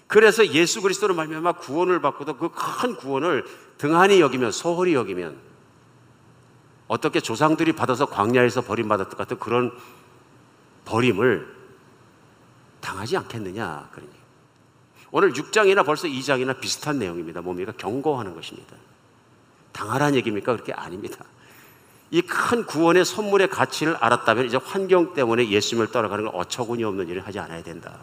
그래서 0.10 0.46
예수 0.48 0.82
그리스도로 0.82 1.14
말미암아 1.14 1.54
구원을 1.54 2.02
받고도 2.02 2.38
그 2.38 2.50
큰 2.50 2.96
구원을 2.96 3.46
등한히 3.78 4.20
여기면 4.22 4.52
소홀히 4.52 4.96
여기면 4.96 5.38
어떻게 6.88 7.20
조상들이 7.20 7.74
받아서 7.74 8.08
광야에서 8.08 8.62
버림받았던 8.64 9.16
같은 9.16 9.38
그런 9.38 9.72
버림을 10.86 11.56
당하지 12.82 13.18
않겠느냐. 13.18 13.90
그러니. 13.92 14.12
오늘 15.12 15.34
6장이나 15.34 15.86
벌써 15.86 16.08
2장이나 16.08 16.60
비슷한 16.60 16.98
내용입니다. 16.98 17.42
뭡니까? 17.42 17.72
경고하는 17.78 18.34
것입니다. 18.34 18.76
당하라는 19.74 20.16
얘기입니까? 20.16 20.54
그렇게 20.54 20.74
아닙니다. 20.74 21.24
이 22.10 22.24
큰 22.24 22.66
구원의 22.66 23.06
선물의 23.06 23.50
가치를 23.50 23.96
알았다면 23.98 24.48
이제 24.48 24.58
환경 24.58 25.14
때문에 25.14 25.48
예수님을 25.50 25.92
따라가는 25.92 26.26
건 26.26 26.34
어처구니 26.34 26.84
없는 26.84 27.08
일을 27.10 27.28
하지 27.28 27.38
않아야 27.38 27.62
된다. 27.62 28.00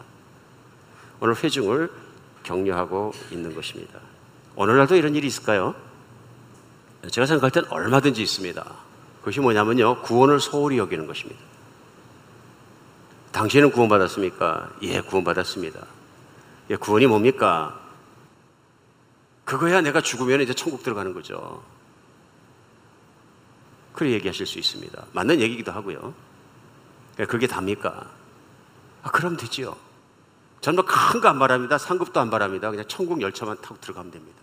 오늘 1.19 1.35
회중을 1.35 1.91
격려하고 2.43 3.13
있는 3.31 3.53
것입니다. 3.55 3.99
오늘날도 4.55 4.95
이런 4.95 5.15
일이 5.15 5.27
있을까요? 5.27 5.75
제가 7.11 7.25
생각할 7.25 7.51
땐 7.51 7.65
얼마든지 7.69 8.21
있습니다. 8.21 8.75
그것이 9.19 9.39
뭐냐면요. 9.39 10.01
구원을 10.01 10.39
소홀히 10.39 10.77
여기는 10.77 11.05
것입니다. 11.07 11.39
당신은 13.31 13.71
구원받았습니까? 13.71 14.71
예, 14.83 15.01
구원받았습니다. 15.01 15.85
예, 16.69 16.75
구원이 16.75 17.07
뭡니까? 17.07 17.79
그거야 19.45 19.81
내가 19.81 20.01
죽으면 20.01 20.41
이제 20.41 20.53
천국 20.53 20.83
들어가는 20.83 21.13
거죠. 21.13 21.63
그렇게 23.93 24.13
얘기하실 24.13 24.45
수 24.45 24.59
있습니다. 24.59 25.05
맞는 25.13 25.39
얘기기도 25.39 25.71
하고요. 25.71 26.13
예, 27.19 27.25
그게 27.25 27.47
답니까? 27.47 28.09
아, 29.03 29.11
그럼 29.11 29.37
되지요. 29.37 29.75
저는 30.61 30.83
뭐큰거 30.83 31.29
안 31.29 31.39
바랍니다. 31.39 31.77
상급도 31.77 32.19
안 32.19 32.29
바랍니다. 32.29 32.69
그냥 32.69 32.85
천국 32.87 33.21
열차만 33.21 33.61
타고 33.61 33.79
들어가면 33.79 34.11
됩니다. 34.11 34.41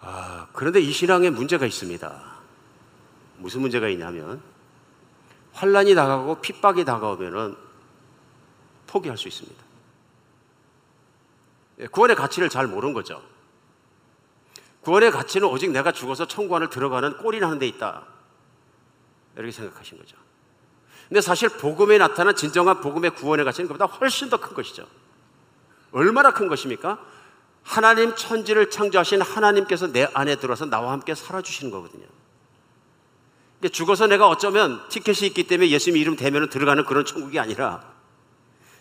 아, 0.00 0.48
그런데 0.52 0.80
이 0.80 0.92
신앙에 0.92 1.30
문제가 1.30 1.66
있습니다. 1.66 2.38
무슨 3.38 3.60
문제가 3.60 3.88
있냐면 3.88 4.42
환란이 5.52 5.94
다가오고 5.94 6.40
핍박이 6.40 6.84
다가오면은 6.84 7.56
포기할 8.86 9.16
수 9.16 9.28
있습니다. 9.28 9.64
예, 11.80 11.86
구원의 11.86 12.16
가치를 12.16 12.48
잘 12.48 12.66
모르는 12.66 12.94
거죠. 12.94 13.22
구원의 14.82 15.10
가치는 15.10 15.48
오직 15.48 15.70
내가 15.70 15.92
죽어서 15.92 16.26
천국 16.26 16.54
안을 16.54 16.70
들어가는 16.70 17.18
꼴이 17.18 17.40
나는 17.40 17.58
데 17.58 17.66
있다. 17.66 18.06
이렇게 19.36 19.52
생각하신 19.52 19.98
거죠. 19.98 20.16
근데 21.08 21.20
사실 21.20 21.48
복음에 21.48 21.98
나타난 21.98 22.36
진정한 22.36 22.80
복음의 22.80 23.12
구원의 23.12 23.44
가치는 23.44 23.68
그보다 23.68 23.86
훨씬 23.86 24.28
더 24.28 24.36
큰 24.36 24.54
것이죠. 24.54 24.86
얼마나 25.90 26.32
큰 26.32 26.48
것입니까? 26.48 26.98
하나님 27.62 28.14
천지를 28.14 28.70
창조하신 28.70 29.22
하나님께서 29.22 29.92
내 29.92 30.08
안에 30.12 30.36
들어와서 30.36 30.66
나와 30.66 30.92
함께 30.92 31.14
살아주시는 31.14 31.70
거거든요. 31.70 32.06
죽어서 33.72 34.06
내가 34.06 34.28
어쩌면 34.28 34.86
티켓이 34.88 35.26
있기 35.28 35.44
때문에 35.44 35.70
예수님 35.70 36.00
이름 36.00 36.16
대면 36.16 36.48
들어가는 36.48 36.84
그런 36.84 37.04
천국이 37.04 37.38
아니라 37.38 37.82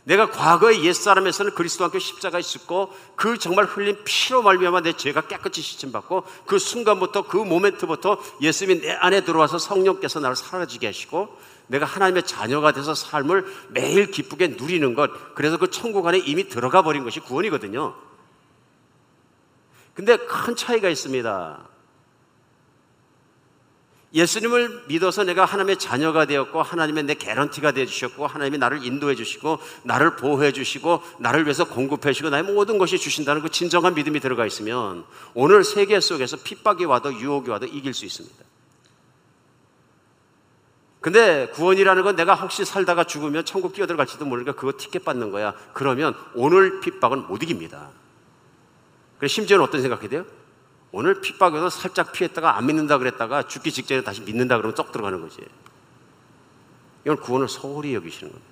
내가 0.03 0.30
과거의 0.32 0.86
옛사람에서는 0.86 1.53
그리스도와 1.53 1.88
함께 1.88 1.99
십자가에 1.99 2.41
죽고 2.41 2.93
그 3.17 3.38
정말 3.38 3.65
흘린 3.65 3.97
피로 4.05 4.41
말미암아 4.41 4.82
내 4.82 4.93
죄가 4.93 5.28
깨끗이 5.28 5.61
씻음받고 5.61 6.23
그 6.45 6.59
순간부터 6.59 7.23
그 7.28 7.36
모멘트부터 7.36 8.17
예수님이 8.41 8.82
내 8.82 8.91
안에 8.91 9.21
들어와서 9.25 9.57
성령께서 9.57 10.21
나를 10.21 10.38
사라지게 10.38 10.88
하시고 10.88 11.36
내가 11.68 11.86
하나님의 11.86 12.24
자녀가 12.24 12.72
돼서 12.72 12.93
삶을 12.93 13.45
매일 13.70 14.09
기쁘게 14.09 14.55
누리는 14.59 14.93
것 14.93 15.36
그래서 15.36 15.57
그 15.57 15.70
천국 15.70 16.07
안에 16.07 16.18
이미 16.20 16.47
들어가 16.47 16.82
버린 16.82 17.03
것이 17.03 17.20
구원이거든요. 17.20 17.95
근데 19.93 20.18
큰 20.18 20.55
차이가 20.55 20.89
있습니다. 20.89 21.68
예수님을 24.13 24.86
믿어서 24.88 25.24
내가 25.26 25.43
하나님의 25.43 25.78
자녀가 25.78 26.26
되었고 26.26 26.63
하나님의 26.63 27.03
내 27.03 27.13
개런티가 27.15 27.74
되어 27.74 27.86
주셨고 27.86 28.26
하나님이 28.26 28.57
나를 28.57 28.86
인도해 28.86 29.15
주시고 29.15 29.59
나를 29.84 30.15
보호해 30.15 30.53
주시고 30.53 31.03
나를 31.20 31.43
위해서 31.43 31.65
공급해 31.65 32.13
주시고 32.13 32.30
나의 32.30 32.43
모든 32.43 32.78
것이 32.78 32.97
주신다는 32.97 33.41
그 33.41 33.49
진정한 33.49 33.95
믿음이 33.95 34.20
들어가 34.20 34.45
있으면 34.45 35.03
오늘 35.34 35.63
세계 35.63 35.99
속에서 35.99 36.38
핍박이 36.38 36.86
와도 36.86 37.13
유혹이 37.13 37.49
와도 37.49 37.65
이길 37.65 37.93
수 37.93 38.05
있습니다. 38.05 38.46
근데 40.99 41.47
구원이라는 41.49 42.03
건 42.03 42.15
내가 42.15 42.33
혹시 42.35 42.65
살다가 42.65 43.03
죽으면 43.03 43.45
천국 43.45 43.73
뛰어들어갈지도 43.73 44.25
모르니까 44.25 44.53
그거 44.53 44.73
티켓 44.77 45.05
받는 45.05 45.31
거야. 45.31 45.53
그러면 45.73 46.15
오늘 46.33 46.79
핍박은 46.79 47.27
못 47.27 47.43
이깁니다. 47.43 47.89
그래 49.19 49.27
심지어는 49.27 49.63
어떤 49.63 49.81
생각이 49.81 50.07
돼요? 50.09 50.25
오늘 50.91 51.21
핍박에서 51.21 51.69
살짝 51.69 52.11
피했다가 52.11 52.57
안 52.57 52.65
믿는다 52.65 52.97
그랬다가 52.97 53.43
죽기 53.43 53.71
직전에 53.71 54.03
다시 54.03 54.21
믿는다 54.21 54.57
그러면 54.57 54.75
쏙 54.75 54.91
들어가는 54.91 55.21
거지. 55.21 55.41
이건 57.03 57.17
구원을 57.17 57.47
소홀히 57.47 57.93
여기시는 57.93 58.31
겁니다. 58.31 58.51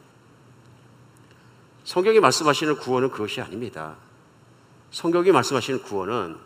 성경이 1.83 2.19
말씀하시는 2.19 2.77
구원은 2.77 3.11
그것이 3.11 3.41
아닙니다. 3.41 3.95
성경이 4.91 5.31
말씀하시는 5.31 5.81
구원은 5.83 6.37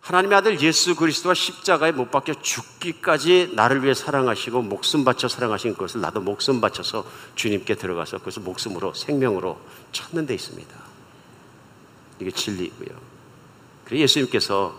하나님의 0.00 0.38
아들 0.38 0.60
예수 0.60 0.96
그리스도와 0.96 1.34
십자가에 1.34 1.92
못 1.92 2.10
박혀 2.10 2.34
죽기까지 2.34 3.52
나를 3.54 3.82
위해 3.84 3.94
사랑하시고 3.94 4.62
목숨 4.62 5.04
바쳐 5.04 5.28
사랑하신 5.28 5.74
것을 5.76 6.00
나도 6.00 6.20
목숨 6.20 6.60
바쳐서 6.60 7.04
주님께 7.34 7.74
들어가서 7.74 8.18
그것을 8.18 8.42
목숨으로 8.42 8.94
생명으로 8.94 9.60
찾는 9.92 10.26
데 10.26 10.34
있습니다. 10.34 10.74
이게 12.20 12.30
진리이고요. 12.30 12.98
그래서 13.84 14.02
예수님께서 14.02 14.74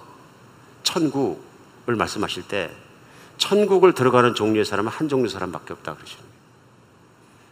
천국을 0.83 1.95
말씀하실 1.95 2.43
때 2.47 2.71
천국을 3.37 3.93
들어가는 3.93 4.33
종류의 4.33 4.65
사람은 4.65 4.91
한 4.91 5.07
종류 5.07 5.29
사람밖에 5.29 5.73
없다 5.73 5.95
그러시는 5.95 6.21
거예요. 6.21 6.31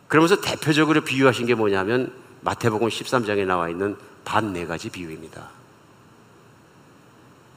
그러면서 0.08 0.42
대표적으로 0.42 1.02
비유하신 1.02 1.46
게 1.46 1.54
뭐냐면 1.56 2.14
마태복음 2.42 2.88
13장에 2.90 3.46
나와 3.46 3.70
있는 3.70 3.96
반 4.26 4.54
네 4.54 4.66
가지 4.66 4.90
비유입니다. 4.90 5.59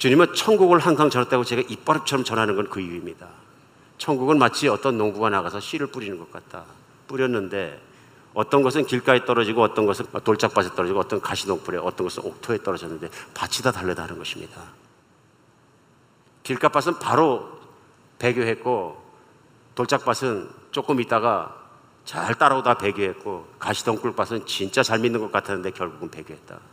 주님은 0.03 0.35
천국을 0.35 0.81
항상 0.81 1.11
전했다고 1.11 1.45
제가 1.45 1.63
입버릇처럼 1.69 2.25
전하는 2.25 2.57
건 2.57 2.69
그 2.69 2.81
이유입니다. 2.81 3.29
천국은 3.99 4.37
마치 4.37 4.67
어떤 4.67 4.99
농부가 4.99 5.31
나가서 5.31 5.61
씨를 5.61 5.87
뿌리는 5.87 6.19
것 6.19 6.33
같다. 6.33 6.65
뿌렸는데 7.07 7.81
어떤 8.35 8.65
것은 8.65 8.85
길가에 8.87 9.25
떨어지고 9.25 9.63
어떤 9.63 9.87
것은 9.87 10.07
돌짝밭에 10.25 10.71
떨어지고 10.75 10.99
어떤 10.99 11.21
가시동풀에 11.21 11.79
어떤 11.79 12.09
것은 12.09 12.25
옥토에 12.25 12.65
떨어졌는데 12.65 13.11
밭이 13.33 13.63
다 13.63 13.71
다르다는 13.71 14.19
것입니다. 14.19 14.61
길가밭은 16.43 16.99
바로 16.99 17.61
배교했고 18.19 19.01
돌짝밭은 19.77 20.51
조금 20.73 21.01
있다가 21.01 21.55
잘 22.05 22.35
따라오다 22.35 22.75
배교했고 22.79 23.47
가시덩굴밭은 23.61 24.47
진짜 24.47 24.83
잘 24.83 24.99
믿는 24.99 25.21
것 25.21 25.31
같았는데 25.31 25.71
결국은 25.71 26.11
배교했다. 26.11 26.72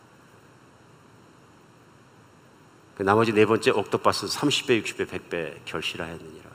그 2.99 3.03
나머지 3.03 3.31
네 3.31 3.45
번째 3.45 3.71
옥토밭은 3.71 4.27
30배, 4.27 4.83
60배, 4.83 5.07
100배 5.07 5.53
결실하였느니라. 5.63 6.49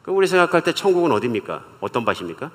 그럼 0.00 0.16
우리 0.16 0.26
생각할 0.26 0.62
때 0.62 0.72
천국은 0.72 1.12
어디입니까? 1.12 1.66
어떤 1.80 2.06
밭입니까? 2.06 2.50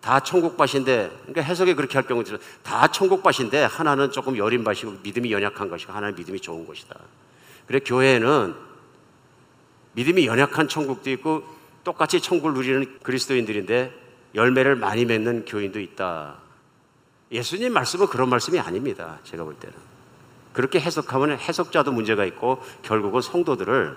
다 0.00 0.18
천국밭인데, 0.18 1.12
그러니까 1.20 1.42
해석이 1.42 1.74
그렇게 1.74 1.96
할 1.96 2.08
경우 2.08 2.24
들어 2.24 2.38
다 2.64 2.88
천국밭인데 2.88 3.62
하나는 3.62 4.10
조금 4.10 4.36
여린 4.36 4.64
밭이고 4.64 4.96
믿음이 5.04 5.30
연약한 5.30 5.70
것이고 5.70 5.92
하나는 5.92 6.16
믿음이 6.16 6.40
좋은 6.40 6.66
것이다. 6.66 6.98
그래 7.68 7.78
교회는 7.78 8.56
믿음이 9.92 10.26
연약한 10.26 10.66
천국도 10.66 11.08
있고 11.10 11.44
똑같이 11.84 12.20
천국을 12.20 12.54
누리는 12.54 12.98
그리스도인들인데 13.04 13.92
열매를 14.34 14.74
많이 14.74 15.04
맺는 15.04 15.44
교인도 15.44 15.78
있다. 15.78 16.38
예수님 17.30 17.72
말씀은 17.72 18.08
그런 18.08 18.28
말씀이 18.28 18.58
아닙니다. 18.58 19.20
제가 19.22 19.44
볼 19.44 19.54
때는. 19.54 19.95
그렇게 20.56 20.80
해석하면 20.80 21.38
해석자도 21.38 21.92
문제가 21.92 22.24
있고 22.24 22.62
결국은 22.80 23.20
성도들을 23.20 23.94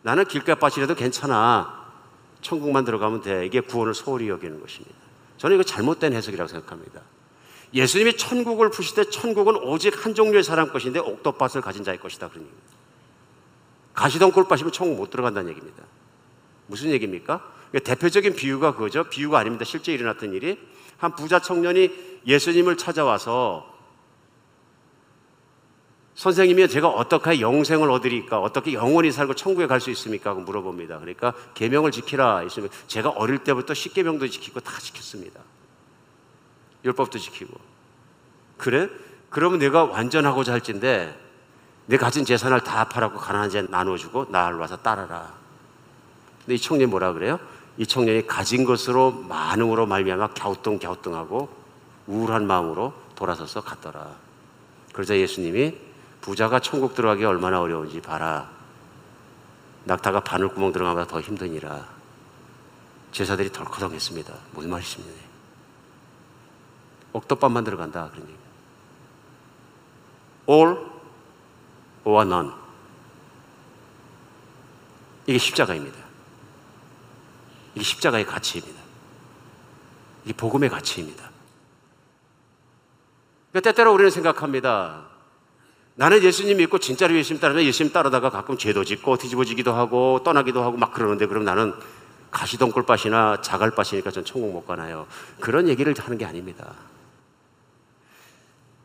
나는 0.00 0.24
길가밭이라도 0.24 0.94
괜찮아. 0.94 1.84
천국만 2.40 2.86
들어가면 2.86 3.20
돼. 3.20 3.44
이게 3.44 3.60
구원을 3.60 3.92
소홀히 3.92 4.30
여기는 4.30 4.58
것입니다. 4.58 4.96
저는 5.36 5.56
이거 5.56 5.64
잘못된 5.64 6.14
해석이라고 6.14 6.48
생각합니다. 6.48 7.02
예수님이 7.74 8.16
천국을 8.16 8.70
푸실 8.70 8.94
때 8.94 9.10
천국은 9.10 9.56
오직 9.56 10.02
한 10.06 10.14
종류의 10.14 10.44
사람 10.44 10.72
것인데 10.72 10.98
옥토밭을 10.98 11.60
가진 11.60 11.84
자의 11.84 11.98
것이다. 12.00 12.30
그런 12.30 12.44
얘기입니다. 12.44 12.68
가시덩굴 13.92 14.48
밭이면 14.48 14.72
천국 14.72 14.96
못 14.96 15.10
들어간다는 15.10 15.50
얘기입니다. 15.50 15.82
무슨 16.68 16.88
얘기입니까? 16.88 17.52
대표적인 17.84 18.34
비유가 18.34 18.72
그거죠. 18.72 19.04
비유가 19.10 19.40
아닙니다. 19.40 19.66
실제 19.66 19.92
일어났던 19.92 20.32
일이 20.32 20.58
한 20.96 21.14
부자 21.14 21.38
청년이 21.40 22.22
예수님을 22.26 22.78
찾아와서 22.78 23.75
선생님이 26.16 26.66
제가 26.68 26.88
어떻게 26.88 27.40
영생을 27.40 27.90
얻으리까? 27.90 28.40
어떻게 28.40 28.72
영원히 28.72 29.12
살고 29.12 29.34
천국에 29.34 29.66
갈 29.66 29.80
수 29.80 29.90
있습니까? 29.90 30.30
하고 30.30 30.40
물어봅니다. 30.40 30.98
그러니까 30.98 31.34
계명을 31.54 31.90
지키라. 31.92 32.42
있으면 32.44 32.70
제가 32.88 33.10
어릴 33.10 33.38
때부터 33.38 33.74
십계명도 33.74 34.26
지키고 34.28 34.60
다 34.60 34.78
지켰습니다. 34.80 35.40
율법도 36.84 37.18
지키고. 37.18 37.52
그래? 38.56 38.88
그러면 39.28 39.58
내가 39.58 39.84
완전하고자 39.84 40.54
할진데 40.54 41.14
내 41.84 41.96
가진 41.98 42.24
재산을 42.24 42.62
다 42.62 42.88
팔아고 42.88 43.18
가난한 43.18 43.50
자 43.50 43.62
나눠주고 43.62 44.26
나를 44.30 44.56
와서 44.56 44.78
따라라. 44.78 45.34
근데 46.40 46.54
이 46.54 46.58
청년이 46.58 46.90
뭐라 46.90 47.12
그래요? 47.12 47.38
이 47.76 47.86
청년이 47.86 48.26
가진 48.26 48.64
것으로 48.64 49.12
많음으로 49.28 49.84
말미암아 49.84 50.28
갸우뚱갸우뚱하고 50.28 51.50
우울한 52.06 52.46
마음으로 52.46 52.94
돌아서서 53.14 53.60
갔더라. 53.60 54.08
그러자 54.94 55.14
예수님이 55.14 55.85
부자가 56.26 56.58
천국 56.58 56.96
들어가기 56.96 57.24
얼마나 57.24 57.60
어려운지 57.60 58.02
봐라. 58.02 58.50
낙타가 59.84 60.24
바늘구멍 60.24 60.72
들어가면 60.72 61.06
더 61.06 61.20
힘드니라. 61.20 61.86
제사들이 63.12 63.52
덜커덩했습니다. 63.52 64.34
무슨 64.50 64.70
말이십니까? 64.70 65.14
옥덮밥만 67.12 67.62
들어간다. 67.62 68.10
얘기. 68.16 68.34
all 70.50 70.90
or 72.02 72.26
none. 72.26 72.52
이게 75.28 75.38
십자가입니다. 75.38 75.96
이게 77.76 77.84
십자가의 77.84 78.26
가치입니다. 78.26 78.82
이게 80.24 80.32
복음의 80.32 80.70
가치입니다. 80.70 81.30
그러니까 83.52 83.70
때때로 83.70 83.94
우리는 83.94 84.10
생각합니다. 84.10 85.14
나는 85.96 86.22
예수님 86.22 86.58
믿고 86.58 86.78
진짜로 86.78 87.16
예수님 87.16 87.40
따르면 87.40 87.64
예수님 87.64 87.92
따르다가 87.92 88.30
가끔 88.30 88.58
죄도 88.58 88.84
짓고 88.84 89.16
뒤집어지기도 89.16 89.72
하고 89.72 90.20
떠나기도 90.24 90.62
하고 90.62 90.76
막 90.76 90.92
그러는데 90.92 91.26
그럼 91.26 91.44
나는 91.44 91.74
가시덩굴밭이나 92.30 93.40
자갈밭이니까 93.40 94.10
전 94.10 94.24
천국 94.24 94.52
못 94.52 94.66
가나요? 94.66 95.06
그런 95.40 95.68
얘기를 95.68 95.94
하는 95.98 96.18
게 96.18 96.26
아닙니다. 96.26 96.74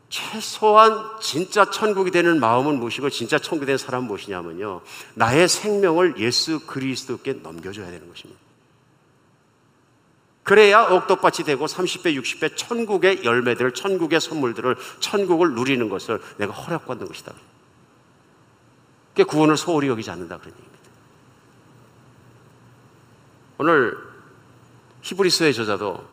최소한 0.08 1.20
진짜 1.20 1.70
천국이 1.70 2.10
되는 2.10 2.40
마음은 2.40 2.78
무엇이고 2.78 3.10
진짜 3.10 3.38
천국이 3.38 3.66
되는 3.66 3.78
사람은 3.78 4.08
무엇이냐면요. 4.08 4.80
나의 5.14 5.48
생명을 5.48 6.18
예수 6.18 6.60
그리스도께 6.66 7.40
넘겨줘야 7.42 7.90
되는 7.90 8.08
것입니다. 8.08 8.41
그래야 10.42 10.82
옥독밭이 10.82 11.44
되고 11.46 11.66
30배, 11.66 12.20
60배 12.20 12.56
천국의 12.56 13.24
열매들, 13.24 13.72
천국의 13.74 14.20
선물들을, 14.20 14.76
천국을 14.98 15.54
누리는 15.54 15.88
것을 15.88 16.20
내가 16.38 16.52
허락받는 16.52 17.06
것이다. 17.06 17.32
그게 19.10 19.24
구원을 19.24 19.56
소홀히 19.56 19.88
여기지 19.88 20.10
않는다. 20.10 20.38
그런 20.38 20.52
얘기입니다. 20.52 20.78
오늘 23.58 23.96
히브리스의 25.02 25.54
저자도 25.54 26.08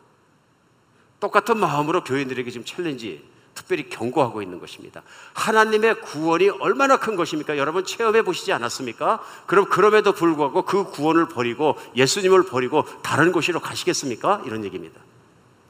똑같은 1.18 1.58
마음으로 1.58 2.04
교인들에게 2.04 2.50
지금 2.50 2.64
챌린지 2.64 3.28
특별히 3.60 3.88
경고하고 3.88 4.42
있는 4.42 4.58
것입니다. 4.58 5.02
하나님의 5.34 6.00
구원이 6.00 6.48
얼마나 6.48 6.96
큰 6.96 7.14
것입니까? 7.14 7.58
여러분 7.58 7.84
체험해 7.84 8.22
보시지 8.22 8.52
않았습니까? 8.52 9.22
그럼 9.46 9.66
그럼에도 9.66 10.12
불구하고 10.12 10.62
그 10.62 10.84
구원을 10.84 11.28
버리고 11.28 11.76
예수님을 11.94 12.44
버리고 12.44 12.84
다른 13.02 13.32
곳으로 13.32 13.60
가시겠습니까? 13.60 14.42
이런 14.46 14.64
얘기입니다. 14.64 15.00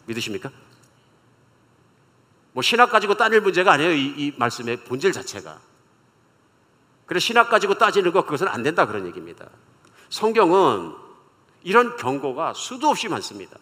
믿으십니까? 0.07 0.51
뭐 2.53 2.63
신학 2.63 2.91
가지고 2.91 3.17
따질 3.17 3.41
문제가 3.41 3.73
아니에요. 3.73 3.93
이, 3.93 4.15
이 4.17 4.33
말씀의 4.37 4.85
본질 4.85 5.13
자체가. 5.13 5.59
그래 7.07 7.19
신학 7.19 7.51
가지고 7.51 7.75
따지는 7.75 8.13
거 8.13 8.23
그것은 8.23 8.47
안 8.47 8.63
된다 8.63 8.87
그런 8.87 9.07
얘기입니다. 9.07 9.47
성경은 10.11 10.95
이런 11.65 11.97
경고가 11.97 12.55
수도 12.55 12.89
없이 12.89 13.09
많습니다. 13.09 13.59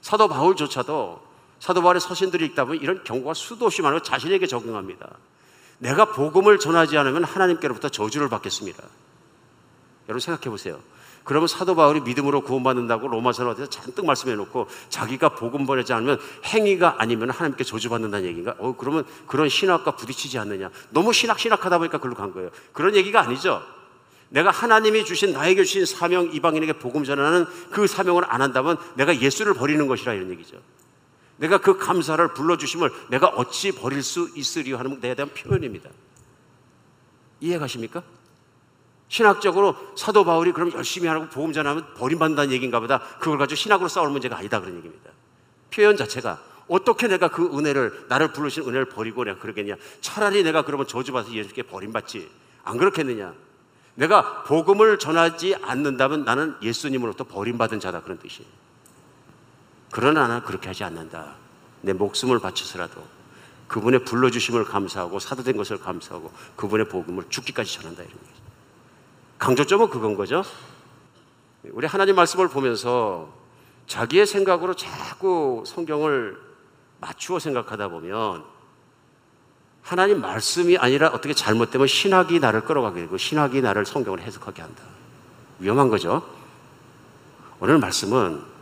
사도 0.00 0.28
바울조차도 0.28 1.27
사도 1.60 1.82
바울의 1.82 2.00
서신들을 2.00 2.46
읽다 2.48 2.64
보면 2.64 2.80
이런 2.80 3.02
경고가 3.04 3.34
수도 3.34 3.66
없이 3.66 3.82
많고 3.82 4.02
자신에게 4.02 4.46
적용합니다. 4.46 5.08
내가 5.78 6.06
복음을 6.06 6.58
전하지 6.58 6.96
않으면 6.98 7.24
하나님께로부터 7.24 7.88
저주를 7.88 8.28
받겠습니다. 8.28 8.82
여러분 10.08 10.20
생각해 10.20 10.50
보세요. 10.50 10.80
그러면 11.28 11.46
사도 11.46 11.74
바울이 11.74 12.00
믿음으로 12.00 12.40
구원받는다고 12.40 13.06
로마서를 13.06 13.50
어디서 13.50 13.68
잔뜩 13.68 14.06
말씀해 14.06 14.34
놓고 14.34 14.66
자기가 14.88 15.30
복음 15.30 15.66
보내지 15.66 15.92
않으면 15.92 16.18
행위가 16.46 16.96
아니면 16.98 17.28
하나님께 17.28 17.64
저주받는다는 17.64 18.26
얘기인가? 18.28 18.54
어, 18.58 18.74
그러면 18.78 19.04
그런 19.26 19.50
신학과 19.50 19.94
부딪히지 19.94 20.38
않느냐? 20.38 20.70
너무 20.88 21.12
신학 21.12 21.38
신학하다 21.38 21.78
보니까 21.78 21.98
그걸로 21.98 22.14
간 22.14 22.32
거예요. 22.32 22.48
그런 22.72 22.96
얘기가 22.96 23.20
아니죠. 23.20 23.62
내가 24.30 24.50
하나님이 24.50 25.04
주신 25.04 25.32
나에게 25.32 25.64
주신 25.64 25.84
사명 25.84 26.32
이방인에게 26.32 26.74
복음 26.74 27.04
전하는 27.04 27.44
그 27.70 27.86
사명을 27.86 28.24
안 28.26 28.40
한다면 28.40 28.78
내가 28.94 29.20
예수를 29.20 29.52
버리는 29.52 29.86
것이라 29.86 30.14
이런 30.14 30.30
얘기죠. 30.30 30.56
내가 31.38 31.58
그 31.58 31.78
감사를 31.78 32.34
불러주심을 32.34 32.90
내가 33.10 33.28
어찌 33.28 33.72
버릴 33.72 34.02
수 34.02 34.30
있으리요 34.34 34.76
하는 34.76 35.00
데에 35.00 35.14
대한 35.14 35.30
표현입니다. 35.30 35.90
이해 37.40 37.58
가십니까? 37.58 38.02
신학적으로 39.08 39.74
사도 39.96 40.24
바울이 40.24 40.52
그럼 40.52 40.72
열심히 40.72 41.08
하고 41.08 41.28
복음 41.28 41.52
전하면 41.52 41.94
버림받는다는 41.94 42.52
얘기인가 42.52 42.78
보다. 42.80 42.98
그걸 43.20 43.38
가지고 43.38 43.56
신학으로 43.56 43.88
싸울 43.88 44.10
문제가 44.10 44.36
아니다 44.36 44.60
그런 44.60 44.76
얘기입니다. 44.76 45.10
표현 45.72 45.96
자체가 45.96 46.42
어떻게 46.68 47.08
내가 47.08 47.28
그 47.28 47.56
은혜를 47.56 48.06
나를 48.08 48.32
부르신 48.32 48.64
은혜를 48.64 48.90
버리고 48.90 49.24
내가 49.24 49.38
그러겠냐? 49.38 49.76
차라리 50.00 50.42
내가 50.42 50.62
그러면 50.62 50.86
저주받아서 50.86 51.32
예수께 51.32 51.62
버림받지. 51.62 52.28
안 52.64 52.76
그렇겠느냐? 52.76 53.32
내가 53.94 54.42
복음을 54.44 54.98
전하지 54.98 55.56
않는다면 55.62 56.24
나는 56.24 56.54
예수님으로부터 56.62 57.24
버림받은 57.24 57.80
자다 57.80 58.02
그런 58.02 58.18
뜻이에요. 58.18 58.48
그러나 59.90 60.26
나는 60.26 60.44
그렇게 60.44 60.68
하지 60.68 60.84
않는다. 60.84 61.34
내 61.82 61.92
목숨을 61.92 62.40
바쳐서라도 62.40 63.02
그분의 63.68 64.04
불러주심을 64.04 64.64
감사하고 64.64 65.18
사도된 65.18 65.56
것을 65.56 65.78
감사하고 65.78 66.32
그분의 66.56 66.88
복음을 66.88 67.24
죽기까지 67.28 67.74
전한다 67.74 68.02
이런 68.02 68.14
거죠. 68.18 68.32
강조점은 69.38 69.90
그건 69.90 70.16
거죠. 70.16 70.42
우리 71.64 71.86
하나님 71.86 72.16
말씀을 72.16 72.48
보면서 72.48 73.32
자기의 73.86 74.26
생각으로 74.26 74.74
자꾸 74.74 75.64
성경을 75.66 76.38
맞추어 77.00 77.38
생각하다 77.38 77.88
보면 77.88 78.44
하나님 79.82 80.20
말씀이 80.20 80.76
아니라 80.76 81.08
어떻게 81.08 81.32
잘못되면 81.32 81.86
신학이 81.86 82.40
나를 82.40 82.62
끌어가게 82.62 83.02
되고 83.02 83.16
신학이 83.16 83.62
나를 83.62 83.86
성경을 83.86 84.20
해석하게 84.20 84.62
한다. 84.62 84.82
위험한 85.60 85.88
거죠. 85.88 86.22
오늘 87.60 87.78
말씀은 87.78 88.57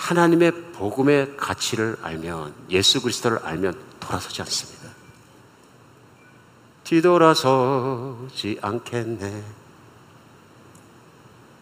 하나님의 0.00 0.72
복음의 0.72 1.36
가치를 1.36 1.98
알면 2.00 2.54
예수 2.70 3.02
그리스도를 3.02 3.38
알면 3.40 3.78
돌아서지 4.00 4.40
않습니다. 4.40 4.88
뒤돌아서지 6.84 8.58
않겠네. 8.62 9.44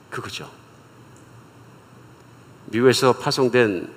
그거죠. 0.08 0.48
미국에서 2.66 3.12
파송된 3.12 3.92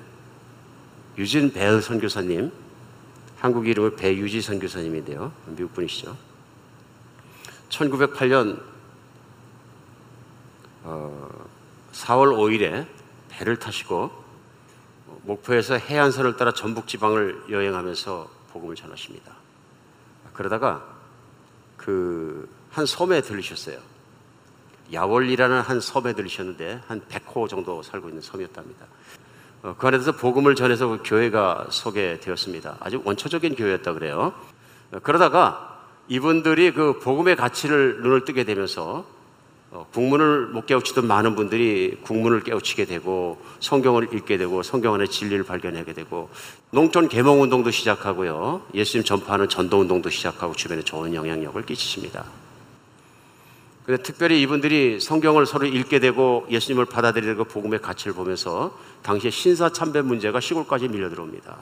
유진 1.20 1.54
벨 1.54 1.80
선교사님, 1.82 2.52
한국 3.38 3.68
이름은 3.68 3.96
배유지 3.96 4.42
선교사님인데요. 4.42 5.32
미국 5.46 5.74
분이시죠. 5.76 6.18
1908년 7.70 8.60
4월 10.84 12.34
어, 12.34 12.38
5일에 12.38 12.88
배를 13.30 13.58
타시고 13.58 14.21
목포에서 15.24 15.76
해안선을 15.76 16.38
따라 16.38 16.54
전북 16.54 16.88
지방을 16.88 17.46
여행하면서 17.50 18.30
복음을 18.52 18.76
전하십니다. 18.76 19.34
그러다가 20.34 20.86
그 21.78 22.62
한 22.72 22.86
섬에 22.86 23.22
들리셨어요. 23.22 23.78
야월리라는 24.94 25.62
한 25.62 25.80
섬에 25.80 26.14
들리셨는데 26.14 26.82
한 26.88 27.02
100호 27.02 27.48
정도 27.48 27.82
살고 27.84 28.10
있는 28.10 28.22
섬이었답니다. 28.22 28.86
어, 29.64 29.76
그 29.78 29.88
안에서 29.88 30.14
복음을 30.14 30.56
전해서 30.56 30.88
그 30.88 31.00
교회가 31.06 31.68
소개되었습니다. 31.70 32.78
아주 32.80 33.02
원초적인 33.06 33.56
교회였다 33.56 33.94
그래요. 33.94 34.34
어, 34.92 35.00
그러다가 35.04 35.86
이분들이 36.08 36.74
그 36.74 37.00
복음의 37.00 37.36
가치를 37.36 38.02
눈을 38.02 38.26
뜨게 38.26 38.44
되면서 38.44 39.06
어, 39.06 39.21
국문을 39.94 40.48
못 40.48 40.66
깨우치던 40.66 41.08
많은 41.08 41.36
분들이 41.36 41.98
국문을 42.02 42.42
깨우치게 42.44 42.86
되고 42.86 43.42
성경을 43.62 44.10
읽게 44.14 44.38
되고 44.38 44.64
성경 44.64 44.94
안에 44.94 45.08
진리를 45.08 45.44
발견하게 45.46 45.94
되고 45.94 46.30
농촌 46.72 47.08
개몽 47.08 47.42
운동도 47.42 47.72
시작하고요. 47.72 48.64
예수님 48.74 49.06
전파하는 49.06 49.48
전도 49.48 49.80
운동도 49.80 50.10
시작하고 50.10 50.56
주변에 50.56 50.84
좋은 50.84 51.14
영향력을 51.14 51.66
끼치십니다. 51.66 52.26
근데 53.86 54.04
특별히 54.04 54.42
이분들이 54.42 55.00
성경을 55.00 55.46
서로 55.46 55.66
읽게 55.66 56.00
되고 56.00 56.46
예수님을 56.52 56.86
받아들이고 56.86 57.46
복음의 57.46 57.82
가치를 57.82 58.14
보면서 58.14 58.78
당시에 59.04 59.32
신사 59.32 59.70
참배 59.70 60.02
문제가 60.02 60.42
시골까지 60.42 60.90
밀려 60.90 61.10
들어옵니다. 61.10 61.58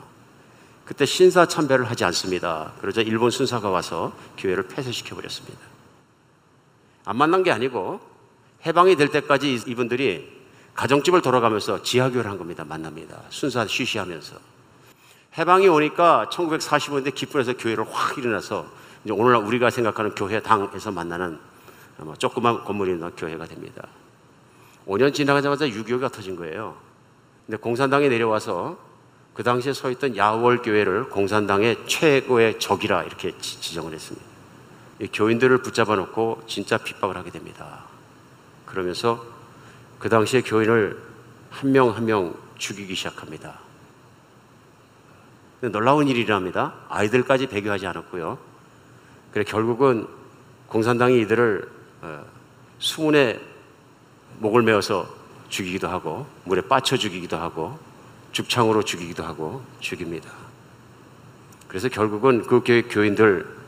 그때 0.84 1.06
신사 1.06 1.46
참배를 1.46 1.86
하지 1.86 2.04
않습니다. 2.06 2.74
그러자 2.82 3.02
일본 3.02 3.30
순사가 3.30 3.70
와서 3.70 4.12
교회를 4.40 4.64
폐쇄시켜 4.64 5.16
버렸습니다. 5.16 5.79
안 7.06 7.18
만난 7.18 7.44
게 7.44 7.52
아니고 7.52 8.00
해방이 8.66 8.96
될 8.96 9.10
때까지 9.10 9.64
이분들이 9.68 10.40
가정집을 10.76 11.22
돌아가면서 11.22 11.84
지하교를 11.84 12.30
한 12.30 12.38
겁니다. 12.38 12.64
만납니다. 12.64 13.22
순사 13.30 13.66
쉬쉬하면서. 13.66 14.38
해방이 15.38 15.68
오니까 15.68 16.30
1945년에 16.32 17.14
기쁨에서 17.14 17.54
교회를 17.54 17.86
확 17.92 18.18
일어나서 18.18 18.66
이제 19.04 19.14
오늘날 19.14 19.44
우리가 19.44 19.70
생각하는 19.70 20.16
교회당에서 20.16 20.92
만나는 20.92 21.40
뭐 21.98 22.16
조그만 22.16 22.64
건물이 22.64 22.92
있는 22.92 23.12
교회가 23.16 23.46
됩니다. 23.46 23.88
5년 24.88 25.14
지나가자마자 25.14 25.68
6.25가 25.68 26.12
터진 26.12 26.36
거예요. 26.36 26.76
근데 27.46 27.58
공산당에 27.58 28.10
내려와서 28.10 28.78
그 29.34 29.44
당시에 29.44 29.74
서 29.74 29.90
있던 29.92 30.18
야월 30.18 30.62
교회를 30.62 31.10
공산당의 31.10 31.88
최고의 31.88 32.60
적이라 32.60 33.04
이렇게 33.04 33.38
지정을 33.38 33.94
했습니다. 33.94 34.29
교인들을 35.08 35.60
붙잡아 35.60 35.96
놓고 35.96 36.44
진짜 36.48 36.78
핍박을 36.78 37.16
하게 37.18 37.32
됩니다. 37.32 37.86
그러면서 38.66 39.24
그 40.00 40.10
당시에 40.10 40.42
교인을 40.42 41.02
한 41.50 41.72
명 41.72 41.90
한 41.92 42.06
명 42.06 42.36
죽이기 42.58 42.94
시작합니다. 42.96 43.60
놀라운 45.62 46.08
일이랍니다. 46.08 46.74
아이들까지 46.90 47.48
배교하지 47.48 47.88
않았고요. 47.88 48.38
그래 49.34 49.44
결국은 49.44 50.08
공산당이 50.68 51.20
이들을 51.22 51.70
어, 52.02 52.26
수문에 52.80 53.40
목을 54.40 54.62
메어서 54.62 55.08
죽이기도 55.50 55.88
하고 55.90 56.28
물에 56.46 56.62
빠쳐 56.62 56.96
죽이기도 56.96 57.38
하고 57.38 57.78
죽창으로 58.32 58.84
죽이기도 58.84 59.24
하고 59.24 59.62
죽입니다. 59.80 60.30
그래서 61.68 61.90
결국은 61.90 62.44
그 62.44 62.62
교회 62.64 62.84
교인들 62.84 63.59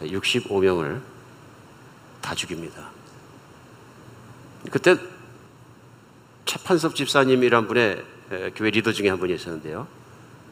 65명을 0.00 1.00
다 2.20 2.34
죽입니다. 2.34 2.90
그때 4.70 4.96
최판섭 6.44 6.94
집사님이란 6.94 7.66
분의 7.66 8.04
교회 8.54 8.70
리더 8.70 8.92
중에 8.92 9.08
한 9.08 9.18
분이 9.18 9.34
있었는데요. 9.34 9.86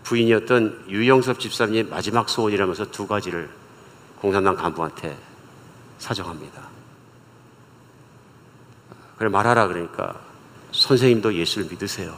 부인이었던 0.04 0.86
유영섭 0.88 1.40
집사님 1.40 1.90
마지막 1.90 2.28
소원이라면서 2.28 2.90
두 2.90 3.06
가지를 3.06 3.50
공산당 4.20 4.54
간부한테 4.54 5.16
사정합니다. 5.98 6.68
그래 9.18 9.28
말하라 9.28 9.68
그러니까 9.68 10.20
선생님도 10.72 11.34
예수를 11.34 11.68
믿으세요. 11.70 12.16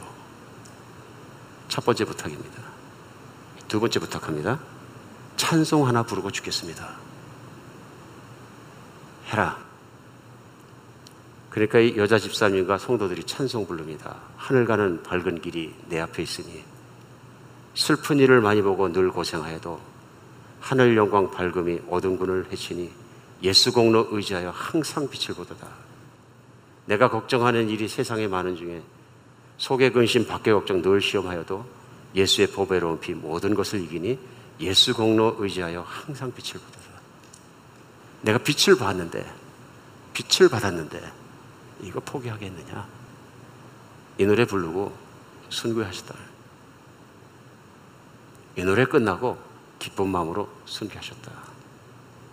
첫 1.69 1.85
번째 1.85 2.05
부탁입니다. 2.05 2.61
두 3.67 3.79
번째 3.79 3.99
부탁합니다. 3.99 4.59
찬송 5.37 5.87
하나 5.87 6.03
부르고 6.03 6.31
죽겠습니다. 6.31 7.06
해라. 9.27 9.57
그러니까 11.49 11.79
이 11.79 11.97
여자 11.97 12.19
집사님과 12.19 12.77
성도들이 12.77 13.23
찬송 13.23 13.65
부릅니다. 13.65 14.15
하늘 14.37 14.65
가는 14.65 15.01
밝은 15.01 15.41
길이 15.41 15.73
내 15.89 15.99
앞에 15.99 16.21
있으니 16.21 16.63
슬픈 17.73 18.19
일을 18.19 18.41
많이 18.41 18.61
보고 18.61 18.91
늘 18.91 19.09
고생하여도 19.09 19.79
하늘 20.59 20.95
영광 20.97 21.31
밝음이 21.31 21.81
어둠 21.89 22.17
군을 22.17 22.47
해치니 22.51 22.91
예수 23.43 23.71
공로 23.71 24.07
의지하여 24.11 24.51
항상 24.51 25.09
빛을 25.09 25.35
보도다. 25.35 25.67
내가 26.85 27.09
걱정하는 27.09 27.69
일이 27.69 27.87
세상에 27.87 28.27
많은 28.27 28.55
중에 28.55 28.81
속의 29.57 29.93
근심, 29.93 30.25
밖의 30.25 30.53
걱정 30.53 30.81
늘 30.81 31.01
시험하여도 31.01 31.65
예수의 32.15 32.47
보배로운 32.47 32.99
피 32.99 33.13
모든 33.13 33.53
것을 33.53 33.81
이기니 33.83 34.17
예수 34.59 34.93
공로 34.93 35.35
의지하여 35.39 35.83
항상 35.87 36.31
빛을 36.33 36.61
보도다. 36.61 36.76
내가 38.21 38.37
빛을 38.39 38.77
봤는데, 38.77 39.25
빛을 40.13 40.49
받았는데, 40.49 41.11
이거 41.81 41.99
포기하겠느냐? 41.99 42.87
이 44.17 44.25
노래 44.25 44.45
부르고 44.45 44.95
순교하시다. 45.49 46.15
이 48.55 48.63
노래 48.63 48.85
끝나고 48.85 49.37
기쁜 49.77 50.09
마음으로 50.09 50.49
순교하셨다. 50.65 51.31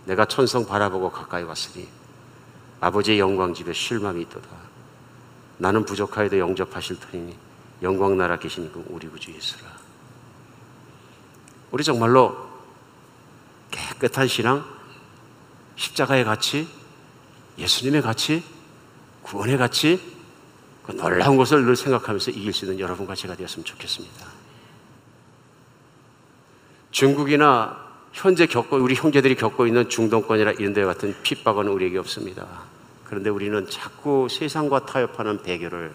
내가 0.06 0.24
천성 0.24 0.66
바라보고 0.66 1.10
가까이 1.10 1.42
왔으니 1.42 1.88
아버지의 2.80 3.18
영광 3.18 3.52
집에 3.54 3.72
쉴 3.72 3.98
마음이 4.00 4.22
있도다. 4.22 4.48
나는 5.58 5.84
부족하여도 5.84 6.38
영접하실 6.38 7.00
터이니 7.00 7.36
영광 7.82 8.16
나라 8.16 8.38
계시니 8.38 8.72
그 8.72 8.84
우리 8.88 9.08
구주 9.08 9.32
예수라. 9.32 9.70
우리 11.70 11.84
정말로 11.84 12.48
깨끗한 13.70 14.28
신앙, 14.28 14.64
십자가의 15.76 16.24
가치, 16.24 16.68
예수님의 17.58 18.02
가치, 18.02 18.42
구원의 19.22 19.58
가치, 19.58 20.00
그 20.84 20.92
놀라운 20.92 21.36
것을 21.36 21.64
늘 21.64 21.76
생각하면서 21.76 22.30
이길 22.32 22.52
수 22.52 22.66
있는 22.66 22.78
여러분과 22.78 23.14
제가 23.14 23.36
되었으면 23.36 23.64
좋겠습니다. 23.64 24.26
중국이나 26.90 27.84
현재 28.12 28.46
겪고 28.46 28.76
우리 28.76 28.94
형제들이 28.94 29.34
겪고 29.34 29.66
있는 29.66 29.88
중동권이나 29.88 30.52
이런 30.52 30.72
데 30.72 30.84
같은 30.84 31.14
핍박은 31.22 31.66
우리에게 31.68 31.98
없습니다. 31.98 32.46
그런데 33.04 33.30
우리는 33.30 33.68
자꾸 33.68 34.28
세상과 34.30 34.86
타협하는 34.86 35.42
배교를 35.42 35.92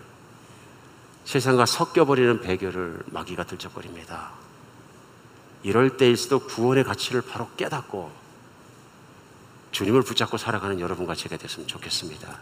세상과 1.23 1.65
섞여버리는 1.65 2.41
배교를 2.41 3.03
마귀가 3.07 3.43
들쩍거립니다. 3.43 4.31
이럴 5.63 5.97
때일수도 5.97 6.39
구원의 6.39 6.83
가치를 6.83 7.21
바로 7.21 7.47
깨닫고 7.55 8.11
주님을 9.71 10.01
붙잡고 10.01 10.37
살아가는 10.37 10.79
여러분과 10.79 11.15
제가 11.15 11.37
됐으면 11.37 11.67
좋겠습니다. 11.67 12.39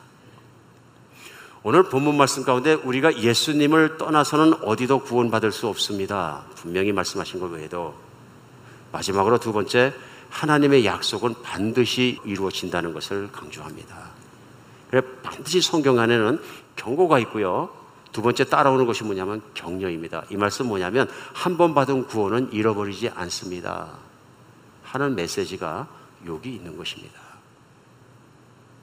오늘 1.64 1.84
본문 1.84 2.16
말씀 2.16 2.44
가운데 2.44 2.74
우리가 2.74 3.18
예수님을 3.18 3.98
떠나서는 3.98 4.64
어디도 4.64 5.00
구원받을 5.00 5.52
수 5.52 5.68
없습니다. 5.68 6.44
분명히 6.56 6.92
말씀하신 6.94 7.40
것 7.40 7.48
외에도 7.52 7.96
마지막으로 8.92 9.38
두 9.40 9.52
번째 9.52 9.94
하나님의 10.30 10.86
약속은 10.86 11.42
반드시 11.42 12.20
이루어진다는 12.24 12.94
것을 12.94 13.30
강조합니다. 13.32 13.96
그래 14.90 15.02
반드시 15.24 15.62
성경 15.62 16.00
안에는 16.00 16.42
경고가 16.76 17.20
있고요. 17.20 17.70
두 18.14 18.22
번째 18.22 18.46
따라오는 18.46 18.86
것이 18.86 19.04
뭐냐면 19.04 19.42
격려입니다. 19.54 20.24
이 20.30 20.38
말씀 20.38 20.68
뭐냐면 20.68 21.10
한 21.34 21.58
번 21.58 21.74
받은 21.74 22.08
구원은 22.08 22.54
잃어버리지 22.54 23.10
않습니다. 23.10 23.90
하는 24.84 25.16
메시지가 25.16 25.88
여기 26.26 26.56
있는 26.56 26.78
것입니다. 26.78 27.20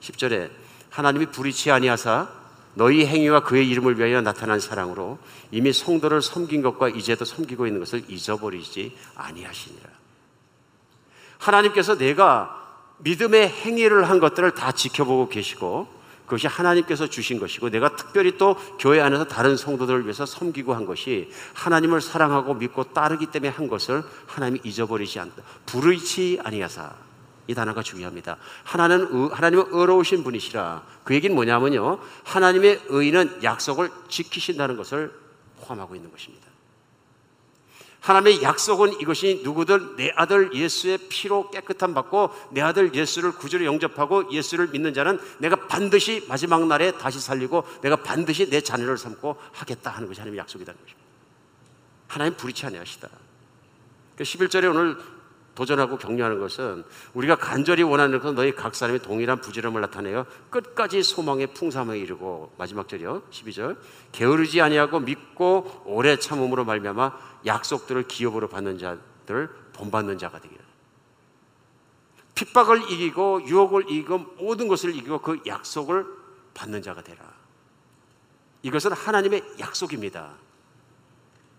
10절에 0.01 0.51
하나님이 0.91 1.27
불의치 1.27 1.71
아니하사 1.71 2.29
너희 2.75 3.07
행위와 3.07 3.41
그의 3.45 3.69
이름을 3.69 3.99
위하여 3.99 4.21
나타난 4.21 4.61
사랑으로 4.61 5.19
이미 5.51 5.73
성도를 5.73 6.23
섬긴 6.23 6.63
것과 6.63 6.89
이제도 6.89 7.25
섬기고 7.25 7.67
있는 7.67 7.81
것을 7.81 8.05
잊어버리지 8.09 8.97
아니하시니라. 9.15 9.89
하나님께서 11.39 11.97
내가 11.97 12.61
믿음의 12.99 13.49
행위를 13.49 14.09
한 14.09 14.19
것들을 14.19 14.53
다 14.53 14.73
지켜보고 14.73 15.29
계시고 15.29 15.89
그것이 16.25 16.47
하나님께서 16.47 17.07
주신 17.07 17.39
것이고 17.39 17.71
내가 17.71 17.97
특별히 17.97 18.39
또 18.39 18.57
교회 18.79 19.01
안에서 19.01 19.25
다른 19.25 19.57
성도들을 19.57 20.05
위해서 20.05 20.25
섬기고 20.25 20.75
한 20.75 20.87
것이 20.87 21.31
하나님을 21.53 22.01
사랑하고 22.01 22.55
믿고 22.55 22.85
따르기 22.85 23.27
때문에 23.27 23.51
한 23.51 23.69
것을 23.69 24.03
하나님이 24.27 24.61
잊어버리지 24.65 25.21
않다. 25.21 25.43
불의치 25.67 26.41
아니하사 26.43 26.93
이 27.47 27.55
단어가 27.55 27.83
중요합니다. 27.83 28.39
하나는 28.63 29.31
하나님은 29.31 29.67
의로우신 29.71 30.25
분이시라. 30.25 30.83
그 31.05 31.15
얘기는 31.15 31.35
뭐냐면요. 31.35 31.99
하나님의 32.25 32.83
의는 32.89 33.43
약속을 33.43 33.91
지키신다는 34.09 34.77
것을 34.77 35.13
포함하고 35.61 35.95
있는 35.95 36.11
것입니다. 36.11 36.55
하나님의 38.01 38.43
약속은 38.43 39.01
이것이 39.01 39.41
누구들 39.45 39.97
내 39.97 40.13
아들 40.15 40.53
예수의 40.55 40.99
피로 41.09 41.51
깨끗함 41.51 41.95
받고 41.95 42.31
내 42.51 42.61
아들 42.61 42.95
예수를 42.95 43.33
구주로 43.33 43.65
영접하고 43.65 44.31
예수를 44.31 44.69
믿는 44.69 44.93
자는 44.93 45.19
내가 45.39 45.57
반드시 45.69 46.23
마지막 46.29 46.67
날에 46.67 46.93
다시 46.99 47.19
살리고 47.19 47.67
내가 47.81 47.97
반드시 47.97 48.51
내 48.51 48.61
자녀를 48.61 48.99
삼고 48.99 49.37
하겠다 49.53 49.91
하는 49.91 50.07
것이 50.07 50.21
하나님의 50.21 50.39
약속이라는 50.39 50.79
것입니다. 50.79 51.05
하나님 52.07 52.37
불이치 52.37 52.67
아니하시다. 52.67 53.09
11절에 54.19 54.63
그 54.63 54.71
오늘 54.71 54.97
도전하고 55.55 55.99
격려하는 55.99 56.41
것은 56.41 56.85
우리가 57.15 57.37
간절히 57.37 57.83
원하는 57.83 58.19
것은 58.19 58.35
너희 58.35 58.55
각 58.55 58.75
사람이 58.75 59.01
동일한 59.01 59.41
부지런을 59.41 59.81
나타내어 59.81 60.27
끝까지 60.51 61.03
소망의 61.03 61.49
풍성에 61.49 61.97
이르고 61.99 62.53
마지막 62.59 62.89
절이요. 62.89 63.23
12절. 63.31 63.77
게으르지 64.13 64.61
아니하고 64.61 65.01
믿고 65.01 65.83
오래 65.85 66.17
참음으로 66.17 66.65
말미암아 66.65 67.13
약속들을 67.47 68.09
기업으로 68.09 68.49
받는 68.49 68.79
자들 68.79 69.49
본받는 69.73 70.19
자가 70.19 70.41
되기를. 70.41 70.65
핍박을 72.35 72.91
이기고 72.91 73.47
유혹을 73.47 73.91
이기고 73.91 74.19
모든 74.39 74.67
것을 74.67 74.95
이기고 74.95 75.21
그 75.21 75.41
약속을 75.47 76.05
받는 76.55 76.83
자가 76.83 77.03
되라. 77.03 77.23
이것은 78.63 78.93
하나님의 78.93 79.45
약속입니다. 79.61 80.33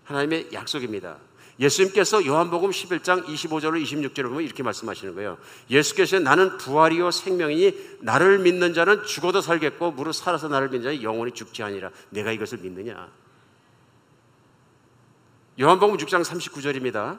하나님의 0.04 0.50
약속입니다 0.52 1.16
예수님께서 1.58 2.26
요한복음 2.26 2.70
11장 2.70 3.24
25절로 3.24 3.82
26절을 3.82 4.24
보면 4.24 4.42
이렇게 4.42 4.62
말씀하시는 4.62 5.14
거예요. 5.14 5.38
예수께서 5.70 6.18
나는 6.18 6.58
부활이요 6.58 7.10
생명이니 7.10 7.98
나를 8.00 8.40
믿는 8.40 8.74
자는 8.74 9.04
죽어도 9.04 9.40
살겠고 9.40 9.92
무릇 9.92 10.14
살아서 10.14 10.48
나를 10.48 10.68
믿는 10.68 10.82
자는 10.84 11.02
영원히 11.02 11.32
죽지 11.32 11.62
아니라 11.62 11.90
내가 12.10 12.30
이것을 12.32 12.58
믿느냐. 12.58 13.08
요한복음 15.58 15.96
6장 15.96 16.22
39절입니다. 16.22 17.18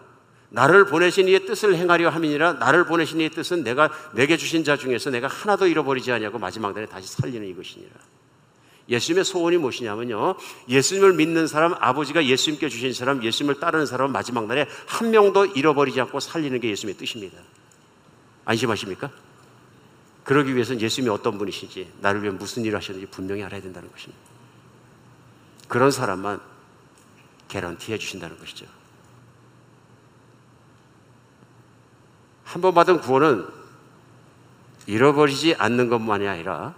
나를 0.50 0.86
보내신 0.86 1.28
이의 1.28 1.46
뜻을 1.46 1.76
행하려 1.76 2.10
함이니라 2.10 2.54
나를 2.54 2.86
보내신 2.86 3.20
이의 3.20 3.30
뜻은 3.32 3.64
내가 3.64 3.90
내게 4.14 4.38
주신 4.38 4.64
자 4.64 4.78
중에서 4.78 5.10
내가 5.10 5.28
하나도 5.28 5.68
잃어버리지 5.68 6.12
아니하고 6.12 6.40
마지막 6.40 6.74
날에 6.74 6.86
다시 6.86 7.08
살리는 7.08 7.48
이것이니라. 7.48 7.92
예수님의 8.90 9.26
소원이 9.26 9.58
무엇이냐면요. 9.58 10.36
예수님을 10.70 11.14
믿는 11.14 11.48
사람, 11.48 11.74
아버지가 11.74 12.26
예수님께 12.26 12.70
주신 12.70 12.94
사람, 12.94 13.24
예수님을 13.24 13.60
따르는 13.60 13.86
사람 13.86 14.12
마지막 14.12 14.48
날에 14.48 14.68
한 14.86 15.12
명도 15.12 15.46
잃어버리지 15.46 16.00
않고 16.02 16.20
살리는 16.20 16.60
게 16.60 16.70
예수님의 16.70 16.98
뜻입니다. 16.98 17.38
안심하십니까? 18.46 19.12
그러기 20.24 20.54
위해서는 20.56 20.82
예수님이 20.82 21.14
어떤 21.14 21.38
분이신지, 21.38 21.92
나를 22.00 22.22
위해 22.24 22.32
무슨 22.32 22.64
일을 22.66 22.78
하셨는지 22.78 23.10
분명히 23.12 23.44
알아야 23.44 23.62
된다는 23.62 23.92
것입니다. 23.92 24.22
그런 25.68 25.92
사람만 25.92 26.40
개런티 27.48 27.92
해 27.94 27.98
주신다는 27.98 28.38
것이죠. 28.40 28.66
한 32.44 32.62
번 32.62 32.74
받은 32.74 33.02
구원은 33.02 33.46
잃어버리지 34.86 35.56
않는 35.56 35.90
것만이 35.90 36.28
아니라 36.28 36.74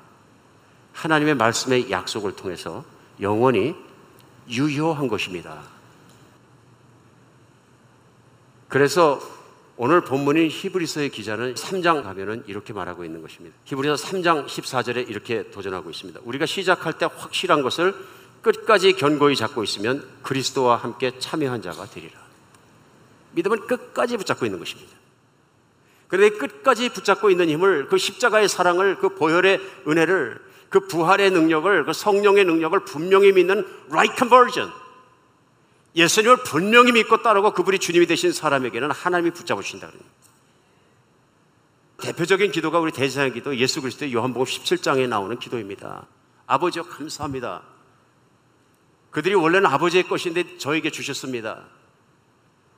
하나님의 0.99 1.35
말씀의 1.35 1.89
약속을 1.89 2.35
통해서 2.35 2.83
영원히 3.21 3.73
유효한 4.49 5.07
것입니다. 5.07 5.63
그래서 8.67 9.21
오늘 9.77 10.01
본문인 10.01 10.49
히브리서의 10.49 11.09
기자는 11.09 11.53
3장 11.53 12.03
가면은 12.03 12.43
이렇게 12.47 12.73
말하고 12.73 13.05
있는 13.05 13.21
것입니다. 13.21 13.55
히브리서 13.63 13.95
3장 13.95 14.45
14절에 14.45 15.09
이렇게 15.09 15.49
도전하고 15.51 15.89
있습니다. 15.89 16.19
우리가 16.25 16.45
시작할 16.45 16.97
때 16.97 17.05
확실한 17.05 17.61
것을 17.61 17.95
끝까지 18.41 18.93
견고히 18.93 19.37
잡고 19.37 19.63
있으면 19.63 20.05
그리스도와 20.21 20.75
함께 20.75 21.17
참여한 21.17 21.61
자가 21.61 21.85
되리라. 21.85 22.19
믿음은 23.31 23.67
끝까지 23.67 24.17
붙잡고 24.17 24.45
있는 24.45 24.59
것입니다. 24.59 24.91
그런데 26.09 26.37
끝까지 26.37 26.89
붙잡고 26.89 27.29
있는 27.29 27.47
힘을 27.47 27.87
그 27.87 27.97
십자가의 27.97 28.49
사랑을 28.49 28.97
그 28.97 29.15
보혈의 29.15 29.61
은혜를 29.87 30.48
그 30.69 30.87
부활의 30.87 31.31
능력을 31.31 31.85
그 31.85 31.93
성령의 31.93 32.45
능력을 32.45 32.79
분명히 32.85 33.31
믿는 33.31 33.65
right 33.89 34.15
conversion 34.17 34.71
예수님을 35.95 36.43
분명히 36.43 36.91
믿고 36.91 37.21
따르고 37.21 37.53
그분이 37.53 37.79
주님이 37.79 38.05
되신 38.05 38.31
사람에게는 38.31 38.91
하나님이 38.91 39.31
붙잡으신다 39.31 39.87
그럽니다. 39.87 40.11
대표적인 42.01 42.51
기도가 42.51 42.79
우리 42.79 42.91
대제사장 42.91 43.33
기도 43.33 43.55
예수 43.57 43.81
그리스도의 43.81 44.13
요한복음 44.13 44.45
17장에 44.45 45.07
나오는 45.09 45.37
기도입니다. 45.37 46.05
아버지여 46.45 46.83
감사합니다. 46.83 47.63
그들이 49.11 49.35
원래는 49.35 49.65
아버지의 49.65 50.03
것인데 50.03 50.57
저에게 50.57 50.91
주셨습니다. 50.91 51.65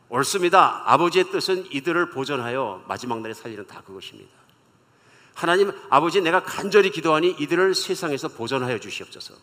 옳습니다. 0.09 0.83
아버지의 0.85 1.25
뜻은 1.31 1.71
이들을 1.71 2.09
보존하여 2.09 2.83
마지막 2.87 3.21
날에 3.21 3.33
살리는 3.33 3.67
다 3.67 3.81
그것입니다. 3.85 4.40
하나님 5.41 5.71
아버지 5.89 6.21
내가 6.21 6.43
간절히 6.43 6.91
기도하니 6.91 7.35
이들을 7.39 7.73
세상에서 7.73 8.27
보존하여 8.27 8.77
주시옵소서. 8.79 9.33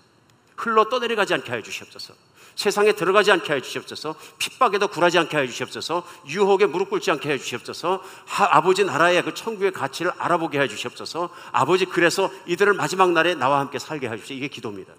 흘러 0.57 0.89
떠내려가지 0.89 1.35
않게 1.35 1.51
하여 1.51 1.63
주시옵소서. 1.63 2.15
세상에 2.55 2.93
들어가지 2.93 3.31
않게 3.33 3.49
하여 3.49 3.61
주시옵소서. 3.61 4.15
핍박에도 4.39 4.89
굴하지 4.89 5.19
않게 5.19 5.37
하여 5.37 5.47
주시옵소서. 5.47 6.07
유혹에 6.29 6.67
무릎 6.67 6.91
꿇지 6.91 7.11
않게 7.11 7.29
하여 7.29 7.39
주시옵소서. 7.39 8.03
하, 8.27 8.57
아버지 8.57 8.85
나라의 8.85 9.23
그 9.25 9.35
천국의 9.35 9.73
가치를 9.73 10.13
알아보게 10.19 10.59
하여 10.59 10.69
주시옵소서. 10.69 11.31
아버지 11.53 11.85
그래서 11.85 12.31
이들을 12.47 12.75
마지막 12.75 13.13
날에 13.13 13.35
나와 13.35 13.61
함께 13.61 13.79
살게 13.79 14.07
하여 14.07 14.17
주시옵소서. 14.19 14.35
이게 14.35 14.49
기도입니다. 14.49 14.93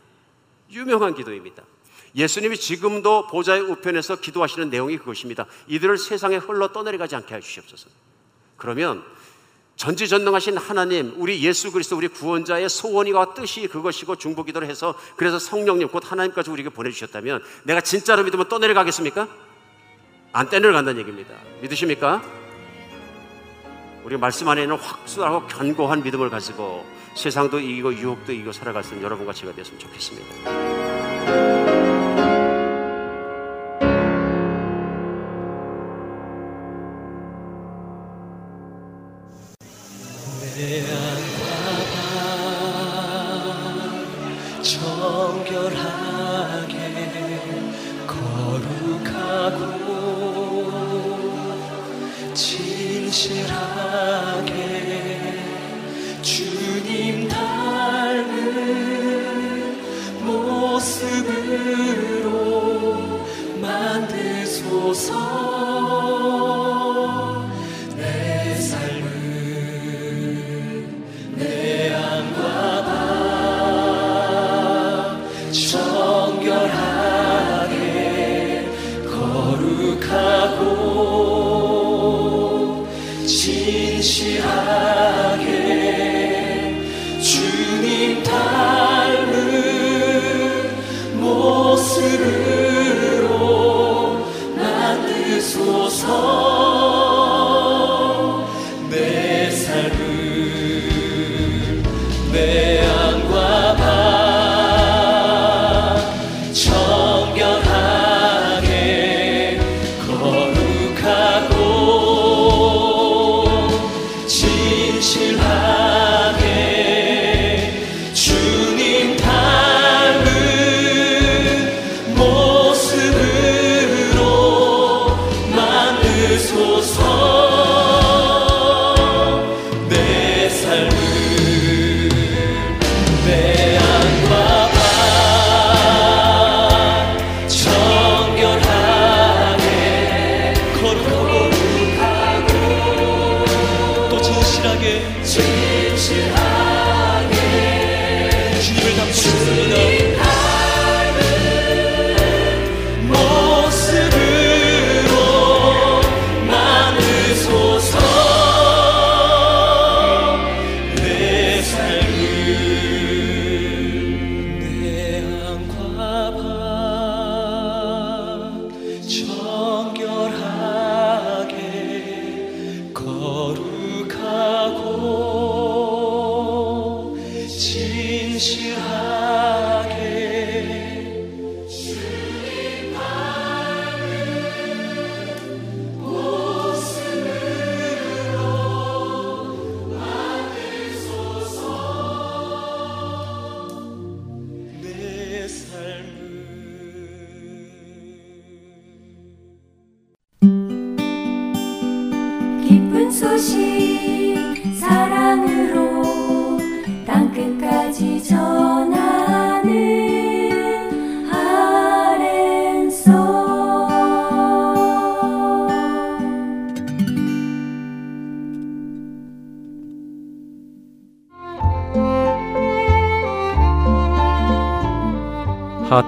유명한 0.71 1.15
기도입니다. 1.15 1.63
예수님이 2.15 2.57
지금도 2.57 3.27
보좌의 3.27 3.61
우편에서 3.61 4.17
기도하시는 4.17 4.69
내용이 4.69 4.97
그것입니다. 4.97 5.45
이들을 5.67 5.97
세상에 5.97 6.37
흘러 6.37 6.69
떠내려가지 6.73 7.15
않게 7.15 7.35
해 7.35 7.39
주시옵소서. 7.39 7.89
그러면 8.57 9.03
전지전능하신 9.79 10.57
하나님, 10.57 11.13
우리 11.15 11.41
예수 11.41 11.71
그리스도 11.71 11.95
우리 11.95 12.09
구원자의 12.09 12.67
소원이와 12.67 13.33
뜻이 13.33 13.65
그것이고 13.67 14.17
중보기도를 14.17 14.67
해서 14.67 14.93
그래서 15.15 15.39
성령님 15.39 15.87
곧 15.87 16.03
하나님까지 16.05 16.51
우리에게 16.51 16.69
보내주셨다면 16.69 17.41
내가 17.63 17.79
진짜로 17.79 18.25
믿으면 18.25 18.49
떠내려 18.49 18.73
가겠습니까? 18.73 19.29
안 20.33 20.49
떠내려 20.49 20.73
간다는 20.73 20.99
얘기입니다. 20.99 21.33
믿으십니까? 21.61 22.21
우리 24.03 24.17
말씀 24.17 24.49
안에는 24.49 24.75
확실하고 24.75 25.47
견고한 25.47 26.03
믿음을 26.03 26.29
가지고 26.29 26.85
세상도 27.15 27.61
이기고 27.61 27.93
유혹도 27.93 28.33
이기고 28.33 28.51
살아갈 28.51 28.83
수 28.83 28.89
있는 28.89 29.05
여러분과 29.05 29.31
제가 29.31 29.53
되었으면 29.53 29.79
좋겠습니다. 29.79 31.68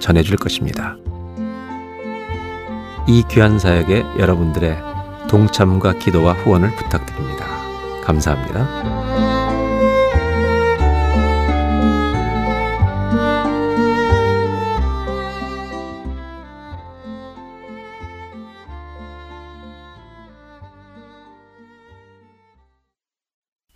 전해줄 0.00 0.36
것입니다. 0.36 0.96
이 3.06 3.22
귀한 3.30 3.58
사역에 3.58 4.02
여러분들의 4.18 4.76
동참과 5.28 5.94
기도와 5.98 6.32
후원을 6.32 6.74
부탁드립니다. 6.76 7.46
감사합니다. 8.02 9.10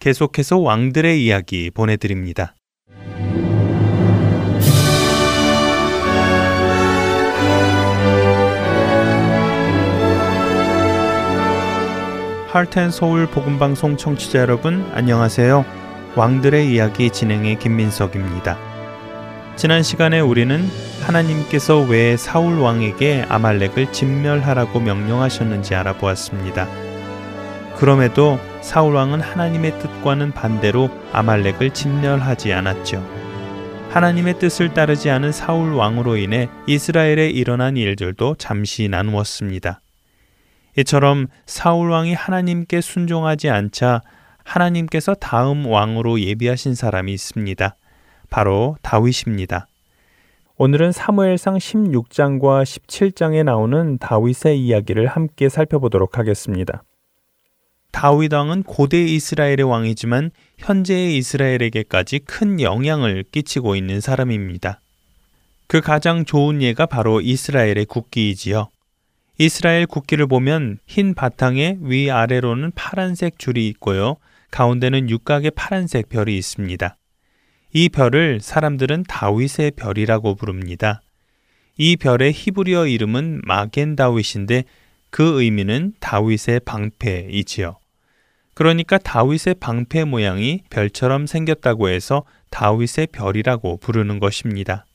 계속해서 0.01 0.59
왕들의 0.59 1.25
이야기 1.25 1.71
보내드립니다. 1.71 2.55
하트앤서울 12.55 13.27
복음방송 13.27 13.97
청취자 13.97 14.39
여러분 14.39 14.89
안녕하세요. 14.95 15.65
왕들의 16.15 16.73
이야기 16.73 17.11
진행의 17.11 17.59
김민석입니다. 17.59 18.57
지난 19.57 19.83
시간에 19.83 20.21
우리는 20.21 20.65
하나님께서 21.05 21.81
왜 21.81 22.17
사울 22.17 22.61
왕에게 22.61 23.27
아말렉을 23.29 23.91
진멸하라고 23.91 24.79
명령하셨는지 24.79 25.75
알아보았습니다. 25.75 26.69
그럼에도 27.75 28.39
사울 28.61 28.95
왕은 28.95 29.21
하나님의 29.21 29.77
뜻과는 29.81 30.31
반대로 30.31 30.91
아말렉을 31.13 31.71
진멸하지 31.71 32.53
않았죠. 32.53 33.05
하나님의 33.91 34.39
뜻을 34.39 34.73
따르지 34.75 35.11
않은 35.11 35.33
사울 35.33 35.73
왕으로 35.73 36.19
인해 36.19 36.49
이스라엘에 36.69 37.31
일어난 37.31 37.77
일들도 37.77 38.37
잠시 38.39 38.87
나누었습니다. 38.89 39.81
이처럼 40.77 41.29
사울 41.47 41.91
왕이 41.91 42.15
하나님께 42.15 42.81
순종하지 42.81 43.51
않자 43.51 44.03
하나님께서 44.43 45.15
다음 45.15 45.67
왕으로 45.67 46.21
예비하신 46.21 46.75
사람이 46.75 47.13
있습니다. 47.13 47.77
바로 48.31 48.77
다윗입니다. 48.83 49.69
오늘은 50.57 50.93
사무엘상 50.93 51.57
16장과 51.57 52.63
17장에 52.63 53.43
나오는 53.45 53.99
다윗의 53.99 54.61
이야기를 54.61 55.07
함께 55.07 55.49
살펴보도록 55.49 56.19
하겠습니다. 56.19 56.85
다윗 57.91 58.33
왕은 58.33 58.65
고대 58.65 59.03
이스라엘의 59.03 59.63
왕이지만 59.63 60.31
현재의 60.59 61.17
이스라엘에게까지 61.17 62.21
큰 62.21 62.61
영향을 62.61 63.25
끼치고 63.31 63.77
있는 63.77 64.01
사람입니다. 64.01 64.81
그 65.67 65.81
가장 65.81 66.25
좋은 66.25 66.61
예가 66.61 66.87
바로 66.87 67.21
이스라엘의 67.21 67.87
국기이지요. 67.87 68.69
이스라엘 69.39 69.87
국기를 69.87 70.27
보면 70.27 70.79
흰 70.87 71.15
바탕에 71.15 71.79
위아래로는 71.81 72.73
파란색 72.75 73.39
줄이 73.39 73.69
있고요. 73.69 74.17
가운데는 74.51 75.11
육각의 75.11 75.51
파란색 75.57 76.09
별이 76.09 76.37
있습니다. 76.37 76.97
이 77.73 77.89
별을 77.89 78.39
사람들은 78.41 79.05
다윗의 79.09 79.73
별이라고 79.73 80.37
부릅니다. 80.37 81.03
이 81.77 81.97
별의 81.97 82.33
히브리어 82.33 82.87
이름은 82.87 83.41
마겐 83.45 83.97
다윗인데 83.97 84.63
그 85.11 85.43
의미는 85.43 85.95
다윗의 85.99 86.61
방패이지요. 86.65 87.77
그러니까 88.55 88.99
다윗의 88.99 89.57
방패 89.59 90.05
모양이 90.05 90.63
별처럼 90.71 91.27
생겼다고 91.27 91.89
해서 91.89 92.25
다윗의 92.51 93.09
별이라고 93.09 93.79
부르는 93.79 94.21
것입니다. 94.21 94.87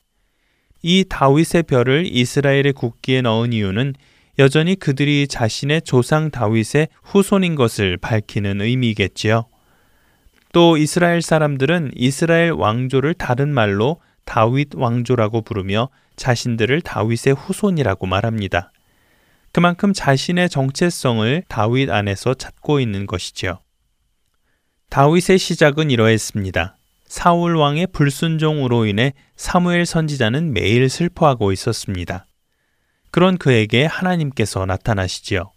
이 0.82 1.04
다윗의 1.08 1.64
별을 1.64 2.06
이스라엘의 2.06 2.72
국기에 2.72 3.22
넣은 3.22 3.52
이유는 3.52 3.96
여전히 4.40 4.76
그들이 4.76 5.28
자신의 5.28 5.82
조상 5.82 6.32
다윗의 6.32 6.88
후손인 7.04 7.56
것을 7.56 7.98
밝히는 7.98 8.62
의미겠지요. 8.62 9.46
또 10.54 10.78
이스라엘 10.78 11.22
사람들은 11.22 11.92
이스라엘 11.94 12.52
왕조를 12.52 13.16
다른 13.16 13.54
말로 13.54 14.00
다윗 14.24 14.70
왕조라고 14.76 15.42
부르며 15.42 15.90
자신들을 16.16 16.82
다윗의 16.82 17.34
후손이라고 17.34 18.08
말합니다. 18.08 18.72
그만큼 19.52 19.92
자신의 19.92 20.50
정체성을 20.50 21.44
다윗 21.50 21.90
안에서 21.90 22.34
찾고 22.34 22.80
있는 22.80 23.08
것이지요. 23.08 23.60
다윗의 24.90 25.38
시작은 25.38 25.92
이러했습니다. 25.92 26.78
사울 27.08 27.58
왕의 27.58 27.88
불순종으로 27.92 28.86
인해 28.86 29.14
사무엘 29.36 29.86
선지자는 29.86 30.54
매일 30.54 30.88
슬퍼하고 30.88 31.52
있었습니다. 31.52 32.26
그런 33.12 33.38
그에게 33.38 33.86
하나님께서 33.86 34.66
나타나시지요. 34.66 35.52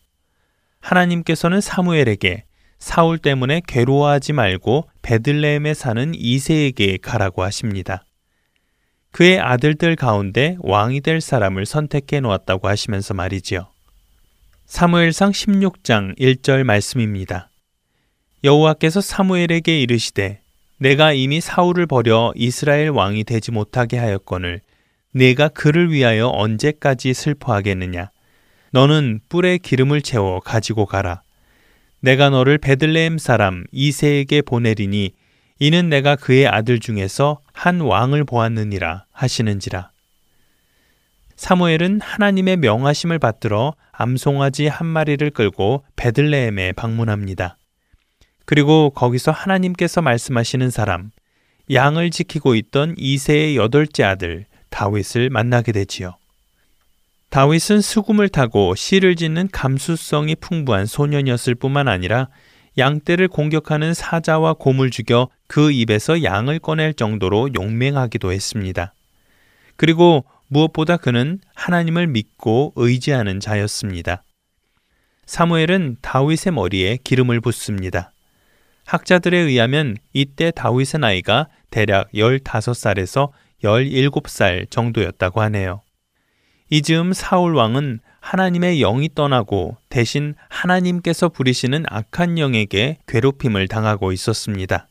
하나님께서는 0.81 1.61
사무엘에게 1.61 2.45
사울 2.79 3.19
때문에 3.19 3.63
괴로워하지 3.67 4.33
말고 4.33 4.89
베들레헴에 5.03 5.75
사는 5.75 6.13
이세에게 6.15 6.99
가라고 7.01 7.43
하십니다. 7.45 8.05
그의 9.13 9.39
아들들 9.39 9.95
가운데 9.95 10.57
왕이 10.61 11.03
될 11.03 11.21
사람을 11.21 11.67
선택해 11.67 12.21
놓았다고 12.21 12.67
하시면서 12.67 13.15
말이지요. 13.15 13.69
사무엘상 14.67 15.33
16장 15.33 16.19
1절 16.19 16.65
말씀입니다. 16.65 17.51
여호와께서 18.43 19.01
사무엘에게 19.01 19.81
이르시되 19.81 20.41
내가 20.79 21.13
이미 21.13 21.41
사울을 21.41 21.87
버려 21.87 22.33
이스라엘 22.35 22.89
왕이 22.89 23.25
되지 23.25 23.53
못하게 23.53 23.99
하였거늘 23.99 24.63
내가 25.13 25.49
그를 25.49 25.93
위하여 25.93 26.29
언제까지 26.29 27.15
슬퍼하겠느냐? 27.15 28.11
너는 28.73 29.21
뿔에 29.29 29.59
기름을 29.59 30.01
채워 30.03 30.41
가지고 30.41 30.87
가라. 30.87 31.23
내가 32.01 32.31
너를 32.31 32.59
베들레헴 32.59 33.19
사람 33.19 33.65
이세에게 33.71 34.43
보내리니 34.43 35.13
이는 35.59 35.89
내가 35.89 36.17
그의 36.17 36.49
아들 36.49 36.81
중에서 36.81 37.41
한 37.53 37.81
왕을 37.81 38.25
보았느니라 38.25 39.05
하시는지라. 39.13 39.91
사무엘은 41.37 42.01
하나님의 42.01 42.57
명하심을 42.57 43.19
받들어 43.19 43.75
암송아지 43.93 44.67
한 44.67 44.87
마리를 44.87 45.31
끌고 45.31 45.85
베들레헴에 45.97 46.73
방문합니다. 46.73 47.57
그리고 48.45 48.91
거기서 48.91 49.31
하나님께서 49.31 50.03
말씀하시는 50.03 50.71
사람, 50.71 51.11
양을 51.71 52.11
지키고 52.11 52.55
있던 52.57 52.95
이세의 52.97 53.57
여덟째 53.57 54.03
아들 54.03 54.47
다윗을 54.73 55.31
만나게 55.31 55.71
되지요. 55.71 56.17
다윗은 57.31 57.81
수금을 57.81 58.29
타고 58.29 58.75
시를 58.75 59.15
짓는 59.15 59.49
감수성이 59.53 60.35
풍부한 60.35 60.87
소년이었을 60.87 61.55
뿐만 61.55 61.89
아니라 61.89 62.29
양떼를 62.77 63.29
공격하는 63.29 63.95
사자와 63.95 64.55
곰을 64.55 64.91
죽여 64.91 65.29
그 65.47 65.71
입에서 65.71 66.23
양을 66.25 66.59
꺼낼 66.59 66.95
정도로 66.95 67.51
용맹하기도 67.55 68.33
했습니다. 68.33 68.93
그리고 69.77 70.25
무엇보다 70.49 70.97
그는 70.97 71.39
하나님을 71.55 72.07
믿고 72.07 72.73
의지하는 72.77 73.41
자였습니다. 73.41 74.25
사무엘은 75.27 75.99
다윗의 76.03 76.53
머리에 76.53 76.99
기름을 77.03 77.41
붓습니다. 77.41 78.13
학자들에 78.85 79.39
의하면 79.39 79.97
이때 80.13 80.51
다윗의 80.51 81.01
나이가 81.01 81.49
대략 81.71 82.11
15살에서 82.13 83.31
17살 83.65 84.71
정도였다고 84.71 85.41
하네요. 85.43 85.83
이 86.71 86.83
즈음 86.83 87.13
사울 87.13 87.55
왕은 87.55 88.01
하나님의 88.21 88.79
영이 88.79 89.11
떠나고 89.15 89.77
대신 89.89 90.35
하나님께서 90.49 91.29
부리시는 91.29 91.85
악한 91.89 92.39
영에게 92.39 92.99
괴롭힘을 93.07 93.69
당하고 93.69 94.13
있었습니다. 94.13 94.89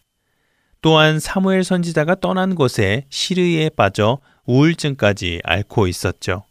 또한 0.81 1.19
사무엘 1.19 1.63
선지자가 1.63 2.15
떠난 2.15 2.55
곳에 2.55 3.05
시르에 3.09 3.69
빠져 3.69 4.19
우울증까지 4.45 5.41
앓고 5.43 5.87
있었죠. 5.87 6.43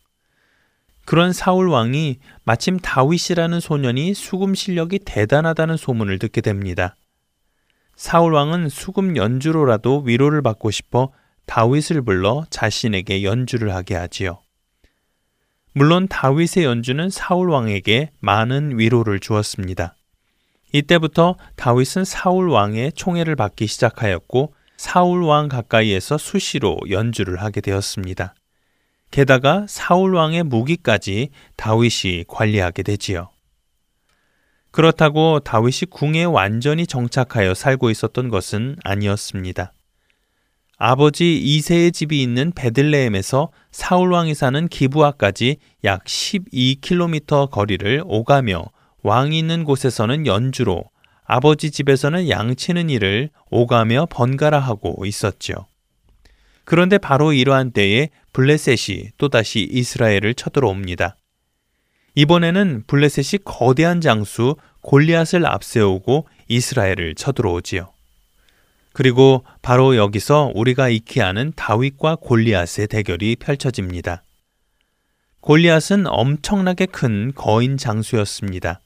그런 1.05 1.33
사울 1.33 1.69
왕이 1.69 2.19
마침 2.45 2.79
다윗이라는 2.79 3.59
소년이 3.59 4.15
수금 4.15 4.55
실력이 4.55 5.01
대단하다는 5.01 5.77
소문을 5.77 6.19
듣게 6.19 6.41
됩니다. 6.41 6.95
사울 7.97 8.33
왕은 8.35 8.69
수금 8.69 9.17
연주로라도 9.17 10.03
위로를 10.07 10.41
받고 10.41 10.71
싶어 10.71 11.13
다윗을 11.47 12.03
불러 12.03 12.45
자신에게 12.51 13.23
연주를 13.23 13.75
하게 13.75 13.95
하지요. 13.97 14.41
물론 15.73 16.09
다윗의 16.09 16.65
연주는 16.65 17.11
사울 17.11 17.51
왕에게 17.51 18.11
많은 18.21 18.79
위로를 18.79 19.21
주었습니다. 19.21 19.95
이때부터 20.73 21.37
다윗은 21.57 22.05
사울 22.05 22.49
왕의 22.49 22.93
총애를 22.93 23.37
받기 23.37 23.67
시작하였고 23.67 24.55
사울 24.77 25.23
왕 25.23 25.49
가까이에서 25.49 26.19
수시로 26.19 26.79
연주를 26.89 27.43
하게 27.43 27.61
되었습니다. 27.61 28.35
게다가 29.11 29.67
사울 29.69 30.15
왕의 30.15 30.45
무기까지 30.45 31.31
다윗이 31.57 32.25
관리하게 32.29 32.83
되지요. 32.83 33.31
그렇다고 34.71 35.41
다윗이 35.41 35.91
궁에 35.91 36.25
완전히 36.25 36.87
정착하여 36.87 37.55
살고 37.55 37.91
있었던 37.91 38.29
것은 38.29 38.77
아니었습니다. 38.85 39.73
아버지 40.83 41.37
이세의 41.37 41.93
집이 41.93 42.23
있는 42.23 42.53
베들레헴에서 42.53 43.51
사울 43.71 44.13
왕이 44.15 44.35
사는 44.35 44.67
기부아까지 44.67 45.59
약 45.85 46.05
12km 46.05 47.51
거리를 47.51 48.03
오가며 48.07 48.65
왕이 49.03 49.39
있는 49.39 49.65
곳에서는 49.65 50.25
연주로 50.27 50.85
아버지 51.27 51.71
집에서는 51.71 52.31
양치는 52.31 52.89
일을 52.89 53.29
오가며 53.51 54.07
번갈아 54.09 54.59
하고 54.59 55.05
있었죠. 55.05 55.67
그런데 56.65 56.97
바로 56.97 57.35
이러한 57.35 57.73
때에 57.73 58.09
블레셋이 58.33 59.11
또다시 59.19 59.69
이스라엘을 59.71 60.33
쳐들어옵니다. 60.33 61.15
이번에는 62.15 62.85
블레셋이 62.87 63.43
거대한 63.45 64.01
장수 64.01 64.57
골리앗을 64.81 65.45
앞세우고 65.45 66.27
이스라엘을 66.49 67.17
쳐들어오지요. 67.17 67.93
그리고 69.01 69.47
바로 69.63 69.97
여기서 69.97 70.53
우리가 70.55 70.91
익히 70.91 71.23
아는 71.23 71.55
다윗과 71.57 72.17
골리앗의 72.17 72.87
대결이 72.89 73.37
펼쳐집니다. 73.37 74.25
골리앗은 75.41 76.07
엄청나게 76.07 76.85
큰 76.85 77.33
거인 77.35 77.79
장수였습니다. 77.79 78.83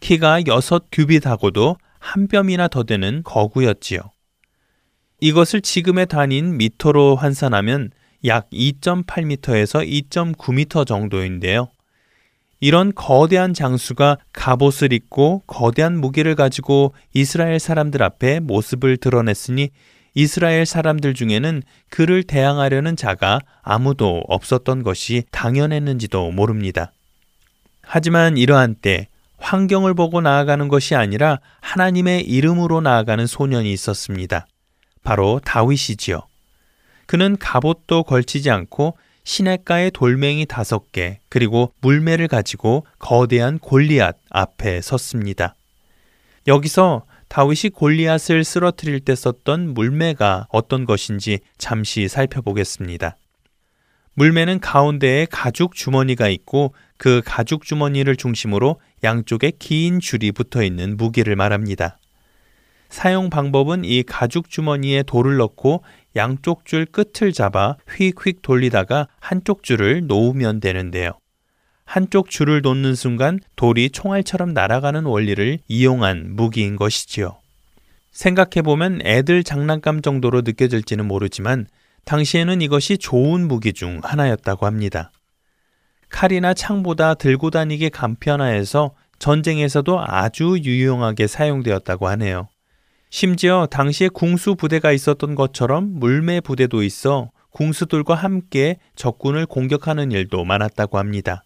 키가 0.00 0.40
6 0.40 0.46
규빗하고도 0.90 1.76
한 2.00 2.26
뼘이나 2.26 2.66
더 2.66 2.82
되는 2.82 3.22
거구였지요. 3.22 4.00
이것을 5.20 5.60
지금의 5.60 6.06
단인 6.06 6.56
미터로 6.56 7.14
환산하면 7.14 7.92
약 8.24 8.50
2.8m에서 8.50 9.88
2.9m 10.10 10.84
정도인데요. 10.84 11.68
이런 12.60 12.92
거대한 12.94 13.54
장수가 13.54 14.18
갑옷을 14.32 14.92
입고 14.92 15.42
거대한 15.46 15.98
무기를 15.98 16.34
가지고 16.34 16.94
이스라엘 17.14 17.58
사람들 17.58 18.02
앞에 18.02 18.40
모습을 18.40 18.98
드러냈으니 18.98 19.70
이스라엘 20.14 20.66
사람들 20.66 21.14
중에는 21.14 21.62
그를 21.88 22.22
대항하려는 22.22 22.96
자가 22.96 23.40
아무도 23.62 24.22
없었던 24.28 24.82
것이 24.82 25.24
당연했는지도 25.30 26.32
모릅니다. 26.32 26.92
하지만 27.82 28.36
이러한 28.36 28.76
때 28.82 29.08
환경을 29.38 29.94
보고 29.94 30.20
나아가는 30.20 30.68
것이 30.68 30.94
아니라 30.94 31.40
하나님의 31.60 32.22
이름으로 32.28 32.82
나아가는 32.82 33.26
소년이 33.26 33.72
있었습니다. 33.72 34.46
바로 35.02 35.40
다윗이지요. 35.44 36.20
그는 37.06 37.36
갑옷도 37.38 38.02
걸치지 38.02 38.50
않고 38.50 38.96
시냇가에 39.24 39.90
돌멩이 39.90 40.46
다섯 40.46 40.92
개 40.92 41.20
그리고 41.28 41.72
물매를 41.80 42.28
가지고 42.28 42.86
거대한 42.98 43.58
골리앗 43.58 44.16
앞에 44.30 44.80
섰습니다. 44.80 45.54
여기서 46.46 47.04
다윗이 47.28 47.70
골리앗을 47.74 48.42
쓰러뜨릴 48.42 49.00
때 49.00 49.14
썼던 49.14 49.74
물매가 49.74 50.48
어떤 50.50 50.84
것인지 50.84 51.38
잠시 51.58 52.08
살펴보겠습니다. 52.08 53.16
물매는 54.14 54.58
가운데에 54.60 55.26
가죽 55.30 55.74
주머니가 55.74 56.28
있고 56.28 56.74
그 56.96 57.22
가죽 57.24 57.64
주머니를 57.64 58.16
중심으로 58.16 58.80
양쪽에 59.04 59.52
긴 59.58 60.00
줄이 60.00 60.32
붙어 60.32 60.62
있는 60.62 60.96
무기를 60.96 61.36
말합니다. 61.36 61.98
사용 62.88 63.30
방법은 63.30 63.84
이 63.84 64.02
가죽 64.02 64.50
주머니에 64.50 65.04
돌을 65.04 65.36
넣고 65.36 65.84
양쪽 66.16 66.64
줄 66.64 66.86
끝을 66.86 67.32
잡아 67.32 67.76
휙휙 67.88 68.42
돌리다가 68.42 69.08
한쪽 69.20 69.62
줄을 69.62 70.06
놓으면 70.06 70.60
되는데요. 70.60 71.12
한쪽 71.84 72.30
줄을 72.30 72.62
놓는 72.62 72.94
순간 72.94 73.40
돌이 73.56 73.90
총알처럼 73.90 74.54
날아가는 74.54 75.04
원리를 75.04 75.58
이용한 75.66 76.36
무기인 76.36 76.76
것이지요. 76.76 77.36
생각해보면 78.12 79.00
애들 79.04 79.44
장난감 79.44 80.02
정도로 80.02 80.42
느껴질지는 80.42 81.06
모르지만 81.06 81.66
당시에는 82.04 82.60
이것이 82.60 82.98
좋은 82.98 83.46
무기 83.46 83.72
중 83.72 84.00
하나였다고 84.02 84.66
합니다. 84.66 85.10
칼이나 86.08 86.54
창보다 86.54 87.14
들고 87.14 87.50
다니기 87.50 87.90
간편하여서 87.90 88.92
전쟁에서도 89.18 90.00
아주 90.04 90.58
유용하게 90.62 91.26
사용되었다고 91.26 92.08
하네요. 92.08 92.48
심지어 93.10 93.66
당시에 93.66 94.08
궁수 94.08 94.54
부대가 94.54 94.92
있었던 94.92 95.34
것처럼 95.34 95.98
물매 95.98 96.40
부대도 96.40 96.82
있어 96.82 97.30
궁수들과 97.50 98.14
함께 98.14 98.78
적군을 98.94 99.46
공격하는 99.46 100.12
일도 100.12 100.44
많았다고 100.44 100.98
합니다. 100.98 101.44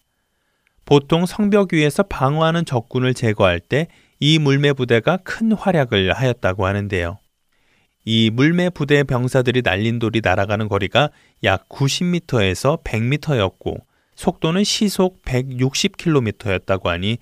보통 0.84 1.24
성벽 1.24 1.72
위에서 1.72 2.02
방어하는 2.02 2.64
적군을 2.64 3.14
제거할 3.14 3.58
때 3.60 3.88
이 4.20 4.38
물매 4.38 4.72
부대가 4.72 5.18
큰 5.18 5.52
활약을 5.52 6.12
하였다고 6.12 6.66
하는데요. 6.66 7.18
이 8.06 8.30
물매 8.30 8.70
부대 8.70 9.02
병사들이 9.02 9.60
날린 9.62 9.98
돌이 9.98 10.20
날아가는 10.22 10.68
거리가 10.68 11.10
약 11.42 11.68
90m에서 11.68 12.82
100m였고 12.84 13.82
속도는 14.14 14.64
시속 14.64 15.22
160km였다고 15.24 16.86
하니 16.86 17.18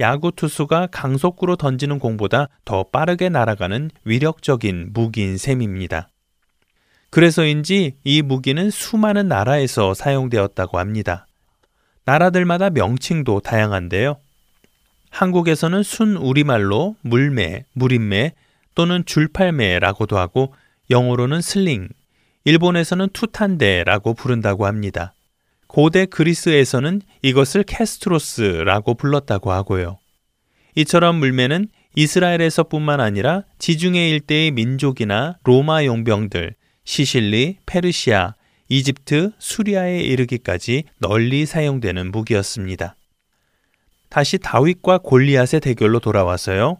야구 0.00 0.30
투수가 0.30 0.88
강속구로 0.90 1.56
던지는 1.56 1.98
공보다 1.98 2.48
더 2.64 2.84
빠르게 2.84 3.28
날아가는 3.28 3.90
위력적인 4.04 4.90
무기인 4.92 5.38
셈입니다. 5.38 6.08
그래서인지 7.10 7.96
이 8.04 8.22
무기는 8.22 8.70
수많은 8.70 9.28
나라에서 9.28 9.94
사용되었다고 9.94 10.78
합니다. 10.78 11.26
나라들마다 12.04 12.70
명칭도 12.70 13.40
다양한데요. 13.40 14.18
한국에서는 15.10 15.82
순 15.82 16.16
우리말로 16.16 16.94
물매, 17.00 17.64
물인매 17.72 18.32
또는 18.74 19.02
줄팔매라고도 19.06 20.18
하고 20.18 20.54
영어로는 20.90 21.40
sling, 21.40 21.88
일본에서는 22.44 23.08
투탄데라고 23.12 24.14
부른다고 24.14 24.66
합니다. 24.66 25.14
고대 25.66 26.06
그리스에서는 26.06 27.02
이것을 27.22 27.64
캐스트로스라고 27.64 28.94
불렀다고 28.94 29.52
하고요. 29.52 29.98
이처럼 30.74 31.16
물매는 31.16 31.68
이스라엘에서뿐만 31.96 33.00
아니라 33.00 33.44
지중해 33.58 34.10
일대의 34.10 34.50
민족이나 34.50 35.38
로마 35.44 35.84
용병들, 35.84 36.54
시실리, 36.84 37.56
페르시아, 37.66 38.34
이집트, 38.68 39.32
수리아에 39.38 40.00
이르기까지 40.00 40.84
널리 40.98 41.46
사용되는 41.46 42.10
무기였습니다. 42.10 42.96
다시 44.08 44.38
다윗과 44.38 44.98
골리앗의 44.98 45.60
대결로 45.60 45.98
돌아와서요. 45.98 46.78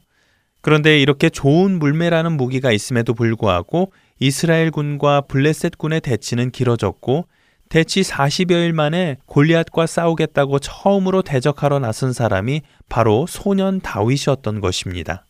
그런데 0.60 1.00
이렇게 1.00 1.30
좋은 1.30 1.78
물매라는 1.78 2.32
무기가 2.32 2.72
있음에도 2.72 3.14
불구하고 3.14 3.92
이스라엘 4.18 4.70
군과 4.70 5.22
블레셋 5.22 5.78
군의 5.78 6.00
대치는 6.00 6.50
길어졌고 6.50 7.26
대치 7.68 8.02
40여일 8.02 8.72
만에 8.72 9.16
골리앗과 9.26 9.86
싸우겠다고 9.86 10.58
처음으로 10.60 11.22
대적하러 11.22 11.78
나선 11.78 12.12
사람이 12.12 12.62
바로 12.88 13.26
소년 13.28 13.80
다윗이었던 13.80 14.60
것입니다. 14.60 15.26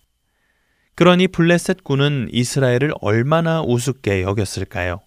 그러니 0.94 1.28
블레셋 1.28 1.84
군은 1.84 2.28
이스라엘을 2.32 2.92
얼마나 3.00 3.62
우습게 3.62 4.22
여겼을까요? 4.22 5.00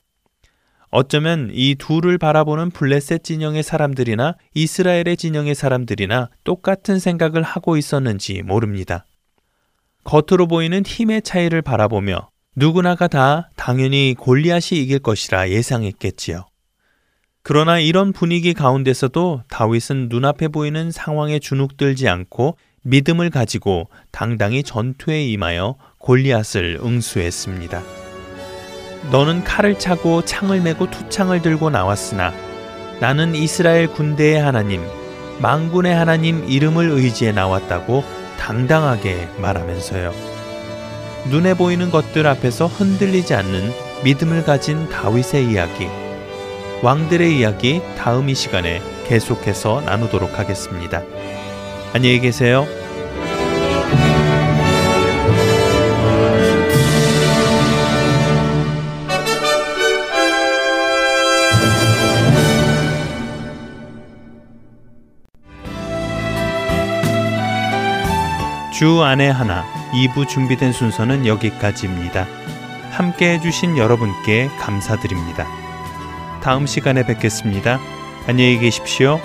어쩌면 0.91 1.49
이 1.53 1.75
둘을 1.75 2.17
바라보는 2.17 2.71
블레셋 2.71 3.23
진영의 3.23 3.61
사람들이나 3.63 4.35
이스라엘의 4.55 5.17
진영의 5.17 5.53
사람들이나 5.53 6.29
똑같은 6.43 6.97
생각을 6.97 7.43
하고 7.43 7.77
있었는지 7.77 8.41
모릅니다. 8.41 9.05
겉으로 10.03 10.47
보이는 10.47 10.83
힘의 10.83 11.21
차이를 11.21 11.61
바라보며 11.61 12.29
누구나가 12.55 13.07
다 13.07 13.49
당연히 13.55 14.15
골리앗이 14.17 14.81
이길 14.81 14.99
것이라 14.99 15.49
예상했겠지요. 15.49 16.48
그러나 17.41 17.79
이런 17.79 18.11
분위기 18.13 18.53
가운데서도 18.53 19.43
다윗은 19.47 20.07
눈앞에 20.09 20.49
보이는 20.49 20.91
상황에 20.91 21.39
주눅들지 21.39 22.07
않고 22.07 22.57
믿음을 22.81 23.29
가지고 23.29 23.89
당당히 24.11 24.63
전투에 24.63 25.25
임하여 25.25 25.75
골리앗을 25.99 26.79
응수했습니다. 26.83 27.81
너는 29.11 29.43
칼을 29.43 29.79
차고 29.79 30.25
창을 30.25 30.61
메고 30.61 30.89
투창을 30.89 31.41
들고 31.41 31.69
나왔으나 31.69 32.33
나는 32.99 33.33
이스라엘 33.33 33.87
군대의 33.87 34.41
하나님, 34.41 34.83
망군의 35.41 35.95
하나님 35.95 36.47
이름을 36.49 36.89
의지해 36.89 37.31
나왔다고 37.31 38.03
당당하게 38.37 39.27
말하면서요. 39.39 40.13
눈에 41.29 41.53
보이는 41.53 41.91
것들 41.91 42.27
앞에서 42.27 42.67
흔들리지 42.67 43.33
않는 43.35 43.71
믿음을 44.03 44.43
가진 44.43 44.89
다윗의 44.89 45.49
이야기. 45.49 45.87
왕들의 46.81 47.37
이야기 47.37 47.81
다음 47.97 48.29
이 48.29 48.35
시간에 48.35 48.81
계속해서 49.05 49.81
나누도록 49.81 50.39
하겠습니다. 50.39 51.01
안녕히 51.93 52.19
계세요. 52.21 52.65
주 68.73 69.03
안에 69.03 69.29
하나 69.29 69.65
2부 69.91 70.29
준비된 70.29 70.71
순서는 70.71 71.25
여기까지입니다. 71.25 72.25
함께 72.91 73.33
해주신 73.33 73.77
여러분께 73.77 74.47
감사드립니다. 74.57 75.68
다음 76.41 76.65
시간에 76.65 77.05
뵙겠습니다. 77.05 77.79
안녕히 78.27 78.59
계십시오. 78.59 79.19